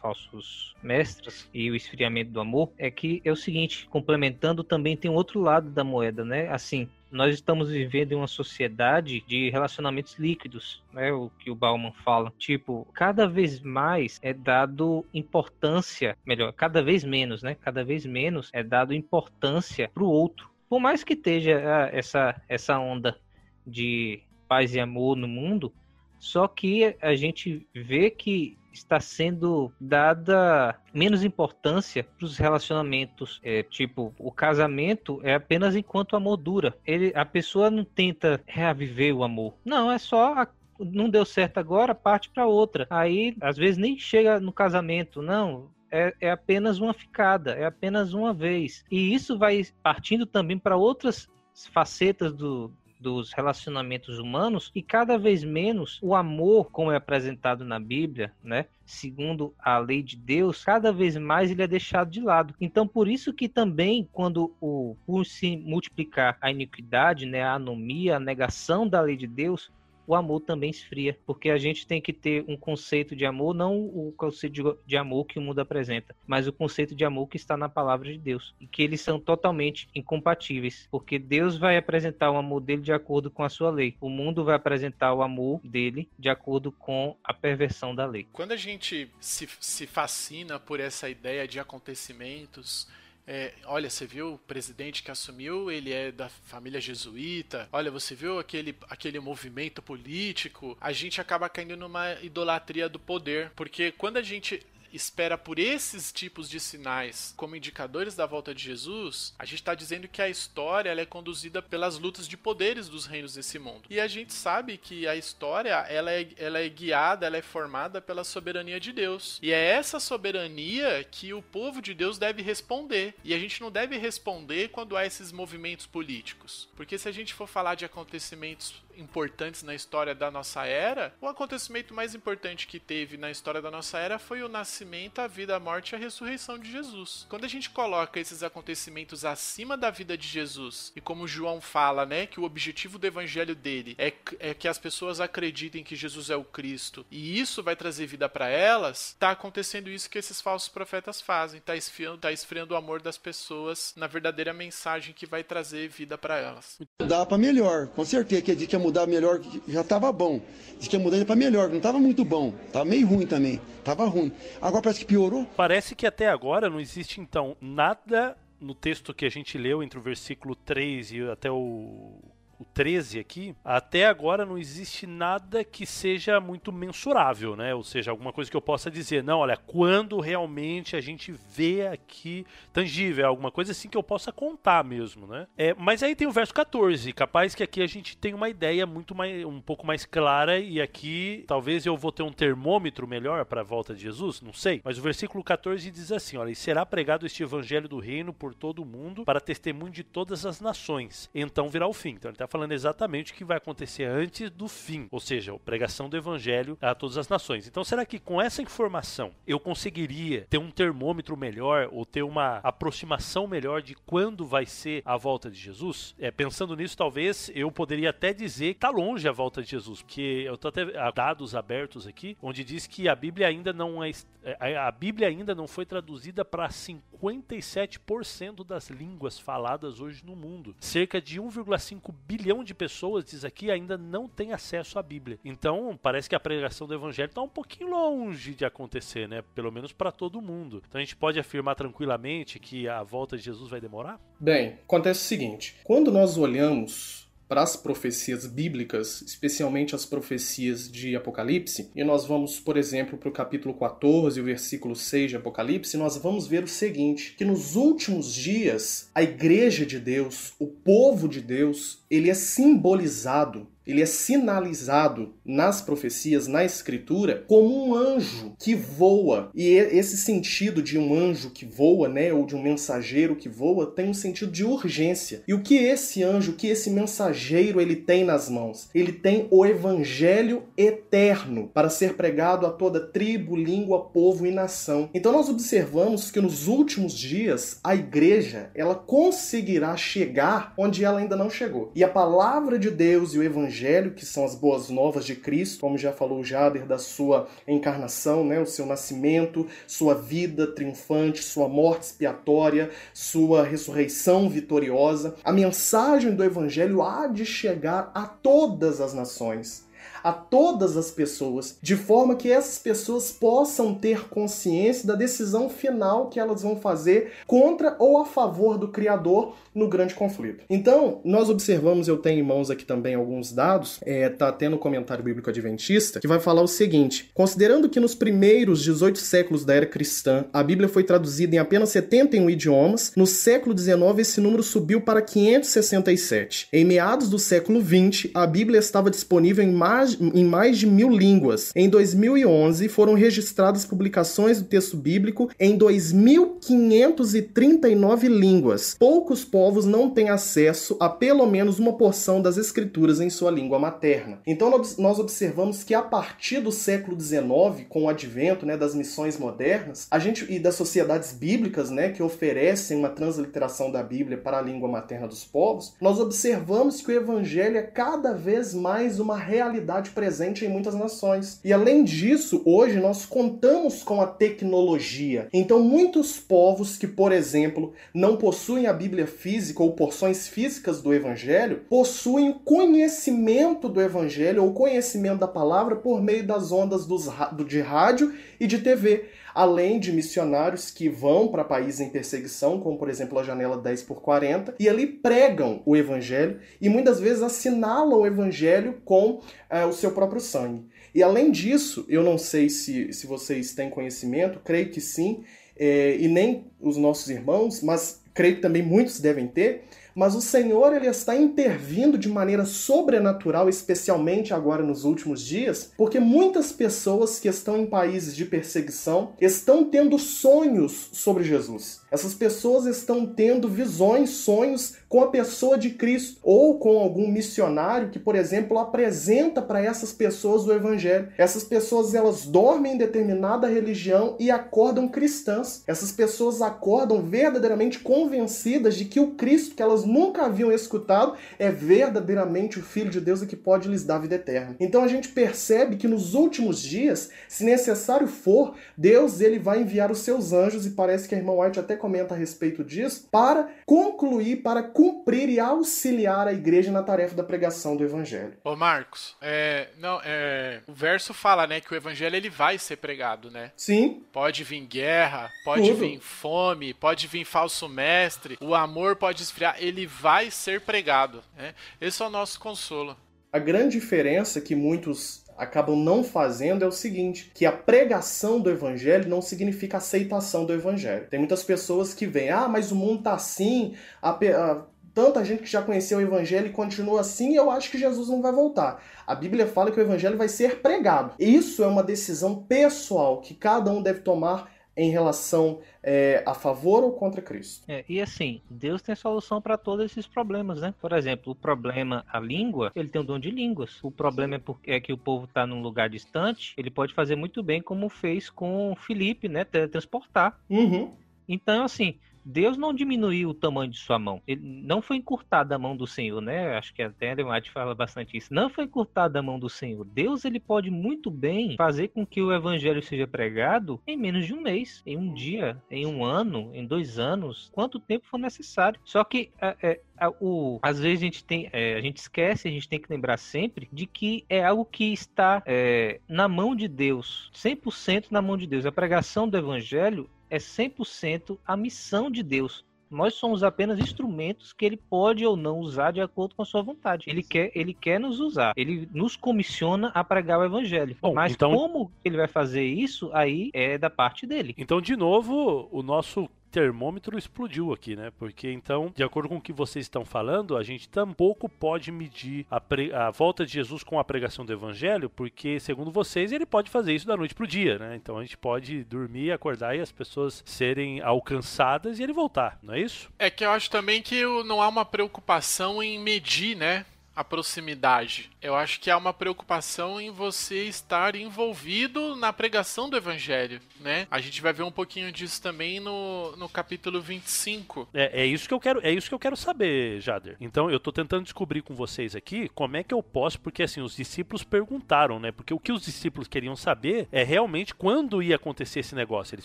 falsos 0.00 0.74
mestres 0.82 1.48
e 1.52 1.70
o 1.70 1.76
esfriamento 1.76 2.30
do 2.30 2.40
amor, 2.40 2.72
é 2.78 2.90
que 2.90 3.20
é 3.22 3.30
o 3.30 3.36
seguinte, 3.36 3.86
complementando 3.90 4.64
também 4.64 4.96
tem 4.96 5.10
outro 5.10 5.40
lado 5.40 5.68
da 5.68 5.84
moeda, 5.84 6.24
né? 6.24 6.48
Assim, 6.48 6.88
nós 7.10 7.34
estamos 7.34 7.68
vivendo 7.70 8.12
em 8.12 8.14
uma 8.14 8.26
sociedade 8.26 9.22
de 9.26 9.50
relacionamentos 9.50 10.18
líquidos, 10.18 10.82
né? 10.92 11.12
O 11.12 11.30
que 11.38 11.50
o 11.50 11.54
Bauman 11.54 11.92
fala. 12.04 12.32
Tipo, 12.38 12.86
cada 12.94 13.28
vez 13.28 13.60
mais 13.60 14.18
é 14.22 14.32
dado 14.32 15.04
importância, 15.12 16.16
melhor, 16.24 16.52
cada 16.52 16.82
vez 16.82 17.04
menos, 17.04 17.42
né? 17.42 17.54
Cada 17.60 17.84
vez 17.84 18.06
menos 18.06 18.48
é 18.52 18.62
dado 18.62 18.94
importância 18.94 19.90
para 19.92 20.02
o 20.02 20.10
outro. 20.10 20.48
Por 20.68 20.80
mais 20.80 21.02
que 21.04 21.14
esteja 21.14 21.58
ah, 21.58 21.90
essa, 21.92 22.40
essa 22.48 22.78
onda 22.78 23.18
de 23.66 24.22
paz 24.48 24.74
e 24.74 24.80
amor 24.80 25.16
no 25.16 25.28
mundo, 25.28 25.72
só 26.18 26.46
que 26.46 26.96
a 27.00 27.14
gente 27.14 27.66
vê 27.74 28.10
que 28.10 28.58
está 28.72 29.00
sendo 29.00 29.72
dada 29.80 30.76
menos 30.92 31.24
importância 31.24 32.04
para 32.04 32.24
os 32.24 32.36
relacionamentos. 32.36 33.40
É, 33.42 33.62
tipo, 33.62 34.14
o 34.18 34.30
casamento 34.30 35.20
é 35.22 35.34
apenas 35.34 35.74
enquanto 35.74 36.12
o 36.12 36.16
amor 36.16 36.36
dura. 36.36 36.76
Ele, 36.86 37.12
a 37.14 37.24
pessoa 37.24 37.70
não 37.70 37.84
tenta 37.84 38.40
reaviver 38.46 39.14
o 39.14 39.24
amor. 39.24 39.54
Não, 39.64 39.90
é 39.90 39.98
só 39.98 40.34
a, 40.34 40.48
não 40.78 41.08
deu 41.08 41.24
certo 41.24 41.58
agora, 41.58 41.94
parte 41.94 42.30
para 42.30 42.46
outra. 42.46 42.86
Aí, 42.90 43.36
às 43.40 43.56
vezes, 43.56 43.78
nem 43.78 43.98
chega 43.98 44.40
no 44.40 44.52
casamento, 44.52 45.22
não. 45.22 45.70
É, 45.90 46.14
é, 46.20 46.30
apenas 46.30 46.78
uma 46.78 46.94
ficada, 46.94 47.52
é 47.52 47.64
apenas 47.64 48.12
uma 48.12 48.32
vez. 48.32 48.84
E 48.90 49.12
isso 49.12 49.36
vai 49.36 49.64
partindo 49.82 50.24
também 50.24 50.56
para 50.56 50.76
outras 50.76 51.28
facetas 51.72 52.32
do, 52.32 52.72
dos 53.00 53.32
relacionamentos 53.32 54.18
humanos 54.18 54.70
e 54.74 54.82
cada 54.82 55.16
vez 55.18 55.42
menos 55.42 55.98
o 56.02 56.14
amor, 56.14 56.70
como 56.70 56.92
é 56.92 56.96
apresentado 56.96 57.64
na 57.64 57.80
Bíblia, 57.80 58.32
né? 58.44 58.66
Segundo 58.84 59.54
a 59.58 59.78
lei 59.78 60.02
de 60.02 60.16
Deus, 60.16 60.64
cada 60.64 60.92
vez 60.92 61.16
mais 61.16 61.50
ele 61.50 61.62
é 61.62 61.66
deixado 61.66 62.10
de 62.10 62.20
lado. 62.20 62.54
Então, 62.60 62.86
por 62.86 63.08
isso 63.08 63.32
que 63.32 63.48
também, 63.48 64.08
quando 64.12 64.54
o 64.60 64.96
por 65.06 65.24
se 65.24 65.56
multiplicar 65.56 66.36
a 66.40 66.50
iniquidade, 66.50 67.24
né, 67.24 67.42
a 67.42 67.54
anomia, 67.54 68.16
a 68.16 68.20
negação 68.20 68.86
da 68.86 69.00
lei 69.00 69.16
de 69.16 69.26
Deus, 69.26 69.70
o 70.10 70.14
amor 70.16 70.40
também 70.40 70.70
esfria, 70.70 71.16
porque 71.24 71.50
a 71.50 71.56
gente 71.56 71.86
tem 71.86 72.00
que 72.02 72.12
ter 72.12 72.44
um 72.48 72.56
conceito 72.56 73.14
de 73.14 73.24
amor, 73.24 73.54
não 73.54 73.78
o 73.78 74.12
conceito 74.16 74.76
de 74.84 74.96
amor 74.96 75.24
que 75.24 75.38
o 75.38 75.42
mundo 75.42 75.60
apresenta, 75.60 76.16
mas 76.26 76.48
o 76.48 76.52
conceito 76.52 76.96
de 76.96 77.04
amor 77.04 77.28
que 77.28 77.36
está 77.36 77.56
na 77.56 77.68
palavra 77.68 78.10
de 78.10 78.18
Deus, 78.18 78.52
e 78.60 78.66
que 78.66 78.82
eles 78.82 79.00
são 79.00 79.20
totalmente 79.20 79.88
incompatíveis, 79.94 80.88
porque 80.90 81.16
Deus 81.16 81.56
vai 81.56 81.76
apresentar 81.76 82.32
o 82.32 82.36
amor 82.36 82.60
dele 82.60 82.82
de 82.82 82.92
acordo 82.92 83.30
com 83.30 83.44
a 83.44 83.48
sua 83.48 83.70
lei, 83.70 83.96
o 84.00 84.08
mundo 84.08 84.42
vai 84.42 84.56
apresentar 84.56 85.14
o 85.14 85.22
amor 85.22 85.60
dele 85.62 86.08
de 86.18 86.28
acordo 86.28 86.72
com 86.72 87.16
a 87.22 87.32
perversão 87.32 87.94
da 87.94 88.04
lei. 88.04 88.26
Quando 88.32 88.50
a 88.50 88.56
gente 88.56 89.08
se, 89.20 89.48
se 89.60 89.86
fascina 89.86 90.58
por 90.58 90.80
essa 90.80 91.08
ideia 91.08 91.46
de 91.46 91.60
acontecimentos 91.60 92.88
é, 93.32 93.52
olha, 93.66 93.88
você 93.88 94.04
viu 94.04 94.34
o 94.34 94.38
presidente 94.38 95.04
que 95.04 95.10
assumiu, 95.10 95.70
ele 95.70 95.92
é 95.92 96.10
da 96.10 96.28
família 96.28 96.80
jesuíta. 96.80 97.68
Olha, 97.70 97.88
você 97.88 98.12
viu 98.12 98.40
aquele, 98.40 98.74
aquele 98.88 99.20
movimento 99.20 99.80
político. 99.80 100.76
A 100.80 100.90
gente 100.90 101.20
acaba 101.20 101.48
caindo 101.48 101.76
numa 101.76 102.14
idolatria 102.22 102.88
do 102.88 102.98
poder, 102.98 103.52
porque 103.54 103.92
quando 103.92 104.16
a 104.16 104.22
gente 104.22 104.66
espera 104.92 105.36
por 105.36 105.58
esses 105.58 106.12
tipos 106.12 106.48
de 106.48 106.60
sinais 106.60 107.34
como 107.36 107.56
indicadores 107.56 108.14
da 108.14 108.26
volta 108.26 108.54
de 108.54 108.62
Jesus, 108.62 109.34
a 109.38 109.44
gente 109.44 109.60
está 109.60 109.74
dizendo 109.74 110.08
que 110.08 110.22
a 110.22 110.28
história 110.28 110.90
é 110.90 111.06
conduzida 111.06 111.62
pelas 111.62 111.98
lutas 111.98 112.28
de 112.28 112.36
poderes 112.36 112.88
dos 112.88 113.06
reinos 113.06 113.34
desse 113.34 113.58
mundo. 113.58 113.84
E 113.88 114.00
a 114.00 114.06
gente 114.06 114.32
sabe 114.32 114.76
que 114.76 115.06
a 115.06 115.16
história 115.16 115.74
ela 115.88 116.12
é, 116.12 116.28
ela 116.36 116.58
é 116.58 116.68
guiada, 116.68 117.26
ela 117.26 117.36
é 117.36 117.42
formada 117.42 118.00
pela 118.00 118.24
soberania 118.24 118.80
de 118.80 118.92
Deus. 118.92 119.38
E 119.42 119.52
é 119.52 119.70
essa 119.70 120.00
soberania 120.00 121.04
que 121.04 121.32
o 121.32 121.42
povo 121.42 121.80
de 121.80 121.94
Deus 121.94 122.18
deve 122.18 122.42
responder. 122.42 123.14
E 123.24 123.34
a 123.34 123.38
gente 123.38 123.60
não 123.60 123.70
deve 123.70 123.96
responder 123.96 124.68
quando 124.68 124.96
há 124.96 125.06
esses 125.06 125.32
movimentos 125.32 125.86
políticos. 125.86 126.68
Porque 126.76 126.98
se 126.98 127.08
a 127.08 127.12
gente 127.12 127.34
for 127.34 127.46
falar 127.46 127.74
de 127.74 127.84
acontecimentos 127.84 128.74
importantes 128.96 129.62
na 129.62 129.74
história 129.74 130.14
da 130.14 130.30
nossa 130.30 130.64
era, 130.64 131.14
o 131.20 131.26
acontecimento 131.26 131.94
mais 131.94 132.14
importante 132.14 132.66
que 132.66 132.78
teve 132.78 133.16
na 133.16 133.30
história 133.30 133.62
da 133.62 133.70
nossa 133.70 133.98
era 133.98 134.18
foi 134.18 134.42
o 134.42 134.48
nascimento, 134.48 134.79
a 135.16 135.26
vida, 135.26 135.56
a 135.56 135.60
morte 135.60 135.92
e 135.92 135.94
a 135.94 135.98
ressurreição 135.98 136.58
de 136.58 136.70
Jesus. 136.70 137.26
Quando 137.28 137.44
a 137.44 137.48
gente 137.48 137.70
coloca 137.70 138.18
esses 138.18 138.42
acontecimentos 138.42 139.24
acima 139.24 139.76
da 139.76 139.90
vida 139.90 140.16
de 140.16 140.26
Jesus, 140.26 140.92
e 140.96 141.00
como 141.00 141.28
João 141.28 141.60
fala, 141.60 142.04
né, 142.04 142.26
que 142.26 142.40
o 142.40 142.44
objetivo 142.44 142.98
do 142.98 143.06
evangelho 143.06 143.54
dele 143.54 143.94
é, 143.98 144.12
é 144.38 144.54
que 144.54 144.66
as 144.66 144.78
pessoas 144.78 145.20
acreditem 145.20 145.84
que 145.84 145.94
Jesus 145.94 146.30
é 146.30 146.36
o 146.36 146.44
Cristo, 146.44 147.06
e 147.10 147.38
isso 147.38 147.62
vai 147.62 147.76
trazer 147.76 148.06
vida 148.06 148.28
para 148.28 148.48
elas, 148.48 149.16
tá 149.18 149.30
acontecendo 149.30 149.88
isso 149.88 150.10
que 150.10 150.18
esses 150.18 150.40
falsos 150.40 150.68
profetas 150.68 151.20
fazem, 151.20 151.60
tá 151.60 151.76
esfriando, 151.76 152.18
tá 152.18 152.32
esfriando 152.32 152.74
o 152.74 152.76
amor 152.76 153.00
das 153.00 153.16
pessoas 153.16 153.92
na 153.96 154.06
verdadeira 154.06 154.52
mensagem 154.52 155.14
que 155.14 155.26
vai 155.26 155.44
trazer 155.44 155.88
vida 155.88 156.18
para 156.18 156.38
elas. 156.38 156.78
Dá 157.06 157.24
para 157.24 157.38
melhor, 157.38 157.86
com 157.88 158.04
certeza 158.04 158.42
que 158.42 158.50
a 158.50 158.56
gente 158.56 158.76
mudar 158.80 159.06
melhor, 159.06 159.40
já 159.68 159.82
estava 159.82 160.10
bom. 160.10 160.40
Diz 160.78 160.88
que 160.88 160.96
ia 160.96 161.02
mudar 161.02 161.24
para 161.24 161.36
melhor, 161.36 161.68
não 161.68 161.76
estava 161.76 161.98
muito 161.98 162.24
bom. 162.24 162.52
Estava 162.66 162.84
meio 162.84 163.06
ruim 163.06 163.26
também. 163.26 163.60
Estava 163.78 164.04
ruim. 164.06 164.32
Agora 164.70 164.84
parece 164.84 165.00
que 165.00 165.06
piorou. 165.06 165.44
Parece 165.56 165.96
que 165.96 166.06
até 166.06 166.28
agora 166.28 166.70
não 166.70 166.78
existe, 166.78 167.20
então, 167.20 167.56
nada 167.60 168.38
no 168.60 168.72
texto 168.72 169.12
que 169.12 169.26
a 169.26 169.28
gente 169.28 169.58
leu 169.58 169.82
entre 169.82 169.98
o 169.98 170.02
versículo 170.02 170.54
3 170.54 171.12
e 171.12 171.22
até 171.28 171.50
o 171.50 172.20
o 172.60 172.64
13 172.74 173.18
aqui, 173.18 173.56
até 173.64 174.06
agora 174.06 174.44
não 174.44 174.58
existe 174.58 175.06
nada 175.06 175.64
que 175.64 175.86
seja 175.86 176.38
muito 176.38 176.70
mensurável, 176.70 177.56
né? 177.56 177.74
Ou 177.74 177.82
seja, 177.82 178.10
alguma 178.10 178.34
coisa 178.34 178.50
que 178.50 178.56
eu 178.56 178.60
possa 178.60 178.90
dizer, 178.90 179.24
não, 179.24 179.38
olha, 179.38 179.56
quando 179.56 180.20
realmente 180.20 180.94
a 180.94 181.00
gente 181.00 181.32
vê 181.32 181.86
aqui 181.86 182.46
tangível, 182.70 183.26
alguma 183.26 183.50
coisa 183.50 183.72
assim 183.72 183.88
que 183.88 183.96
eu 183.96 184.02
possa 184.02 184.30
contar 184.30 184.84
mesmo, 184.84 185.26
né? 185.26 185.46
É, 185.56 185.72
mas 185.72 186.02
aí 186.02 186.14
tem 186.14 186.28
o 186.28 186.32
verso 186.32 186.52
14, 186.52 187.10
capaz 187.14 187.54
que 187.54 187.62
aqui 187.62 187.80
a 187.80 187.86
gente 187.86 188.14
tem 188.14 188.34
uma 188.34 188.50
ideia 188.50 188.84
muito 188.84 189.14
mais, 189.14 189.42
um 189.46 189.60
pouco 189.60 189.86
mais 189.86 190.04
clara 190.04 190.58
e 190.58 190.82
aqui 190.82 191.44
talvez 191.48 191.86
eu 191.86 191.96
vou 191.96 192.12
ter 192.12 192.22
um 192.22 192.32
termômetro 192.32 193.08
melhor 193.08 193.46
para 193.46 193.62
a 193.62 193.64
volta 193.64 193.94
de 193.94 194.02
Jesus, 194.02 194.42
não 194.42 194.52
sei. 194.52 194.82
Mas 194.84 194.98
o 194.98 195.02
versículo 195.02 195.42
14 195.42 195.90
diz 195.90 196.12
assim, 196.12 196.36
olha, 196.36 196.50
e 196.50 196.54
será 196.54 196.84
pregado 196.84 197.24
este 197.24 197.42
evangelho 197.42 197.88
do 197.88 197.98
reino 197.98 198.34
por 198.34 198.54
todo 198.54 198.82
o 198.82 198.86
mundo 198.86 199.24
para 199.24 199.40
testemunho 199.40 199.90
de 199.90 200.04
todas 200.04 200.44
as 200.44 200.60
nações. 200.60 201.30
Então 201.34 201.70
virá 201.70 201.86
o 201.86 201.94
fim. 201.94 202.10
Então 202.10 202.28
ele 202.28 202.34
está 202.34 202.49
falando 202.50 202.72
exatamente 202.72 203.32
o 203.32 203.34
que 203.34 203.44
vai 203.44 203.56
acontecer 203.56 204.04
antes 204.04 204.50
do 204.50 204.66
fim, 204.66 205.06
ou 205.10 205.20
seja, 205.20 205.54
a 205.54 205.58
pregação 205.58 206.08
do 206.08 206.16
evangelho 206.16 206.76
a 206.80 206.94
todas 206.94 207.16
as 207.16 207.28
nações. 207.28 207.68
Então, 207.68 207.84
será 207.84 208.04
que 208.04 208.18
com 208.18 208.42
essa 208.42 208.60
informação 208.60 209.32
eu 209.46 209.60
conseguiria 209.60 210.46
ter 210.50 210.58
um 210.58 210.70
termômetro 210.70 211.36
melhor 211.36 211.88
ou 211.92 212.04
ter 212.04 212.22
uma 212.22 212.56
aproximação 212.58 213.46
melhor 213.46 213.80
de 213.82 213.94
quando 213.94 214.44
vai 214.44 214.66
ser 214.66 215.02
a 215.04 215.16
volta 215.16 215.48
de 215.48 215.58
Jesus? 215.58 216.14
É, 216.18 216.30
pensando 216.30 216.74
nisso, 216.74 216.96
talvez 216.96 217.50
eu 217.54 217.70
poderia 217.70 218.10
até 218.10 218.32
dizer 218.32 218.74
que 218.74 218.78
está 218.78 218.90
longe 218.90 219.28
a 219.28 219.32
volta 219.32 219.62
de 219.62 219.70
Jesus, 219.70 220.02
porque 220.02 220.42
eu 220.44 220.54
estou 220.54 220.68
até 220.68 220.84
dados 221.12 221.54
abertos 221.54 222.06
aqui, 222.06 222.36
onde 222.42 222.64
diz 222.64 222.88
que 222.88 223.08
a 223.08 223.14
Bíblia 223.14 223.46
ainda 223.46 223.72
não 223.72 224.02
é, 224.02 224.10
é 224.42 224.76
a 224.76 224.90
Bíblia 224.90 225.28
ainda 225.28 225.54
não 225.54 225.68
foi 225.68 225.86
traduzida 225.86 226.44
para 226.44 226.68
57% 226.68 228.64
das 228.64 228.90
línguas 228.90 229.38
faladas 229.38 230.00
hoje 230.00 230.24
no 230.24 230.34
mundo. 230.34 230.74
Cerca 230.80 231.20
de 231.20 231.40
1,5 231.40 232.12
bilhão 232.26 232.39
bilhão 232.40 232.64
de 232.64 232.74
pessoas, 232.74 233.24
diz 233.24 233.44
aqui, 233.44 233.70
ainda 233.70 233.98
não 233.98 234.26
tem 234.26 234.52
acesso 234.52 234.98
à 234.98 235.02
Bíblia. 235.02 235.38
Então, 235.44 235.98
parece 236.02 236.28
que 236.28 236.34
a 236.34 236.40
pregação 236.40 236.86
do 236.86 236.94
Evangelho 236.94 237.28
está 237.28 237.42
um 237.42 237.48
pouquinho 237.48 237.90
longe 237.90 238.54
de 238.54 238.64
acontecer, 238.64 239.28
né? 239.28 239.42
Pelo 239.54 239.70
menos 239.70 239.92
para 239.92 240.10
todo 240.10 240.40
mundo. 240.40 240.82
Então, 240.88 240.98
a 240.98 241.04
gente 241.04 241.16
pode 241.16 241.38
afirmar 241.38 241.74
tranquilamente 241.74 242.58
que 242.58 242.88
a 242.88 243.02
volta 243.02 243.36
de 243.36 243.42
Jesus 243.42 243.68
vai 243.70 243.80
demorar? 243.80 244.18
Bem, 244.38 244.78
acontece 244.84 245.20
o 245.20 245.28
seguinte: 245.28 245.76
quando 245.84 246.10
nós 246.10 246.38
olhamos 246.38 247.29
para 247.50 247.62
as 247.62 247.74
profecias 247.74 248.46
bíblicas, 248.46 249.22
especialmente 249.22 249.92
as 249.92 250.06
profecias 250.06 250.88
de 250.88 251.16
Apocalipse, 251.16 251.90
e 251.96 252.04
nós 252.04 252.24
vamos, 252.24 252.60
por 252.60 252.76
exemplo, 252.76 253.18
para 253.18 253.28
o 253.28 253.32
capítulo 253.32 253.74
14, 253.74 254.40
o 254.40 254.44
versículo 254.44 254.94
6 254.94 255.30
de 255.30 255.36
Apocalipse, 255.36 255.96
nós 255.96 256.16
vamos 256.16 256.46
ver 256.46 256.62
o 256.62 256.68
seguinte: 256.68 257.34
que 257.36 257.44
nos 257.44 257.74
últimos 257.74 258.32
dias 258.32 259.10
a 259.12 259.20
igreja 259.24 259.84
de 259.84 259.98
Deus, 259.98 260.52
o 260.60 260.68
povo 260.68 261.28
de 261.28 261.40
Deus, 261.40 262.04
ele 262.08 262.30
é 262.30 262.34
simbolizado 262.34 263.66
ele 263.90 264.02
é 264.02 264.06
sinalizado 264.06 265.34
nas 265.44 265.80
profecias, 265.80 266.46
na 266.46 266.64
escritura, 266.64 267.44
como 267.46 267.86
um 267.86 267.94
anjo 267.94 268.54
que 268.58 268.74
voa. 268.74 269.50
E 269.54 269.68
esse 269.68 270.16
sentido 270.16 270.82
de 270.82 270.98
um 270.98 271.14
anjo 271.14 271.50
que 271.50 271.64
voa, 271.64 272.08
né, 272.08 272.32
ou 272.32 272.46
de 272.46 272.54
um 272.54 272.62
mensageiro 272.62 273.36
que 273.36 273.48
voa, 273.48 273.86
tem 273.86 274.08
um 274.08 274.14
sentido 274.14 274.52
de 274.52 274.64
urgência. 274.64 275.42
E 275.46 275.54
o 275.54 275.62
que 275.62 275.76
esse 275.76 276.22
anjo, 276.22 276.52
o 276.52 276.56
que 276.56 276.68
esse 276.68 276.90
mensageiro 276.90 277.80
ele 277.80 277.96
tem 277.96 278.24
nas 278.24 278.48
mãos? 278.48 278.88
Ele 278.94 279.12
tem 279.12 279.48
o 279.50 279.64
evangelho 279.66 280.64
eterno 280.76 281.70
para 281.72 281.90
ser 281.90 282.14
pregado 282.14 282.66
a 282.66 282.70
toda 282.70 283.00
tribo, 283.00 283.56
língua, 283.56 284.04
povo 284.04 284.46
e 284.46 284.50
nação. 284.50 285.10
Então 285.12 285.32
nós 285.32 285.48
observamos 285.48 286.30
que 286.30 286.40
nos 286.40 286.68
últimos 286.68 287.12
dias 287.12 287.78
a 287.82 287.94
igreja, 287.94 288.70
ela 288.74 288.94
conseguirá 288.94 289.96
chegar 289.96 290.74
onde 290.76 291.04
ela 291.04 291.18
ainda 291.18 291.36
não 291.36 291.50
chegou. 291.50 291.90
E 291.94 292.04
a 292.04 292.08
palavra 292.08 292.78
de 292.78 292.90
Deus 292.90 293.34
e 293.34 293.38
o 293.38 293.42
evangelho, 293.42 293.79
que 294.12 294.24
são 294.24 294.44
as 294.44 294.54
boas 294.54 294.88
novas 294.88 295.24
de 295.24 295.34
Cristo, 295.34 295.80
como 295.80 295.96
já 295.96 296.12
falou 296.12 296.44
Jader 296.44 296.86
da 296.86 296.98
sua 296.98 297.48
encarnação, 297.66 298.44
né, 298.44 298.60
o 298.60 298.66
seu 298.66 298.86
nascimento, 298.86 299.66
sua 299.86 300.14
vida 300.14 300.66
triunfante, 300.66 301.42
sua 301.42 301.68
morte 301.68 302.04
expiatória, 302.04 302.90
sua 303.14 303.62
ressurreição 303.62 304.48
vitoriosa. 304.48 305.34
A 305.44 305.52
mensagem 305.52 306.34
do 306.34 306.44
evangelho 306.44 307.02
há 307.02 307.26
de 307.26 307.44
chegar 307.44 308.10
a 308.14 308.26
todas 308.26 309.00
as 309.00 309.14
nações 309.14 309.89
a 310.22 310.32
todas 310.32 310.96
as 310.96 311.10
pessoas, 311.10 311.78
de 311.80 311.96
forma 311.96 312.34
que 312.34 312.50
essas 312.50 312.78
pessoas 312.78 313.32
possam 313.32 313.94
ter 313.94 314.28
consciência 314.28 315.06
da 315.06 315.14
decisão 315.14 315.68
final 315.68 316.28
que 316.28 316.38
elas 316.38 316.62
vão 316.62 316.76
fazer 316.76 317.32
contra 317.46 317.96
ou 317.98 318.18
a 318.18 318.24
favor 318.24 318.78
do 318.78 318.88
Criador 318.88 319.54
no 319.74 319.88
grande 319.88 320.14
conflito. 320.14 320.64
Então, 320.68 321.20
nós 321.24 321.48
observamos, 321.48 322.08
eu 322.08 322.16
tenho 322.16 322.40
em 322.40 322.42
mãos 322.42 322.70
aqui 322.70 322.84
também 322.84 323.14
alguns 323.14 323.52
dados, 323.52 323.98
é, 324.02 324.28
tá 324.28 324.50
tendo 324.52 324.76
um 324.76 324.78
comentário 324.78 325.22
bíblico 325.22 325.50
adventista, 325.50 326.20
que 326.20 326.26
vai 326.26 326.40
falar 326.40 326.62
o 326.62 326.68
seguinte: 326.68 327.30
considerando 327.34 327.88
que 327.88 328.00
nos 328.00 328.14
primeiros 328.14 328.82
18 328.82 329.18
séculos 329.18 329.64
da 329.64 329.74
era 329.74 329.86
cristã, 329.86 330.44
a 330.52 330.62
Bíblia 330.62 330.88
foi 330.88 331.04
traduzida 331.04 331.54
em 331.54 331.58
apenas 331.58 331.90
71 331.90 332.50
idiomas, 332.50 333.12
no 333.16 333.26
século 333.26 333.76
XIX 333.76 334.18
esse 334.18 334.40
número 334.40 334.62
subiu 334.62 335.00
para 335.00 335.22
567. 335.22 336.68
Em 336.72 336.84
meados 336.84 337.28
do 337.28 337.38
século 337.38 337.80
XX, 337.80 338.30
a 338.34 338.46
Bíblia 338.46 338.78
estava 338.78 339.10
disponível 339.10 339.64
em 339.64 339.72
mais, 339.72 339.89
em 340.20 340.44
mais 340.44 340.78
de 340.78 340.86
mil 340.86 341.10
línguas. 341.10 341.72
Em 341.74 341.88
2011, 341.88 342.88
foram 342.88 343.14
registradas 343.14 343.84
publicações 343.84 344.60
do 344.60 344.68
texto 344.68 344.96
bíblico 344.96 345.50
em 345.58 345.76
2.539 345.76 348.28
línguas. 348.28 348.96
Poucos 348.98 349.44
povos 349.44 349.84
não 349.84 350.10
têm 350.10 350.28
acesso 350.28 350.96
a 351.00 351.08
pelo 351.08 351.46
menos 351.46 351.78
uma 351.78 351.94
porção 351.94 352.40
das 352.40 352.56
escrituras 352.56 353.20
em 353.20 353.30
sua 353.30 353.50
língua 353.50 353.78
materna. 353.78 354.38
Então 354.46 354.70
nós 354.70 355.18
observamos 355.18 355.82
que 355.82 355.94
a 355.94 356.02
partir 356.02 356.60
do 356.60 356.70
século 356.70 357.20
XIX, 357.20 357.86
com 357.88 358.04
o 358.04 358.08
advento 358.08 358.64
né, 358.64 358.76
das 358.76 358.94
missões 358.94 359.38
modernas, 359.38 360.06
a 360.10 360.18
gente 360.18 360.46
e 360.52 360.58
das 360.58 360.74
sociedades 360.74 361.32
bíblicas, 361.32 361.90
né, 361.90 362.10
que 362.10 362.22
oferecem 362.22 362.98
uma 362.98 363.08
transliteração 363.08 363.90
da 363.90 364.02
Bíblia 364.02 364.38
para 364.38 364.58
a 364.58 364.62
língua 364.62 364.88
materna 364.88 365.26
dos 365.26 365.44
povos, 365.44 365.94
nós 366.00 366.20
observamos 366.20 367.00
que 367.00 367.10
o 367.10 367.16
evangelho 367.16 367.76
é 367.76 367.82
cada 367.82 368.32
vez 368.32 368.74
mais 368.74 369.18
uma 369.18 369.36
realidade 369.36 369.79
presente 370.10 370.64
em 370.64 370.68
muitas 370.68 370.94
nações. 370.94 371.60
E 371.64 371.72
além 371.72 372.04
disso, 372.04 372.62
hoje 372.64 372.98
nós 372.98 373.24
contamos 373.24 374.02
com 374.02 374.20
a 374.20 374.26
tecnologia. 374.26 375.48
Então 375.52 375.80
muitos 375.80 376.38
povos 376.38 376.96
que, 376.96 377.06
por 377.06 377.32
exemplo, 377.32 377.92
não 378.14 378.36
possuem 378.36 378.86
a 378.86 378.92
Bíblia 378.92 379.26
física 379.26 379.70
física 379.70 379.82
ou 379.82 379.92
porções 379.92 380.48
físicas 380.48 381.02
do 381.02 381.12
Evangelho 381.12 381.82
possuem 381.88 382.52
conhecimento 382.64 383.88
do 383.88 384.00
Evangelho 384.00 384.62
ou 384.62 384.72
conhecimento 384.72 385.40
da 385.40 385.48
palavra 385.48 385.96
por 385.96 386.22
meio 386.22 386.46
das 386.46 386.72
ondas 386.72 387.06
dos, 387.06 387.28
de 387.66 387.80
rádio 387.80 388.32
e 388.58 388.66
de 388.66 388.78
TV, 388.78 389.24
além 389.60 390.00
de 390.00 390.10
missionários 390.10 390.90
que 390.90 391.06
vão 391.06 391.48
para 391.48 391.62
países 391.62 392.00
em 392.00 392.08
perseguição, 392.08 392.80
como 392.80 392.96
por 392.96 393.10
exemplo 393.10 393.38
a 393.38 393.42
Janela 393.42 393.76
10 393.76 394.04
por 394.04 394.22
40, 394.22 394.74
e 394.80 394.88
ali 394.88 395.06
pregam 395.06 395.82
o 395.84 395.94
Evangelho 395.94 396.58
e 396.80 396.88
muitas 396.88 397.20
vezes 397.20 397.42
assinalam 397.42 398.20
o 398.20 398.26
Evangelho 398.26 399.02
com 399.04 399.42
é, 399.68 399.84
o 399.84 399.92
seu 399.92 400.12
próprio 400.12 400.40
sangue. 400.40 400.86
E 401.14 401.22
além 401.22 401.50
disso, 401.50 402.06
eu 402.08 402.22
não 402.22 402.38
sei 402.38 402.70
se, 402.70 403.12
se 403.12 403.26
vocês 403.26 403.74
têm 403.74 403.90
conhecimento, 403.90 404.60
creio 404.64 404.88
que 404.88 404.98
sim, 404.98 405.44
é, 405.76 406.16
e 406.16 406.26
nem 406.26 406.64
os 406.80 406.96
nossos 406.96 407.28
irmãos, 407.28 407.82
mas 407.82 408.22
creio 408.32 408.56
que 408.56 408.62
também 408.62 408.82
muitos 408.82 409.20
devem 409.20 409.46
ter, 409.46 409.84
mas 410.14 410.34
o 410.34 410.40
Senhor 410.40 410.94
ele 410.94 411.06
está 411.06 411.36
intervindo 411.36 412.18
de 412.18 412.28
maneira 412.28 412.64
sobrenatural, 412.64 413.68
especialmente 413.68 414.52
agora 414.52 414.82
nos 414.82 415.04
últimos 415.04 415.40
dias, 415.40 415.92
porque 415.96 416.18
muitas 416.18 416.72
pessoas 416.72 417.38
que 417.38 417.48
estão 417.48 417.76
em 417.76 417.86
países 417.86 418.34
de 418.34 418.44
perseguição 418.44 419.32
estão 419.40 419.84
tendo 419.84 420.18
sonhos 420.18 421.08
sobre 421.12 421.44
Jesus. 421.44 421.99
Essas 422.10 422.34
pessoas 422.34 422.86
estão 422.86 423.24
tendo 423.24 423.68
visões, 423.68 424.30
sonhos 424.30 424.94
com 425.08 425.22
a 425.22 425.28
pessoa 425.28 425.78
de 425.78 425.90
Cristo 425.90 426.38
ou 426.42 426.78
com 426.78 426.98
algum 426.98 427.28
missionário 427.28 428.10
que, 428.10 428.18
por 428.18 428.34
exemplo, 428.34 428.78
apresenta 428.78 429.62
para 429.62 429.82
essas 429.82 430.12
pessoas 430.12 430.66
o 430.66 430.72
evangelho. 430.72 431.28
Essas 431.38 431.62
pessoas 431.62 432.14
elas 432.14 432.46
dormem 432.46 432.94
em 432.94 432.98
determinada 432.98 433.68
religião 433.68 434.36
e 434.38 434.50
acordam 434.50 435.08
cristãs. 435.08 435.82
Essas 435.86 436.10
pessoas 436.10 436.60
acordam 436.62 437.22
verdadeiramente 437.22 438.00
convencidas 438.00 438.96
de 438.96 439.04
que 439.04 439.20
o 439.20 439.32
Cristo 439.32 439.74
que 439.74 439.82
elas 439.82 440.04
nunca 440.04 440.46
haviam 440.46 440.72
escutado 440.72 441.34
é 441.58 441.70
verdadeiramente 441.70 442.78
o 442.78 442.82
filho 442.82 443.10
de 443.10 443.20
Deus 443.20 443.42
e 443.42 443.46
que 443.46 443.56
pode 443.56 443.88
lhes 443.88 444.04
dar 444.04 444.18
vida 444.18 444.34
eterna. 444.34 444.76
Então 444.80 445.04
a 445.04 445.08
gente 445.08 445.28
percebe 445.28 445.96
que 445.96 446.08
nos 446.08 446.34
últimos 446.34 446.80
dias, 446.80 447.30
se 447.48 447.64
necessário 447.64 448.26
for, 448.26 448.74
Deus 448.96 449.40
ele 449.40 449.58
vai 449.58 449.82
enviar 449.82 450.10
os 450.10 450.20
seus 450.20 450.52
anjos 450.52 450.86
e 450.86 450.90
parece 450.90 451.28
que 451.28 451.34
a 451.34 451.38
irmã 451.38 451.52
White 451.52 451.78
até 451.78 451.96
comenta 452.00 452.34
a 452.34 452.36
respeito 452.36 452.82
disso 452.82 453.28
para 453.30 453.70
concluir, 453.86 454.62
para 454.62 454.82
cumprir 454.82 455.48
e 455.48 455.60
auxiliar 455.60 456.48
a 456.48 456.52
igreja 456.52 456.90
na 456.90 457.02
tarefa 457.02 457.34
da 457.34 457.44
pregação 457.44 457.96
do 457.96 458.02
evangelho. 458.02 458.54
Ô 458.64 458.74
Marcos, 458.74 459.36
é, 459.40 459.88
não, 459.98 460.20
é, 460.24 460.80
o 460.88 460.92
verso 460.92 461.32
fala, 461.32 461.66
né, 461.66 461.80
que 461.80 461.92
o 461.92 461.96
evangelho 461.96 462.34
ele 462.34 462.50
vai 462.50 462.78
ser 462.78 462.96
pregado, 462.96 463.50
né? 463.50 463.70
Sim. 463.76 464.22
Pode 464.32 464.64
vir 464.64 464.80
guerra, 464.80 465.50
pode 465.64 465.88
Tudo. 465.88 466.00
vir 466.00 466.20
fome, 466.20 466.94
pode 466.94 467.26
vir 467.26 467.44
falso 467.44 467.88
mestre, 467.88 468.56
o 468.60 468.74
amor 468.74 469.16
pode 469.16 469.42
esfriar, 469.42 469.76
ele 469.78 470.06
vai 470.06 470.50
ser 470.50 470.80
pregado, 470.80 471.42
né? 471.56 471.74
Esse 472.00 472.22
é 472.22 472.26
o 472.26 472.30
nosso 472.30 472.58
consolo. 472.58 473.16
A 473.52 473.58
grande 473.58 473.98
diferença 473.98 474.60
que 474.60 474.76
muitos 474.76 475.39
acabam 475.60 475.94
não 475.94 476.24
fazendo 476.24 476.82
é 476.82 476.88
o 476.88 476.92
seguinte, 476.92 477.52
que 477.54 477.66
a 477.66 477.72
pregação 477.72 478.58
do 478.58 478.70
evangelho 478.70 479.28
não 479.28 479.42
significa 479.42 479.98
aceitação 479.98 480.64
do 480.64 480.72
evangelho. 480.72 481.28
Tem 481.28 481.38
muitas 481.38 481.62
pessoas 481.62 482.14
que 482.14 482.26
veem, 482.26 482.48
ah, 482.48 482.66
mas 482.66 482.90
o 482.90 482.96
mundo 482.96 483.22
tá 483.22 483.34
assim, 483.34 483.94
a, 484.22 484.30
a, 484.30 484.82
tanta 485.12 485.44
gente 485.44 485.62
que 485.62 485.70
já 485.70 485.82
conheceu 485.82 486.16
o 486.16 486.22
evangelho 486.22 486.68
e 486.68 486.72
continua 486.72 487.20
assim, 487.20 487.54
eu 487.54 487.70
acho 487.70 487.90
que 487.90 487.98
Jesus 487.98 488.28
não 488.28 488.40
vai 488.40 488.52
voltar. 488.52 489.02
A 489.26 489.34
Bíblia 489.34 489.66
fala 489.66 489.90
que 489.90 490.00
o 490.00 490.02
evangelho 490.02 490.38
vai 490.38 490.48
ser 490.48 490.80
pregado. 490.80 491.34
Isso 491.38 491.84
é 491.84 491.86
uma 491.86 492.02
decisão 492.02 492.62
pessoal 492.62 493.42
que 493.42 493.54
cada 493.54 493.90
um 493.90 494.02
deve 494.02 494.20
tomar 494.20 494.79
em 495.00 495.10
relação 495.10 495.80
é, 496.02 496.42
a 496.46 496.52
favor 496.52 497.02
ou 497.02 497.12
contra 497.12 497.40
Cristo. 497.40 497.84
É, 497.88 498.04
e 498.06 498.20
assim, 498.20 498.60
Deus 498.68 499.00
tem 499.00 499.14
solução 499.14 499.60
para 499.60 499.78
todos 499.78 500.04
esses 500.04 500.26
problemas, 500.26 500.82
né? 500.82 500.94
Por 501.00 501.14
exemplo, 501.14 501.52
o 501.52 501.54
problema, 501.54 502.22
a 502.30 502.38
língua, 502.38 502.92
ele 502.94 503.08
tem 503.08 503.18
o 503.18 503.24
dom 503.24 503.38
de 503.38 503.50
línguas. 503.50 503.98
O 504.02 504.10
problema 504.10 504.56
é, 504.56 504.58
porque, 504.58 504.90
é 504.90 505.00
que 505.00 505.10
o 505.10 505.16
povo 505.16 505.46
está 505.46 505.66
num 505.66 505.80
lugar 505.80 506.10
distante, 506.10 506.74
ele 506.76 506.90
pode 506.90 507.14
fazer 507.14 507.34
muito 507.34 507.62
bem 507.62 507.80
como 507.80 508.10
fez 508.10 508.50
com 508.50 508.94
Felipe, 508.94 509.48
né? 509.48 509.64
Transportar. 509.64 510.60
Uhum. 510.68 511.10
Então, 511.48 511.84
assim, 511.84 512.16
Deus 512.44 512.76
não 512.76 512.92
diminuiu 512.92 513.50
o 513.50 513.54
tamanho 513.54 513.90
de 513.90 513.98
sua 513.98 514.18
mão. 514.18 514.42
Ele 514.46 514.60
não 514.62 515.02
foi 515.02 515.16
encurtada 515.16 515.74
a 515.74 515.78
mão 515.78 515.96
do 515.96 516.06
Senhor, 516.06 516.40
né? 516.40 516.76
Acho 516.76 516.94
que 516.94 517.02
até 517.02 517.32
a 517.32 517.46
White 517.46 517.70
fala 517.70 517.94
bastante 517.94 518.36
isso. 518.36 518.52
Não 518.52 518.70
foi 518.70 518.84
encurtada 518.84 519.38
a 519.38 519.42
mão 519.42 519.58
do 519.58 519.68
Senhor. 519.68 520.04
Deus 520.04 520.44
ele 520.44 520.60
pode 520.60 520.90
muito 520.90 521.30
bem 521.30 521.76
fazer 521.76 522.08
com 522.08 522.26
que 522.26 522.42
o 522.42 522.52
evangelho 522.52 523.02
seja 523.02 523.26
pregado 523.26 524.00
em 524.06 524.16
menos 524.16 524.46
de 524.46 524.54
um 524.54 524.60
mês, 524.60 525.02
em 525.06 525.16
um 525.16 525.32
dia, 525.32 525.80
em 525.90 526.06
um 526.06 526.24
ano, 526.24 526.70
em 526.74 526.86
dois 526.86 527.18
anos, 527.18 527.70
quanto 527.72 528.00
tempo 528.00 528.26
for 528.26 528.38
necessário. 528.38 529.00
Só 529.04 529.22
que 529.24 529.50
é, 529.60 529.76
é, 529.82 530.00
o, 530.40 530.78
às 530.82 530.98
vezes 531.00 531.18
a 531.18 531.24
gente 531.24 531.44
tem, 531.44 531.68
é, 531.72 531.94
a 531.94 532.00
gente 532.00 532.18
esquece, 532.18 532.68
a 532.68 532.70
gente 532.70 532.88
tem 532.88 533.00
que 533.00 533.10
lembrar 533.10 533.36
sempre 533.36 533.88
de 533.92 534.06
que 534.06 534.44
é 534.48 534.64
algo 534.64 534.84
que 534.84 535.12
está 535.12 535.62
é, 535.66 536.20
na 536.28 536.48
mão 536.48 536.74
de 536.74 536.88
Deus, 536.88 537.50
100% 537.54 538.26
na 538.30 538.42
mão 538.42 538.56
de 538.56 538.66
Deus. 538.66 538.86
A 538.86 538.92
pregação 538.92 539.48
do 539.48 539.56
evangelho 539.56 540.28
é 540.50 540.58
100% 540.58 541.56
a 541.66 541.76
missão 541.76 542.30
de 542.30 542.42
Deus. 542.42 542.84
Nós 543.10 543.34
somos 543.34 543.64
apenas 543.64 543.98
instrumentos 543.98 544.72
que 544.72 544.84
ele 544.84 544.96
pode 544.96 545.44
ou 545.44 545.56
não 545.56 545.80
usar 545.80 546.12
de 546.12 546.20
acordo 546.20 546.54
com 546.54 546.62
a 546.62 546.64
sua 546.64 546.80
vontade. 546.80 547.24
Ele 547.26 547.42
quer, 547.42 547.72
ele 547.74 547.92
quer 547.92 548.20
nos 548.20 548.38
usar. 548.38 548.72
Ele 548.76 549.08
nos 549.12 549.34
comissiona 549.34 550.12
a 550.14 550.22
pregar 550.22 550.60
o 550.60 550.64
evangelho. 550.64 551.16
Bom, 551.20 551.34
Mas 551.34 551.52
então... 551.52 551.72
como 551.72 552.12
ele 552.24 552.36
vai 552.36 552.46
fazer 552.46 552.84
isso, 552.84 553.28
aí 553.32 553.70
é 553.72 553.98
da 553.98 554.08
parte 554.08 554.46
dele. 554.46 554.76
Então, 554.78 555.00
de 555.00 555.16
novo, 555.16 555.88
o 555.90 556.04
nosso 556.04 556.48
termômetro 556.70 557.38
explodiu 557.38 557.92
aqui, 557.92 558.16
né? 558.16 558.30
Porque 558.38 558.70
então, 558.70 559.12
de 559.14 559.22
acordo 559.22 559.48
com 559.48 559.56
o 559.56 559.60
que 559.60 559.72
vocês 559.72 560.04
estão 560.04 560.24
falando, 560.24 560.76
a 560.76 560.82
gente 560.82 561.08
tampouco 561.08 561.68
pode 561.68 562.10
medir 562.12 562.66
a, 562.70 562.80
pre... 562.80 563.12
a 563.12 563.30
volta 563.30 563.66
de 563.66 563.72
Jesus 563.72 564.02
com 564.02 564.18
a 564.18 564.24
pregação 564.24 564.64
do 564.64 564.72
evangelho, 564.72 565.28
porque, 565.28 565.80
segundo 565.80 566.10
vocês, 566.10 566.52
ele 566.52 566.66
pode 566.66 566.90
fazer 566.90 567.14
isso 567.14 567.26
da 567.26 567.36
noite 567.36 567.54
pro 567.54 567.66
dia, 567.66 567.98
né? 567.98 568.16
Então 568.16 568.38
a 568.38 568.42
gente 568.42 568.56
pode 568.56 569.04
dormir, 569.04 569.52
acordar 569.52 569.96
e 569.96 570.00
as 570.00 570.12
pessoas 570.12 570.62
serem 570.64 571.20
alcançadas 571.20 572.18
e 572.18 572.22
ele 572.22 572.32
voltar, 572.32 572.78
não 572.82 572.94
é 572.94 573.00
isso? 573.00 573.30
É 573.38 573.50
que 573.50 573.64
eu 573.64 573.70
acho 573.70 573.90
também 573.90 574.22
que 574.22 574.42
não 574.64 574.80
há 574.80 574.88
uma 574.88 575.04
preocupação 575.04 576.02
em 576.02 576.18
medir, 576.18 576.76
né? 576.76 577.04
A 577.40 577.44
proximidade. 577.44 578.50
Eu 578.60 578.74
acho 578.74 579.00
que 579.00 579.10
há 579.10 579.16
uma 579.16 579.32
preocupação 579.32 580.20
em 580.20 580.30
você 580.30 580.84
estar 580.84 581.34
envolvido 581.34 582.36
na 582.36 582.52
pregação 582.52 583.08
do 583.08 583.16
evangelho, 583.16 583.80
né? 583.98 584.26
A 584.30 584.40
gente 584.40 584.60
vai 584.60 584.74
ver 584.74 584.82
um 584.82 584.92
pouquinho 584.92 585.32
disso 585.32 585.62
também 585.62 585.98
no, 586.00 586.54
no 586.56 586.68
capítulo 586.68 587.18
25. 587.18 588.06
É, 588.12 588.42
é 588.42 588.46
isso 588.46 588.68
que 588.68 588.74
eu 588.74 588.78
quero, 588.78 589.00
é 589.02 589.10
isso 589.10 589.26
que 589.26 589.34
eu 589.34 589.38
quero 589.38 589.56
saber, 589.56 590.20
Jader. 590.20 590.56
Então 590.60 590.90
eu 590.90 591.00
tô 591.00 591.10
tentando 591.10 591.44
descobrir 591.44 591.80
com 591.80 591.94
vocês 591.94 592.36
aqui 592.36 592.68
como 592.74 592.98
é 592.98 593.02
que 593.02 593.14
eu 593.14 593.22
posso, 593.22 593.58
porque 593.58 593.82
assim, 593.84 594.02
os 594.02 594.14
discípulos 594.14 594.62
perguntaram, 594.62 595.40
né? 595.40 595.50
Porque 595.50 595.72
o 595.72 595.80
que 595.80 595.92
os 595.92 596.02
discípulos 596.02 596.46
queriam 596.46 596.76
saber 596.76 597.26
é 597.32 597.42
realmente 597.42 597.94
quando 597.94 598.42
ia 598.42 598.56
acontecer 598.56 599.00
esse 599.00 599.14
negócio. 599.14 599.54
Eles 599.54 599.64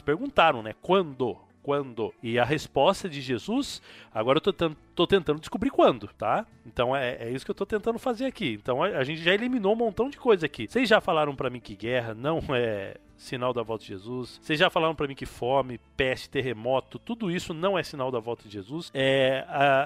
perguntaram, 0.01 0.63
né? 0.63 0.73
Quando? 0.81 1.37
Quando. 1.65 2.13
E 2.21 2.37
a 2.37 2.45
resposta 2.45 3.09
de 3.09 3.19
Jesus, 3.21 3.81
agora 4.13 4.37
eu 4.37 4.53
tô, 4.53 4.69
tô 4.93 5.07
tentando 5.07 5.39
descobrir 5.39 5.71
quando, 5.71 6.07
tá? 6.09 6.45
Então 6.63 6.95
é, 6.95 7.17
é, 7.19 7.31
isso 7.31 7.43
que 7.43 7.49
eu 7.49 7.55
tô 7.55 7.65
tentando 7.65 7.97
fazer 7.97 8.27
aqui. 8.27 8.53
Então 8.61 8.83
a, 8.83 8.89
a 8.89 9.03
gente 9.03 9.23
já 9.23 9.33
eliminou 9.33 9.73
um 9.73 9.75
montão 9.75 10.07
de 10.07 10.17
coisa 10.17 10.45
aqui. 10.45 10.67
Vocês 10.69 10.87
já 10.87 11.01
falaram 11.01 11.35
para 11.35 11.49
mim 11.49 11.59
que 11.59 11.75
guerra 11.75 12.13
não 12.13 12.39
é 12.51 12.97
sinal 13.25 13.53
da 13.53 13.63
volta 13.63 13.83
de 13.83 13.89
Jesus. 13.89 14.39
Vocês 14.41 14.59
já 14.59 14.69
falaram 14.69 14.95
para 14.95 15.07
mim 15.07 15.15
que 15.15 15.25
fome, 15.25 15.79
peste, 15.97 16.29
terremoto, 16.29 16.99
tudo 16.99 17.31
isso 17.31 17.53
não 17.53 17.77
é 17.77 17.83
sinal 17.83 18.11
da 18.11 18.19
volta 18.19 18.47
de 18.47 18.53
Jesus. 18.53 18.91
É, 18.93 19.45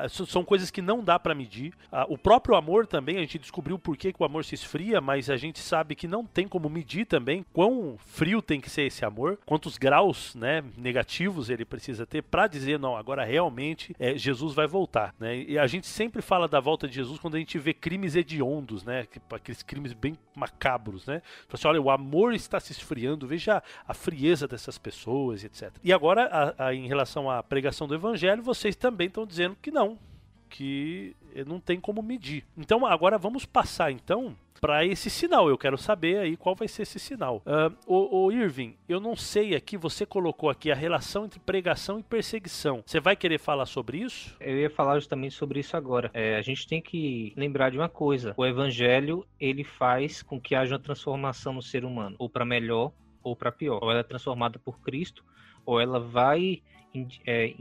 são 0.09 0.43
coisas 0.43 0.69
que 0.69 0.81
não 0.81 1.03
dá 1.03 1.17
para 1.17 1.33
medir. 1.33 1.73
o 2.07 2.17
próprio 2.17 2.55
amor 2.55 2.85
também, 2.85 3.17
a 3.17 3.21
gente 3.21 3.39
descobriu 3.39 3.79
por 3.79 3.97
que, 3.97 4.13
que 4.13 4.21
o 4.21 4.25
amor 4.25 4.43
se 4.45 4.55
esfria, 4.55 4.99
mas 5.01 5.29
a 5.29 5.37
gente 5.37 5.59
sabe 5.59 5.95
que 5.95 6.07
não 6.07 6.25
tem 6.25 6.47
como 6.47 6.69
medir 6.69 7.05
também 7.05 7.45
quão 7.53 7.97
frio 7.97 8.41
tem 8.41 8.59
que 8.59 8.69
ser 8.69 8.83
esse 8.83 9.05
amor, 9.05 9.39
quantos 9.45 9.77
graus 9.77 10.35
né, 10.35 10.63
negativos 10.77 11.49
ele 11.49 11.65
precisa 11.65 12.05
ter 12.05 12.21
para 12.23 12.47
dizer, 12.47 12.79
não, 12.79 12.95
agora 12.95 13.23
realmente 13.23 13.95
é, 13.99 14.17
Jesus 14.17 14.53
vai 14.53 14.67
voltar. 14.67 15.13
Né? 15.19 15.37
E 15.37 15.57
a 15.57 15.67
gente 15.67 15.87
sempre 15.87 16.21
fala 16.21 16.47
da 16.47 16.59
volta 16.59 16.87
de 16.87 16.95
Jesus 16.95 17.19
quando 17.19 17.35
a 17.35 17.39
gente 17.39 17.57
vê 17.57 17.73
crimes 17.73 18.15
hediondos, 18.15 18.83
né? 18.83 19.07
aqueles 19.31 19.63
crimes 19.63 19.93
bem 19.93 20.17
macabros. 20.35 21.05
Né? 21.05 21.21
Então, 21.45 21.55
assim, 21.55 21.67
olha, 21.67 21.81
o 21.81 21.89
amor 21.89 22.33
está 22.33 22.59
se 22.59 22.71
esfriando 22.71 23.27
veja 23.29 23.63
a 23.87 23.93
frieza 23.93 24.47
dessas 24.47 24.77
pessoas, 24.77 25.43
etc. 25.43 25.71
E 25.83 25.93
agora, 25.93 26.25
a, 26.25 26.67
a, 26.67 26.73
em 26.73 26.87
relação 26.87 27.29
à 27.29 27.41
pregação 27.43 27.87
do 27.87 27.95
evangelho, 27.95 28.41
vocês 28.41 28.75
também 28.75 29.07
estão 29.07 29.25
dizendo 29.25 29.55
que 29.61 29.71
não, 29.71 29.97
que 30.49 31.15
não 31.45 31.59
tem 31.59 31.79
como 31.79 32.01
medir. 32.01 32.45
Então, 32.57 32.85
agora 32.85 33.17
vamos 33.17 33.45
passar 33.45 33.91
então 33.91 34.35
para 34.59 34.85
esse 34.85 35.09
sinal. 35.09 35.49
Eu 35.49 35.57
quero 35.57 35.77
saber 35.77 36.19
aí 36.19 36.35
qual 36.35 36.55
vai 36.55 36.67
ser 36.67 36.83
esse 36.83 36.99
sinal. 36.99 37.41
Uh, 37.45 37.75
o, 37.87 38.25
o, 38.25 38.31
Irving, 38.31 38.75
eu 38.87 38.99
não 38.99 39.15
sei 39.15 39.55
aqui, 39.55 39.77
você 39.77 40.05
colocou 40.05 40.49
aqui 40.49 40.71
a 40.71 40.75
relação 40.75 41.25
entre 41.25 41.39
pregação 41.39 41.99
e 41.99 42.03
perseguição. 42.03 42.83
Você 42.85 42.99
vai 42.99 43.15
querer 43.15 43.39
falar 43.39 43.65
sobre 43.65 43.99
isso? 43.99 44.35
Eu 44.39 44.57
ia 44.57 44.69
falar 44.69 44.95
justamente 44.95 45.35
sobre 45.35 45.59
isso 45.59 45.77
agora. 45.77 46.11
É, 46.13 46.35
a 46.35 46.41
gente 46.41 46.67
tem 46.67 46.81
que 46.81 47.33
lembrar 47.35 47.69
de 47.69 47.77
uma 47.77 47.89
coisa: 47.89 48.33
o 48.35 48.45
evangelho 48.45 49.25
ele 49.39 49.63
faz 49.63 50.21
com 50.21 50.39
que 50.39 50.55
haja 50.55 50.75
uma 50.75 50.81
transformação 50.81 51.53
no 51.53 51.61
ser 51.61 51.85
humano, 51.85 52.15
ou 52.19 52.29
para 52.29 52.45
melhor 52.45 52.91
ou 53.29 53.35
para 53.35 53.51
pior. 53.51 53.79
Ou 53.81 53.91
ela 53.91 54.01
é 54.01 54.03
transformada 54.03 54.59
por 54.59 54.79
Cristo, 54.81 55.23
ou 55.65 55.79
ela 55.79 55.99
vai 55.99 56.61
é, 57.25 57.53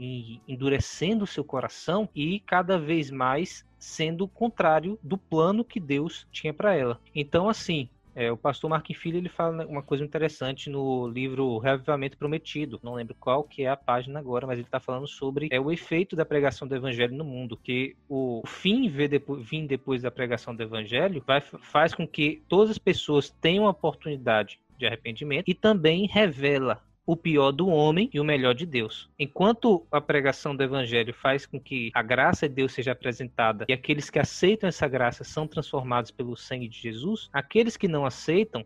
endurecendo 0.47 1.23
o 1.23 1.27
seu 1.27 1.43
coração 1.43 2.09
e 2.15 2.39
cada 2.41 2.77
vez 2.77 3.11
mais 3.11 3.65
sendo 3.77 4.25
o 4.25 4.27
contrário 4.27 4.99
do 5.01 5.17
plano 5.17 5.63
que 5.63 5.79
Deus 5.79 6.27
tinha 6.31 6.53
para 6.53 6.75
ela. 6.75 6.99
Então, 7.15 7.47
assim, 7.47 7.89
é, 8.19 8.29
o 8.29 8.35
pastor 8.35 8.69
Mark 8.69 8.85
Filho 8.93 9.17
ele 9.17 9.29
fala 9.29 9.65
uma 9.65 9.81
coisa 9.81 10.03
interessante 10.03 10.69
no 10.69 11.07
livro 11.07 11.57
Reavivamento 11.57 12.17
Prometido. 12.17 12.77
Não 12.83 12.95
lembro 12.95 13.15
qual 13.17 13.45
que 13.45 13.63
é 13.63 13.69
a 13.69 13.77
página 13.77 14.19
agora, 14.19 14.45
mas 14.45 14.57
ele 14.57 14.67
está 14.67 14.77
falando 14.77 15.07
sobre 15.07 15.47
é, 15.49 15.57
o 15.57 15.71
efeito 15.71 16.17
da 16.17 16.25
pregação 16.25 16.67
do 16.67 16.75
evangelho 16.75 17.15
no 17.15 17.23
mundo. 17.23 17.55
Que 17.55 17.95
o 18.09 18.41
fim 18.45 18.89
depois, 18.89 19.41
vir 19.41 19.65
depois 19.65 20.01
da 20.01 20.11
pregação 20.11 20.53
do 20.53 20.61
evangelho 20.61 21.23
vai, 21.25 21.39
faz 21.39 21.93
com 21.95 22.05
que 22.05 22.43
todas 22.49 22.71
as 22.71 22.77
pessoas 22.77 23.29
tenham 23.29 23.65
a 23.65 23.69
oportunidade 23.69 24.59
de 24.77 24.85
arrependimento 24.85 25.47
e 25.47 25.53
também 25.53 26.05
revela 26.05 26.81
o 27.09 27.17
pior 27.17 27.51
do 27.51 27.67
homem 27.67 28.07
e 28.13 28.19
o 28.19 28.23
melhor 28.23 28.53
de 28.53 28.67
Deus. 28.67 29.09
Enquanto 29.17 29.83
a 29.91 29.99
pregação 29.99 30.55
do 30.55 30.61
evangelho 30.61 31.11
faz 31.11 31.43
com 31.43 31.59
que 31.59 31.89
a 31.91 32.03
graça 32.03 32.47
de 32.47 32.53
Deus 32.53 32.71
seja 32.71 32.91
apresentada 32.91 33.65
e 33.67 33.73
aqueles 33.73 34.11
que 34.11 34.19
aceitam 34.19 34.67
essa 34.67 34.87
graça 34.87 35.23
são 35.23 35.47
transformados 35.47 36.11
pelo 36.11 36.37
sangue 36.37 36.67
de 36.67 36.79
Jesus, 36.79 37.27
aqueles 37.33 37.75
que 37.75 37.87
não 37.87 38.05
aceitam, 38.05 38.63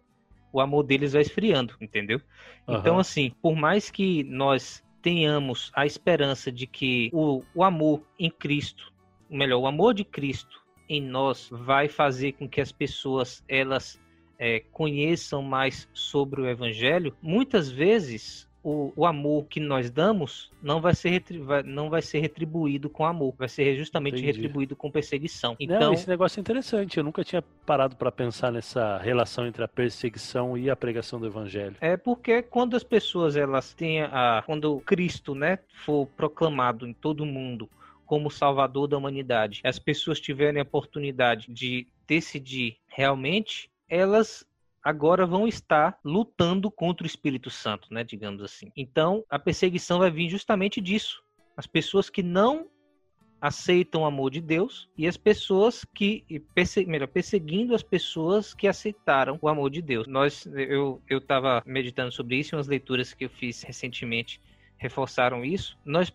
o 0.52 0.60
amor 0.60 0.84
deles 0.84 1.14
vai 1.14 1.22
esfriando, 1.22 1.74
entendeu? 1.80 2.20
Uhum. 2.68 2.76
Então, 2.76 3.00
assim, 3.00 3.32
por 3.41 3.56
mais 3.56 3.89
que 3.89 4.26
nós 4.26 4.84
tenhamos 5.02 5.72
a 5.74 5.86
esperança 5.86 6.52
de 6.52 6.68
que 6.68 7.10
o, 7.14 7.46
o 7.56 7.64
amor 7.64 8.04
em 8.20 8.30
Cristo, 8.30 8.91
melhor, 9.30 9.62
o 9.62 9.68
amor 9.68 9.94
de 9.94 10.04
Cristo 10.04 10.62
em 10.89 11.02
nós 11.02 11.48
vai 11.50 11.88
fazer 11.88 12.34
com 12.34 12.50
que 12.50 12.60
as 12.60 12.74
pessoas 12.74 13.41
elas 13.48 14.03
é, 14.44 14.60
conheçam 14.74 15.41
mais 15.41 15.88
sobre 15.94 16.41
o 16.41 16.50
Evangelho, 16.50 17.16
muitas 17.22 17.72
vezes 17.72 18.46
o, 18.62 18.91
o, 18.94 19.06
amor 19.06 19.46
que 19.46 19.58
nós 19.58 19.89
damos 19.89 20.52
não 20.62 20.82
vai 20.82 20.94
ser 20.94 21.24
não 21.64 21.89
vai 21.89 22.02
ser 22.02 22.20
retribuído 22.20 22.89
com 22.89 23.06
amor, 23.06 23.34
vai 23.38 23.48
ser 23.48 23.78
justamente 23.78 24.16
Entendi. 24.16 24.28
retribuído 24.28 24.76
com 24.76 24.91
perseguição. 24.91 25.56
Então 25.58 25.80
não, 25.80 25.94
esse 25.94 26.10
negócio 26.10 26.39
é 26.39 26.41
interessante. 26.41 26.98
Eu 26.98 27.06
nunca 27.06 27.24
tinha 27.24 27.41
parado 27.66 27.96
para 27.96 28.12
pensar 28.12 28.52
nessa 28.52 28.98
relação 28.98 29.48
entre 29.48 29.64
a 29.64 29.68
perseguição 29.68 30.58
e 30.58 30.70
a 30.70 30.76
pregação 30.76 31.22
do 31.22 31.26
evangelho. 31.26 31.78
É 31.80 31.96
porque 31.96 32.41
quando 32.41 32.76
as 32.76 32.84
pessoas 32.84 33.38
elas 33.38 33.74
têm 33.74 34.02
a 34.02 34.44
quando 34.46 34.78
Cristo, 34.82 35.34
né, 35.34 35.60
for 35.86 36.06
proclamado 36.06 36.86
em 36.86 36.94
todo 36.94 37.22
o 37.22 37.26
mundo 37.26 37.70
como 38.06 38.30
Salvador 38.30 38.89
da 38.89 38.98
humanidade, 38.98 39.62
as 39.64 39.80
pessoas 39.80 40.20
tiverem 40.20 40.60
a 40.60 40.64
oportunidade 40.64 41.48
de 41.50 41.88
decidir 42.06 42.78
realmente 42.88 43.72
elas 43.94 44.46
agora 44.84 45.26
vão 45.26 45.48
estar 45.48 45.98
lutando 46.04 46.70
contra 46.70 47.04
o 47.04 47.08
Espírito 47.08 47.50
Santo, 47.50 47.94
né, 47.94 48.04
digamos 48.04 48.41
assim. 48.41 48.72
Então, 48.76 49.24
a 49.30 49.39
perseguição 49.39 50.00
vai 50.00 50.12
vir 50.12 50.30
justamente 50.30 50.82
disso. 50.82 51.24
As 51.56 51.68
pessoas 51.68 52.10
que 52.10 52.24
não 52.24 52.68
aceitam 53.39 54.02
o 54.02 54.06
amor 54.06 54.32
de 54.32 54.41
Deus 54.41 54.89
e 54.98 55.06
as 55.06 55.18
pessoas 55.18 55.86
que 55.94 56.26
melhor, 56.88 57.08
perseguindo 57.08 57.76
as 57.76 57.84
pessoas 57.84 58.54
que 58.54 58.68
aceitaram 58.68 59.38
o 59.41 59.50
amor 59.50 59.70
de 59.70 59.82
Deus. 59.82 60.08
Nós 60.08 60.46
eu 60.46 61.02
eu 61.10 61.18
estava 61.18 61.62
meditando 61.66 62.12
sobre 62.12 62.38
isso, 62.38 62.56
umas 62.56 62.68
leituras 62.68 63.14
que 63.14 63.26
eu 63.26 63.30
fiz 63.30 63.62
recentemente 63.62 64.41
reforçaram 64.78 65.44
isso. 65.44 65.78
Nós 65.86 66.12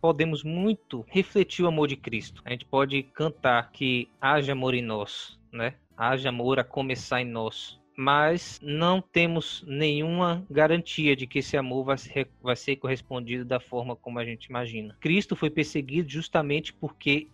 podemos 0.00 0.44
muito 0.44 1.04
refletir 1.08 1.64
o 1.64 1.68
amor 1.68 1.88
de 1.88 1.96
Cristo. 1.96 2.42
A 2.44 2.50
gente 2.50 2.66
pode 2.66 3.04
cantar 3.04 3.70
que 3.72 4.10
haja 4.20 4.52
amor 4.52 4.74
em 4.74 4.82
nós, 4.82 5.38
né? 5.50 5.74
Haja 6.00 6.30
amor 6.30 6.58
a 6.58 6.64
começar 6.64 7.20
em 7.20 7.26
nós. 7.26 7.78
Mas 7.94 8.58
não 8.62 9.02
temos 9.02 9.62
nenhuma 9.66 10.46
garantia 10.48 11.14
de 11.14 11.26
que 11.26 11.40
esse 11.40 11.56
amor 11.58 11.84
vai 11.84 11.98
ser, 11.98 12.30
vai 12.40 12.56
ser 12.56 12.76
correspondido 12.76 13.44
da 13.44 13.60
forma 13.60 13.94
como 13.94 14.18
a 14.18 14.24
gente 14.24 14.46
imagina. 14.46 14.96
Cristo 14.98 15.36
foi 15.36 15.50
perseguido 15.50 16.08
justamente 16.08 16.72
porque 16.72 17.28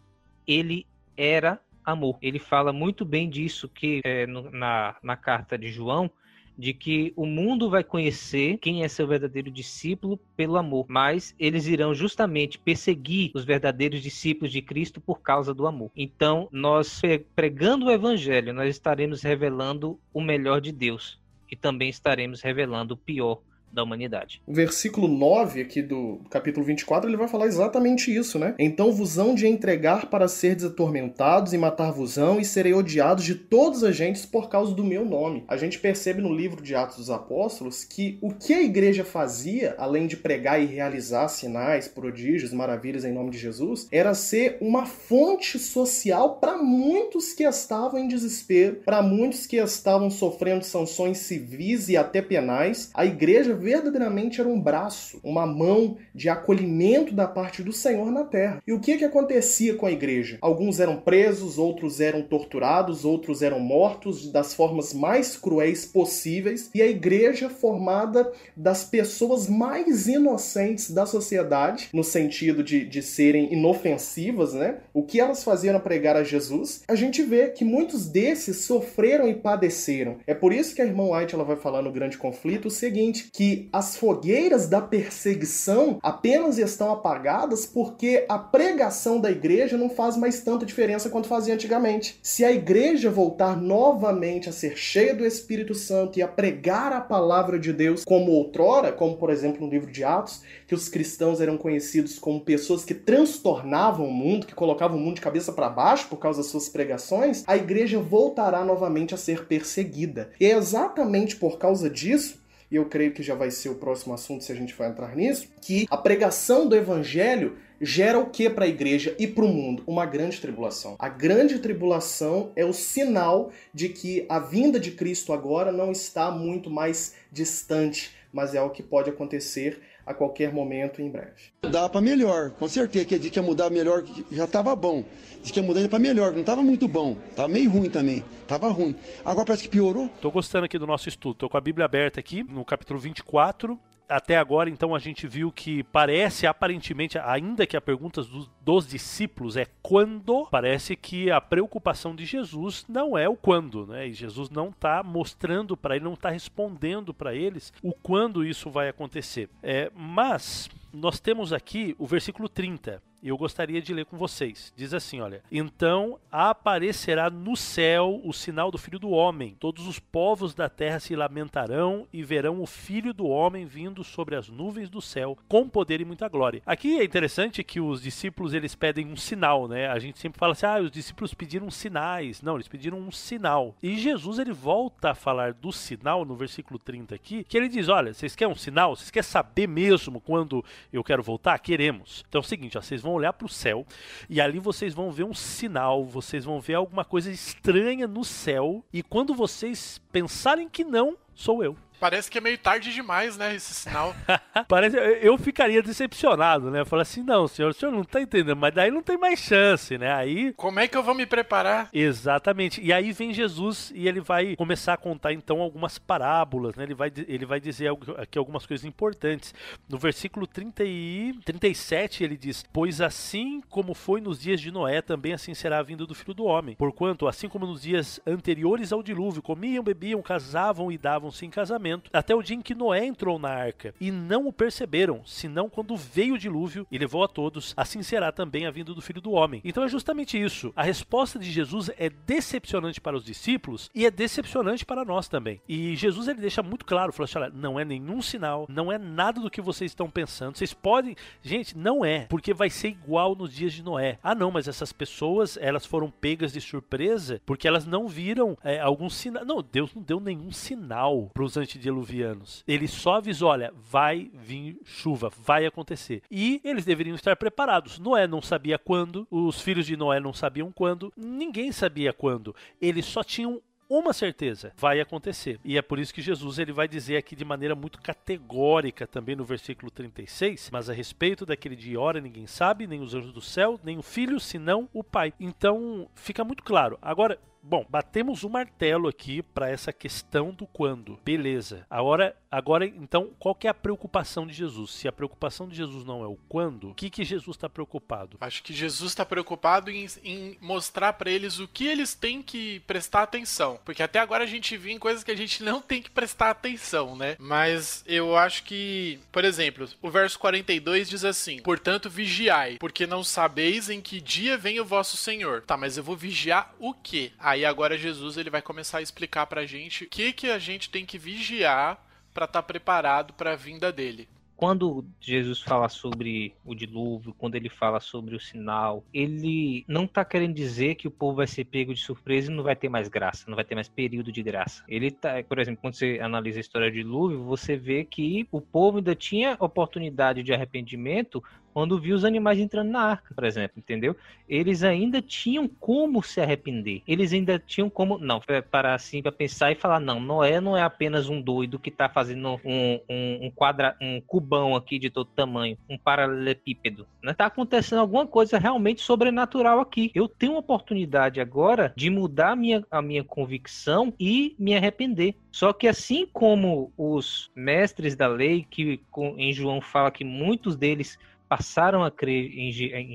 ele 0.45 0.85
era 1.17 1.61
amor. 1.85 2.19
Ele 2.21 2.41
fala 2.41 2.73
muito 2.73 3.05
bem 3.05 3.31
disso 3.31 3.69
que 3.69 4.01
é, 4.03 4.27
no, 4.27 4.51
na, 4.51 4.97
na 5.01 5.17
carta 5.17 5.57
de 5.57 5.69
João, 5.69 6.11
de 6.57 6.73
que 6.73 7.13
o 7.17 7.27
mundo 7.27 7.69
vai 7.69 7.85
conhecer 7.85 8.59
quem 8.59 8.83
é 8.83 8.89
seu 8.89 9.07
verdadeiro 9.07 9.51
discípulo 9.51 10.19
pelo 10.37 10.57
amor, 10.57 10.87
mas 10.89 11.35
eles 11.39 11.67
irão 11.67 11.95
justamente 11.95 12.59
perseguir 12.59 13.31
os 13.35 13.45
verdadeiros 13.45 14.03
discípulos 14.03 14.53
de 14.53 14.63
Cristo 14.63 15.01
por 15.01 15.21
causa 15.21 15.53
do 15.53 15.67
amor. 15.67 15.91
Então, 15.97 16.49
nós 16.51 17.01
pregando 17.35 17.87
o 17.87 17.91
evangelho, 17.91 18.53
nós 18.53 18.71
estaremos 18.71 19.23
revelando 19.23 19.99
o 20.13 20.21
melhor 20.21 20.61
de 20.61 20.73
Deus 20.73 21.19
e 21.51 21.57
também 21.57 21.89
estaremos 21.89 22.41
revelando 22.41 22.95
o 22.95 22.97
pior 22.97 23.41
da 23.77 23.83
humanidade. 23.83 24.41
O 24.47 24.55
versículo 24.55 25.07
9 25.07 25.61
aqui 25.61 25.83
do 25.83 26.23
capítulo 26.31 26.65
24, 26.65 27.09
ele 27.09 27.17
vai 27.17 27.29
falar 27.29 27.47
exatamente 27.47 28.13
isso, 28.13 28.39
né? 28.39 28.55
Então 28.59 28.91
vos 28.91 29.19
hão 29.19 29.35
de 29.35 29.47
entregar 29.47 30.07
para 30.07 30.27
ser 30.27 30.57
desatormentados 30.57 31.53
e 31.53 31.59
matar-vos-ão 31.59 32.41
e 32.41 32.45
serei 32.45 32.73
odiados 32.73 33.25
de 33.25 33.35
todos 33.35 33.85
as 33.85 33.95
gentes 33.95 34.25
por 34.25 34.49
causa 34.49 34.75
do 34.75 34.83
meu 34.83 35.05
nome. 35.05 35.45
A 35.47 35.59
gente 35.59 35.79
percebe 35.79 36.23
no 36.23 36.35
livro 36.35 36.63
de 36.63 36.75
Atos 36.75 36.97
dos 36.97 37.11
Apóstolos 37.11 37.85
que 37.85 38.19
o 38.23 38.33
que 38.33 38.55
a 38.55 38.63
igreja 38.63 39.05
fazia, 39.05 39.75
além 39.77 40.07
de 40.07 40.17
pregar 40.17 40.61
e 40.61 40.65
realizar 40.65 41.29
sinais, 41.29 41.87
prodígios, 41.87 42.55
maravilhas 42.55 43.05
em 43.05 43.13
nome 43.13 43.31
de 43.31 43.39
Jesus, 43.39 43.87
era 43.93 44.15
ser 44.15 44.57
uma 44.59 44.87
fonte 44.87 45.59
social 45.59 46.37
para 46.37 46.57
muitos 46.57 47.35
que 47.35 47.45
estavam 47.45 48.01
em 48.01 48.09
desespero, 48.09 48.77
para 48.77 49.03
muitos 49.03 49.47
que 49.47 49.57
estavam 49.57 50.09
sofrendo 50.09 50.65
sanções 50.65 51.19
civis 51.19 51.91
e 51.91 51.97
até 51.97 52.23
penais. 52.23 52.91
A 52.95 53.05
igreja 53.05 53.55
verdadeiramente 53.67 54.41
era 54.41 54.49
um 54.49 54.61
braço, 54.61 55.19
uma 55.25 55.45
mão 55.45 55.97
de 56.15 56.29
acolhimento 56.29 57.13
da 57.13 57.27
parte 57.27 57.65
do 57.65 57.73
Senhor 57.73 58.13
na 58.13 58.23
terra. 58.23 58.63
E 58.65 58.73
o 58.73 58.79
que 58.79 58.97
que 58.97 59.05
acontecia 59.05 59.75
com 59.75 59.87
a 59.87 59.91
igreja? 59.91 60.39
Alguns 60.41 60.79
eram 60.79 60.99
presos, 60.99 61.59
outros 61.59 62.01
eram 62.01 62.23
torturados, 62.23 63.05
outros 63.05 63.43
eram 63.43 63.59
mortos 63.59 64.31
das 64.31 64.55
formas 64.55 64.95
mais 64.95 65.37
cruéis 65.37 65.85
possíveis, 65.85 66.71
e 66.73 66.81
a 66.81 66.87
igreja 66.87 67.51
formada 67.51 68.33
das 68.57 68.85
pessoas 68.85 69.49
mais 69.49 70.07
inocentes 70.07 70.93
da 70.93 71.05
sociedade, 71.05 71.89
no 71.93 72.05
sentido 72.05 72.63
de, 72.63 72.85
de 72.85 73.03
serem 73.03 73.53
inofensivas, 73.53 74.55
né? 74.55 74.77
O 74.95 75.03
que 75.03 75.19
elas 75.19 75.43
faziam 75.43 75.77
a 75.77 75.81
pregar 75.81 76.15
a 76.15 76.23
Jesus, 76.23 76.85
a 76.87 76.95
gente 76.95 77.21
vê 77.21 77.49
que 77.49 77.65
muitos 77.65 78.09
desses 78.09 78.59
sofreram 78.59 79.29
e 79.29 79.35
padeceram. 79.35 80.19
É 80.25 80.35
por 80.35 80.53
isso 80.53 80.73
que 80.73 80.83
a 80.83 80.87
irmã 80.87 81.11
White 81.11 81.35
ela 81.35 81.45
vai 81.45 81.57
falar 81.57 81.83
no 81.83 81.91
Grande 81.91 82.17
Conflito 82.17 82.67
o 82.69 82.71
seguinte, 82.71 83.29
que 83.33 83.56
as 83.73 83.97
fogueiras 83.97 84.69
da 84.69 84.81
perseguição 84.81 85.99
apenas 86.03 86.59
estão 86.59 86.91
apagadas 86.91 87.67
porque 87.67 88.25
a 88.29 88.39
pregação 88.39 89.21
da 89.21 89.31
igreja 89.31 89.77
não 89.77 89.89
faz 89.89 90.17
mais 90.17 90.41
tanta 90.41 90.67
diferença 90.67 91.09
quanto 91.11 91.29
fazia 91.29 91.55
antigamente. 91.55 92.19
Se 92.23 92.45
a 92.45 92.53
igreja 92.53 93.11
voltar 93.11 93.57
novamente 93.57 94.49
a 94.49 94.53
ser 94.53 94.77
cheia 94.77 95.15
do 95.15 95.25
Espírito 95.25 95.75
Santo 95.75 96.19
e 96.19 96.23
a 96.23 96.29
pregar 96.29 96.93
a 96.93 97.01
palavra 97.01 97.59
de 97.59 97.73
Deus 97.73 98.05
como 98.05 98.33
outrora, 98.33 98.93
como 98.93 99.17
por 99.17 99.31
exemplo 99.31 99.65
no 99.65 99.71
livro 99.71 99.91
de 99.91 100.05
Atos, 100.05 100.43
que 100.67 100.75
os 100.75 100.89
cristãos 100.89 101.41
eram 101.41 101.57
conhecidos 101.57 102.19
como 102.19 102.41
pessoas 102.41 102.85
que 102.85 102.95
transtornavam 102.95 104.07
o 104.07 104.13
mundo, 104.13 104.47
que 104.47 104.55
colocavam 104.55 104.97
o 104.97 105.01
mundo 105.01 105.17
de 105.17 105.21
cabeça 105.21 105.53
para 105.53 105.69
baixo 105.69 106.09
por 106.09 106.19
causa 106.19 106.41
das 106.41 106.51
suas 106.51 106.69
pregações, 106.69 107.45
a 107.47 107.57
igreja 107.57 107.99
voltará 107.99 108.65
novamente 108.65 109.15
a 109.15 109.19
ser 109.19 109.47
perseguida. 109.47 110.31
E 110.41 110.47
é 110.47 110.57
exatamente 110.57 111.37
por 111.37 111.59
causa 111.59 111.89
disso 111.89 112.46
e 112.71 112.77
eu 112.77 112.87
creio 112.87 113.13
que 113.13 113.23
já 113.23 113.35
vai 113.35 113.51
ser 113.51 113.69
o 113.69 113.77
próximo 113.77 114.15
assunto 114.15 114.45
se 114.45 114.53
a 114.53 114.55
gente 114.55 114.75
for 114.75 114.85
entrar 114.85 115.15
nisso, 115.15 115.49
que 115.61 115.87
a 115.91 115.97
pregação 115.97 116.69
do 116.69 116.75
evangelho 116.75 117.57
gera 117.81 118.19
o 118.19 118.31
que 118.31 118.49
para 118.49 118.65
a 118.65 118.69
igreja 118.69 119.15
e 119.19 119.27
para 119.27 119.45
o 119.45 119.49
mundo? 119.49 119.83
Uma 119.87 120.07
grande 120.07 120.41
tribulação. 120.41 120.97
A 120.99 121.09
grande 121.09 121.59
tribulação 121.59 122.51
é 122.57 122.65
o 122.65 122.73
sinal 122.73 123.53
de 123.73 123.89
que 123.91 124.25
a 124.29 124.39
vinda 124.39 124.81
de 124.81 124.93
Cristo 124.93 125.33
agora 125.33 125.71
não 125.71 125.93
está 125.93 126.31
muito 126.31 126.71
mais 126.71 127.15
distante, 127.31 128.15
mas 128.33 128.55
é 128.55 128.63
o 128.63 128.71
que 128.71 128.83
pode 128.83 129.11
acontecer 129.11 129.81
a 130.07 130.15
qualquer 130.15 130.53
momento 130.53 131.03
em 131.03 131.11
breve. 131.11 131.51
Dá 131.63 131.89
para 131.89 132.01
melhor, 132.01 132.51
com 132.53 132.69
certeza 132.69 133.05
que 133.05 133.19
de 133.19 133.29
que 133.29 133.39
ia 133.39 133.43
mudar 133.43 133.69
melhor 133.69 134.05
já 134.31 134.45
estava 134.45 134.75
bom. 134.77 135.05
Diz 135.43 135.51
que 135.51 135.61
ia 135.61 135.67
mudar 135.67 135.87
para 135.89 135.99
melhor, 135.99 136.33
não 136.33 136.41
estava 136.41 136.63
muito 136.63 136.87
bom, 136.87 137.17
estava 137.31 137.49
meio 137.49 137.69
ruim 137.69 137.91
também, 137.91 138.25
estava 138.43 138.69
ruim. 138.69 138.95
Agora 139.25 139.45
parece 139.45 139.65
que 139.65 139.69
piorou. 139.69 140.09
Tô 140.21 140.31
gostando 140.31 140.65
aqui 140.65 140.79
do 140.79 140.87
nosso 140.87 141.09
estudo, 141.09 141.35
tô 141.35 141.49
com 141.49 141.57
a 141.57 141.61
Bíblia 141.61 141.85
aberta 141.85 142.21
aqui 142.21 142.45
no 142.45 142.65
capítulo 142.65 143.01
24 143.01 143.79
até 144.09 144.37
agora, 144.37 144.71
então, 144.71 144.95
a 144.95 144.99
gente 144.99 145.27
viu 145.27 145.51
que 145.51 145.83
parece 145.85 146.47
aparentemente, 146.47 147.19
ainda 147.19 147.67
que 147.67 147.77
a 147.77 147.81
pergunta 147.81 148.23
dos, 148.23 148.51
dos, 148.61 148.87
discípulos 148.87 149.57
é 149.57 149.67
quando, 149.83 150.47
parece 150.51 150.95
que 150.97 151.31
a 151.31 151.41
preocupação 151.41 152.15
de 152.15 152.25
Jesus 152.25 152.85
não 152.89 153.17
é 153.19 153.29
o 153.29 153.37
quando, 153.37 153.87
né? 153.87 154.09
E 154.09 154.13
Jesus 154.13 154.49
não 154.51 154.69
está 154.69 155.03
mostrando 155.03 155.77
para 155.77 155.97
ele, 155.97 156.05
não 156.05 156.15
está 156.15 156.31
respondendo 156.31 157.13
para 157.13 157.35
eles 157.35 157.73
o 157.83 157.93
quando 157.93 158.45
isso 158.45 158.71
vai 158.71 158.89
acontecer. 158.89 159.49
É, 159.63 159.91
mas 159.95 160.69
nós 160.97 161.21
temos 161.21 161.53
aqui 161.53 161.95
o 161.99 162.07
versículo 162.07 162.49
30 162.49 163.03
e 163.27 163.29
eu 163.29 163.37
gostaria 163.37 163.83
de 163.83 163.93
ler 163.93 164.05
com 164.05 164.17
vocês. 164.17 164.73
Diz 164.77 164.95
assim, 164.95 165.21
olha: 165.21 165.43
Então 165.51 166.19
aparecerá 166.31 167.29
no 167.29 167.57
céu 167.57 168.21
o 168.25 168.33
sinal 168.33 168.71
do 168.71 168.79
Filho 168.79 168.99
do 168.99 169.11
homem. 169.11 169.57
Todos 169.59 169.87
os 169.87 169.99
povos 169.99 170.55
da 170.55 170.69
terra 170.69 171.01
se 171.01 171.17
lamentarão 171.17 172.07
e 172.13 172.23
verão 172.23 172.63
o 172.63 172.67
Filho 172.67 173.13
do 173.13 173.27
homem 173.27 173.65
vindo 173.65 174.05
sobre 174.05 174.37
as 174.37 174.49
nuvens 174.49 174.89
do 174.89 175.01
céu 175.03 175.37
com 175.49 175.69
poder 175.69 176.01
e 176.01 176.05
muita 176.05 176.29
glória. 176.29 176.63
Aqui 176.65 177.01
é 177.01 177.05
interessante 177.05 177.65
que 177.65 177.81
os 177.81 178.01
discípulos 178.01 178.55
eles 178.55 178.77
pedem 178.77 179.07
um 179.07 179.17
sinal, 179.17 179.67
né? 179.67 179.89
A 179.89 179.99
gente 179.99 180.19
sempre 180.19 180.39
fala 180.39 180.53
assim: 180.53 180.67
"Ah, 180.67 180.79
os 180.79 180.91
discípulos 180.91 181.35
pediram 181.35 181.71
sinais". 181.71 182.43
Não, 182.43 182.55
eles 182.55 182.69
pediram 182.69 182.99
um 182.99 183.11
sinal. 183.11 183.75
E 183.83 183.99
Jesus 183.99 184.39
ele 184.39 184.53
volta 184.53 185.11
a 185.11 185.15
falar 185.15 185.53
do 185.53 185.73
sinal 185.73 186.25
no 186.25 186.37
versículo 186.37 186.79
30 186.79 187.15
aqui, 187.15 187.45
que 187.45 187.57
ele 187.57 187.69
diz: 187.69 187.89
"Olha, 187.89 188.15
vocês 188.15 188.37
querem 188.37 188.53
um 188.53 188.57
sinal? 188.57 188.95
Vocês 188.95 189.11
querem 189.11 189.29
saber 189.29 189.67
mesmo 189.67 190.21
quando 190.21 190.65
eu 190.93 191.05
quero 191.05 191.23
voltar? 191.23 191.59
Queremos". 191.59 192.25
Então 192.29 192.41
é 192.41 192.45
o 192.45 192.47
seguinte, 192.47 192.77
ó, 192.77 192.81
vocês 192.81 193.01
vão 193.01 193.13
olhar 193.13 193.33
para 193.33 193.47
o 193.47 193.49
céu 193.49 193.87
e 194.29 194.41
ali 194.41 194.59
vocês 194.59 194.95
vão 194.95 195.11
ver 195.11 195.25
um 195.25 195.35
sinal, 195.35 196.05
vocês 196.05 196.45
vão 196.45 196.61
ver 196.61 196.75
alguma 196.75 197.05
coisa 197.05 197.31
estranha 197.31 198.07
no 198.07 198.25
céu 198.25 198.85
e 198.93 199.03
quando 199.03 199.35
vocês 199.35 200.01
pensarem 200.13 200.69
que 200.69 200.85
não, 200.85 201.17
sou 201.35 201.63
eu. 201.63 201.77
Parece 201.99 202.31
que 202.31 202.39
é 202.39 202.41
meio 202.41 202.59
tarde 202.59 202.93
demais, 202.93 203.37
né, 203.37 203.55
esse 203.55 203.73
sinal. 203.73 204.15
Parece, 204.69 204.97
eu 205.23 205.37
ficaria 205.39 205.83
decepcionado, 205.83 206.71
né? 206.71 206.85
Falar 206.85 207.03
assim, 207.03 207.23
não, 207.23 207.49
senhor, 207.49 207.71
o 207.71 207.75
senhor 207.75 207.91
não 207.91 208.05
tá 208.05 208.21
entendendo, 208.21 208.57
mas 208.57 208.75
daí 208.75 208.91
não 208.91 209.03
tem 209.03 209.17
mais 209.17 209.39
chance, 209.39 209.97
né? 209.97 210.13
Aí. 210.13 210.53
Como 210.55 210.79
é 210.79 210.87
que 210.87 210.97
eu 210.97 211.03
vou 211.03 211.15
me 211.15 211.25
preparar? 211.25 211.89
Exatamente. 211.93 212.83
E 212.83 212.93
aí 212.93 213.13
vem 213.13 213.33
Jesus 213.33 213.93
e 213.95 214.07
ele 214.07 214.21
vai 214.21 214.57
começar 214.57 214.93
a 214.93 214.97
contar 214.97 215.33
então 215.33 215.61
algumas 215.61 215.99
parábolas, 215.99 216.75
né? 216.77 216.85
Ele 216.85 216.95
vai, 216.95 217.11
ele 217.27 217.47
vai 217.47 217.61
dizer 217.61 217.91
aqui 218.19 218.39
algumas 218.39 218.67
coisas 218.67 218.85
importantes. 218.85 219.55
No 219.89 219.99
versículo 219.99 220.47
30 220.47 220.85
e 220.85 221.35
37 221.45 222.25
ele 222.25 222.37
diz: 222.37 222.65
Pois 222.73 223.01
assim 223.01 223.63
como 223.71 223.95
foi 223.95 224.21
nos 224.21 224.41
dias 224.41 224.61
de 224.61 224.71
Noé, 224.71 225.01
também 225.01 225.33
assim 225.33 225.55
será 225.55 225.79
a 225.79 225.83
vinda 225.83 226.05
do 226.07 226.15
filho 226.15 226.35
do 226.35 226.45
homem. 226.45 226.77
Porquanto, 226.77 227.27
assim 227.27 227.49
como 227.49 227.67
nos 227.67 227.83
dias 227.83 228.21
anteriores 228.27 228.93
ao 228.93 229.03
dilúvio, 229.03 229.43
comiam, 229.43 229.83
bebiam, 229.83 230.21
casavam 230.21 230.93
e 230.93 230.99
davam-se 230.99 231.47
em 231.47 231.51
casamento 231.51 231.86
até 232.13 232.35
o 232.35 232.43
dia 232.43 232.57
em 232.57 232.63
que 232.63 232.75
Noé 232.75 233.05
entrou 233.05 233.39
na 233.39 233.51
arca, 233.51 233.95
e 234.01 234.11
não 234.11 234.47
o 234.47 234.53
perceberam, 234.53 235.23
senão 235.25 235.69
quando 235.69 235.97
veio 235.97 236.35
o 236.35 236.39
dilúvio 236.39 236.87
e 236.91 236.99
levou 236.99 237.23
a 237.25 237.29
todos, 237.29 237.75
assim 237.77 238.03
será 238.03 238.33
também 238.33 238.67
a 238.67 238.71
vinda 238.71 238.95
do 238.95 239.03
Filho 239.03 239.21
do 239.21 239.33
Homem. 239.33 239.61
Então 239.65 239.85
é 239.85 239.89
justamente 239.89 240.41
isso. 240.41 240.73
A 240.77 240.83
resposta 240.83 241.39
de 241.39 241.51
Jesus 241.51 241.91
é 241.99 242.09
decepcionante 242.09 243.01
para 243.01 243.17
os 243.17 243.25
discípulos 243.25 243.91
e 243.95 244.07
é 244.07 244.11
decepcionante 244.11 244.85
para 244.85 245.05
nós 245.05 245.29
também. 245.29 245.61
E 245.69 245.97
Jesus 245.97 246.29
ele 246.29 246.41
deixa 246.41 246.63
muito 246.63 246.85
claro, 246.85 247.13
falou 247.13 247.25
assim, 247.25 247.39
olha, 247.39 247.53
não 247.55 247.79
é 247.79 247.85
nenhum 247.85 248.23
sinal, 248.23 248.67
não 248.69 248.91
é 248.91 248.99
nada 248.99 249.41
do 249.41 249.51
que 249.51 249.61
vocês 249.61 249.91
estão 249.91 250.11
pensando. 250.11 250.57
Vocês 250.57 250.73
podem, 250.73 251.17
gente, 251.43 251.77
não 251.77 252.05
é, 252.05 252.27
porque 252.27 252.55
vai 252.55 252.71
ser 252.71 252.89
igual 252.89 253.35
nos 253.35 253.53
dias 253.55 253.73
de 253.73 253.83
Noé. 253.83 254.19
Ah, 254.23 254.35
não, 254.35 254.51
mas 254.51 254.69
essas 254.69 254.93
pessoas, 254.93 255.57
elas 255.61 255.87
foram 255.87 256.11
pegas 256.11 256.53
de 256.53 256.61
surpresa 256.61 257.41
porque 257.45 257.67
elas 257.67 257.87
não 257.87 258.09
viram 258.09 258.57
é, 258.63 258.81
algum 258.81 259.11
sinal. 259.11 259.45
Não, 259.45 259.63
Deus 259.63 259.95
não 259.95 260.03
deu 260.03 260.21
nenhum 260.21 260.53
sinal 260.53 261.31
para 261.33 261.45
os 261.45 261.57
antediluvianos. 261.77 262.65
Ele 262.67 262.89
só 262.89 263.17
avisou: 263.17 263.51
olha, 263.51 263.73
vai 263.77 264.31
vir 264.35 264.79
chuva, 264.85 265.31
vai 265.45 265.67
acontecer. 265.67 266.23
E 266.31 266.61
eles 266.65 266.85
deveriam 266.85 267.15
estar 267.15 267.37
preparados. 267.37 267.99
Noé 267.99 268.27
não 268.27 268.43
sabia 268.43 268.79
quando, 268.79 269.27
os 269.31 269.61
filhos 269.61 269.87
de 269.87 269.97
Noé 269.97 270.19
não 270.19 270.33
sabiam 270.33 270.73
quando, 270.73 271.13
ninguém 271.17 271.71
sabia 271.73 272.13
quando. 272.13 272.55
Eles 272.81 273.05
só 273.05 273.23
tinham 273.23 273.61
uma 273.89 274.13
certeza 274.13 274.73
vai 274.77 275.01
acontecer. 275.01 275.61
E 275.65 275.79
é 275.79 275.83
por 275.83 276.01
isso 276.01 276.13
que 276.13 276.21
Jesus 276.21 276.59
ele 276.59 276.73
vai 276.73 276.89
dizer 276.89 277.19
aqui 277.19 277.37
de 277.37 277.45
maneira 277.45 277.73
muito 277.73 278.01
categórica 278.01 279.07
também 279.07 279.37
no 279.37 279.45
versículo 279.45 279.93
36, 279.93 280.71
mas 280.73 280.91
a 280.91 280.93
respeito 280.93 281.47
daquele 281.47 281.77
dia 281.77 282.01
hora 282.01 282.21
ninguém 282.21 282.49
sabe, 282.49 282.89
nem 282.89 283.01
os 283.01 283.15
anjos 283.15 283.33
do 283.33 283.41
céu, 283.41 283.79
nem 283.85 283.97
o 283.97 284.03
filho, 284.03 284.41
senão 284.41 284.89
o 284.93 285.05
pai. 285.05 285.33
Então, 285.39 286.09
fica 286.17 286.43
muito 286.43 286.65
claro. 286.65 286.99
Agora, 287.01 287.39
Bom, 287.69 287.85
batemos 287.89 288.45
o 288.45 288.49
martelo 288.49 289.09
aqui 289.09 289.43
para 289.43 289.69
essa 289.69 289.93
questão 289.93 290.53
do 290.53 290.69
quando. 290.69 291.19
Beleza. 291.25 291.85
Agora, 291.91 292.37
agora 292.49 292.87
então, 292.87 293.31
qual 293.41 293.57
que 293.57 293.67
é 293.67 293.71
a 293.71 293.75
preocupação 293.75 294.47
de 294.47 294.53
Jesus? 294.53 294.93
Se 294.93 295.09
a 295.09 295.13
preocupação 295.13 295.69
de 295.69 295.75
Jesus 295.75 296.05
não 296.05 296.23
é 296.23 296.29
o 296.29 296.39
quando, 296.49 296.91
o 296.91 296.95
que, 296.95 297.11
que 297.11 297.25
Jesus 297.25 297.57
está 297.57 297.69
preocupado? 297.69 298.37
Acho 298.41 298.63
que 298.63 298.73
Jesus 298.73 299.11
está 299.11 299.27
preocupado 299.27 299.91
em, 299.91 300.07
em 300.23 300.57
mostrar 300.61 301.15
para 301.15 301.29
eles 301.29 301.59
o 301.59 301.67
que 301.67 301.89
eles 301.89 302.15
têm 302.15 302.41
que 302.41 302.79
prestar 302.87 303.25
atenção. 303.25 303.81
Porque 303.85 304.03
até 304.03 304.21
agora 304.21 304.45
a 304.45 304.47
gente 304.47 304.77
viu 304.77 304.93
em 304.93 304.99
coisas 304.99 305.25
que 305.25 305.33
a 305.33 305.37
gente 305.37 305.65
não 305.65 305.83
tem 305.83 306.01
que 306.01 306.11
prestar 306.11 306.51
atenção, 306.51 307.17
né? 307.17 307.35
Mas 307.37 308.05
eu 308.07 308.37
acho 308.37 308.63
que, 308.63 309.19
por 309.33 309.45
exemplo, 309.45 309.89
o 310.01 310.09
verso 310.09 310.39
42 310.39 311.09
diz 311.09 311.25
assim: 311.25 311.61
Portanto, 311.63 312.09
vigiai, 312.09 312.77
porque 312.79 313.09
não 313.09 313.25
sabeis 313.25 313.91
em 313.91 314.01
que 314.01 314.21
dia 314.21 314.57
vem 314.57 314.79
o 314.79 314.85
vosso 314.85 315.17
Senhor. 315.17 315.63
Tá, 315.63 315.77
mas 315.77 315.97
eu 315.97 316.05
vou 316.05 316.17
vigiar 316.17 316.73
o 316.79 316.95
quê? 316.95 317.33
Aí 317.41 317.56
Aí 317.57 317.65
agora 317.65 317.97
Jesus 317.97 318.37
ele 318.37 318.51
vai 318.51 318.61
começar 318.61 318.99
a 318.99 319.03
explicar 319.03 319.47
pra 319.47 319.65
gente 319.65 320.05
o 320.05 320.09
que, 320.11 320.31
que 320.31 320.51
a 320.51 320.59
gente 320.59 320.91
tem 320.91 321.07
que 321.07 321.17
vigiar 321.17 321.99
para 322.35 322.45
estar 322.45 322.61
tá 322.61 322.63
preparado 322.63 323.33
para 323.33 323.53
a 323.55 323.57
vinda 323.57 323.91
dele. 323.91 324.29
quando 324.55 325.07
Jesus 325.21 325.61
fala 325.61 325.89
sobre 325.89 326.55
o 326.65 326.75
dilúvio, 326.75 327.35
quando 327.39 327.55
ele 327.55 327.69
fala 327.69 328.01
sobre 328.01 328.35
o 328.35 328.41
sinal, 328.41 329.05
ele 329.13 329.85
não 329.87 330.05
está 330.05 330.25
querendo 330.25 330.55
dizer 330.55 330.97
que 330.97 331.07
o 331.09 331.11
povo 331.11 331.37
vai 331.37 331.47
ser 331.47 331.65
pego 331.65 331.95
de 331.95 332.01
surpresa 332.01 332.51
e 332.51 332.55
não 332.55 332.63
vai 332.63 332.75
ter 332.75 332.89
mais 332.89 333.09
graça, 333.09 333.45
não 333.49 333.55
vai 333.55 333.65
ter 333.65 333.75
mais 333.75 333.89
período 333.89 334.33
de 334.33 334.43
graça. 334.43 334.83
Ele 334.89 335.11
tá, 335.11 335.43
por 335.47 335.59
exemplo, 335.59 335.81
quando 335.81 335.95
você 335.95 336.19
analisa 336.23 336.59
a 336.59 336.61
história 336.61 336.91
do 336.91 336.95
dilúvio, 336.95 337.43
você 337.45 337.77
vê 337.77 338.05
que 338.05 338.47
o 338.51 338.61
povo 338.61 338.99
ainda 338.99 339.15
tinha 339.15 339.57
oportunidade 339.61 340.43
de 340.43 340.53
arrependimento 340.53 341.43
quando 341.77 342.01
viu 342.01 342.17
os 342.17 342.25
animais 342.25 342.59
entrando 342.59 342.89
na 342.89 343.03
arca, 343.03 343.35
por 343.35 343.45
exemplo, 343.45 343.75
entendeu? 343.77 344.17
Eles 344.49 344.83
ainda 344.83 345.21
tinham 345.21 345.69
como 345.69 346.23
se 346.23 346.41
arrepender. 346.41 347.03
Eles 347.07 347.35
ainda 347.35 347.59
tinham 347.59 347.91
como, 347.91 348.17
não, 348.17 348.41
parar 348.71 348.95
assim 348.95 349.21
para 349.21 349.31
pensar 349.31 349.73
e 349.73 349.75
falar, 349.75 350.01
não, 350.01 350.19
Noé 350.19 350.59
não 350.59 350.75
é 350.75 350.81
apenas 350.81 351.29
um 351.29 351.39
doido 351.39 351.79
que 351.79 351.91
está 351.91 352.09
fazendo 352.09 352.59
um, 352.65 352.99
um, 353.07 353.39
um, 353.43 353.51
quadra, 353.51 353.95
um 354.01 354.23
cubão 354.23 354.75
aqui 354.75 354.99
de 354.99 355.11
todo 355.11 355.27
tamanho, 355.27 355.77
um 355.87 355.99
paralelepípedo, 355.99 357.07
né? 357.23 357.35
Tá 357.35 357.45
acontecendo 357.45 357.99
alguma 357.99 358.27
coisa 358.27 358.59
realmente 358.59 359.03
sobrenatural 359.03 359.79
aqui. 359.79 360.11
Eu 360.15 360.29
tenho 360.29 360.53
uma 360.53 360.61
oportunidade 360.61 361.43
agora 361.43 361.93
de 361.95 362.09
mudar 362.09 362.53
a 362.53 362.57
minha, 362.57 362.87
a 362.91 363.03
minha 363.03 363.23
convicção 363.23 364.15
e 364.19 364.57
me 364.59 364.75
arrepender. 364.75 365.35
Só 365.53 365.75
que 365.75 365.87
assim 365.87 366.27
como 366.33 366.91
os 366.97 367.51
mestres 367.55 368.17
da 368.17 368.29
lei, 368.29 368.67
que 368.71 368.99
em 369.37 369.53
João 369.53 369.83
fala 369.83 370.11
que 370.11 370.25
muitos 370.25 370.75
deles 370.75 371.19
passaram 371.49 372.05
a 372.05 372.11
crer 372.11 372.51
em, 372.53 372.71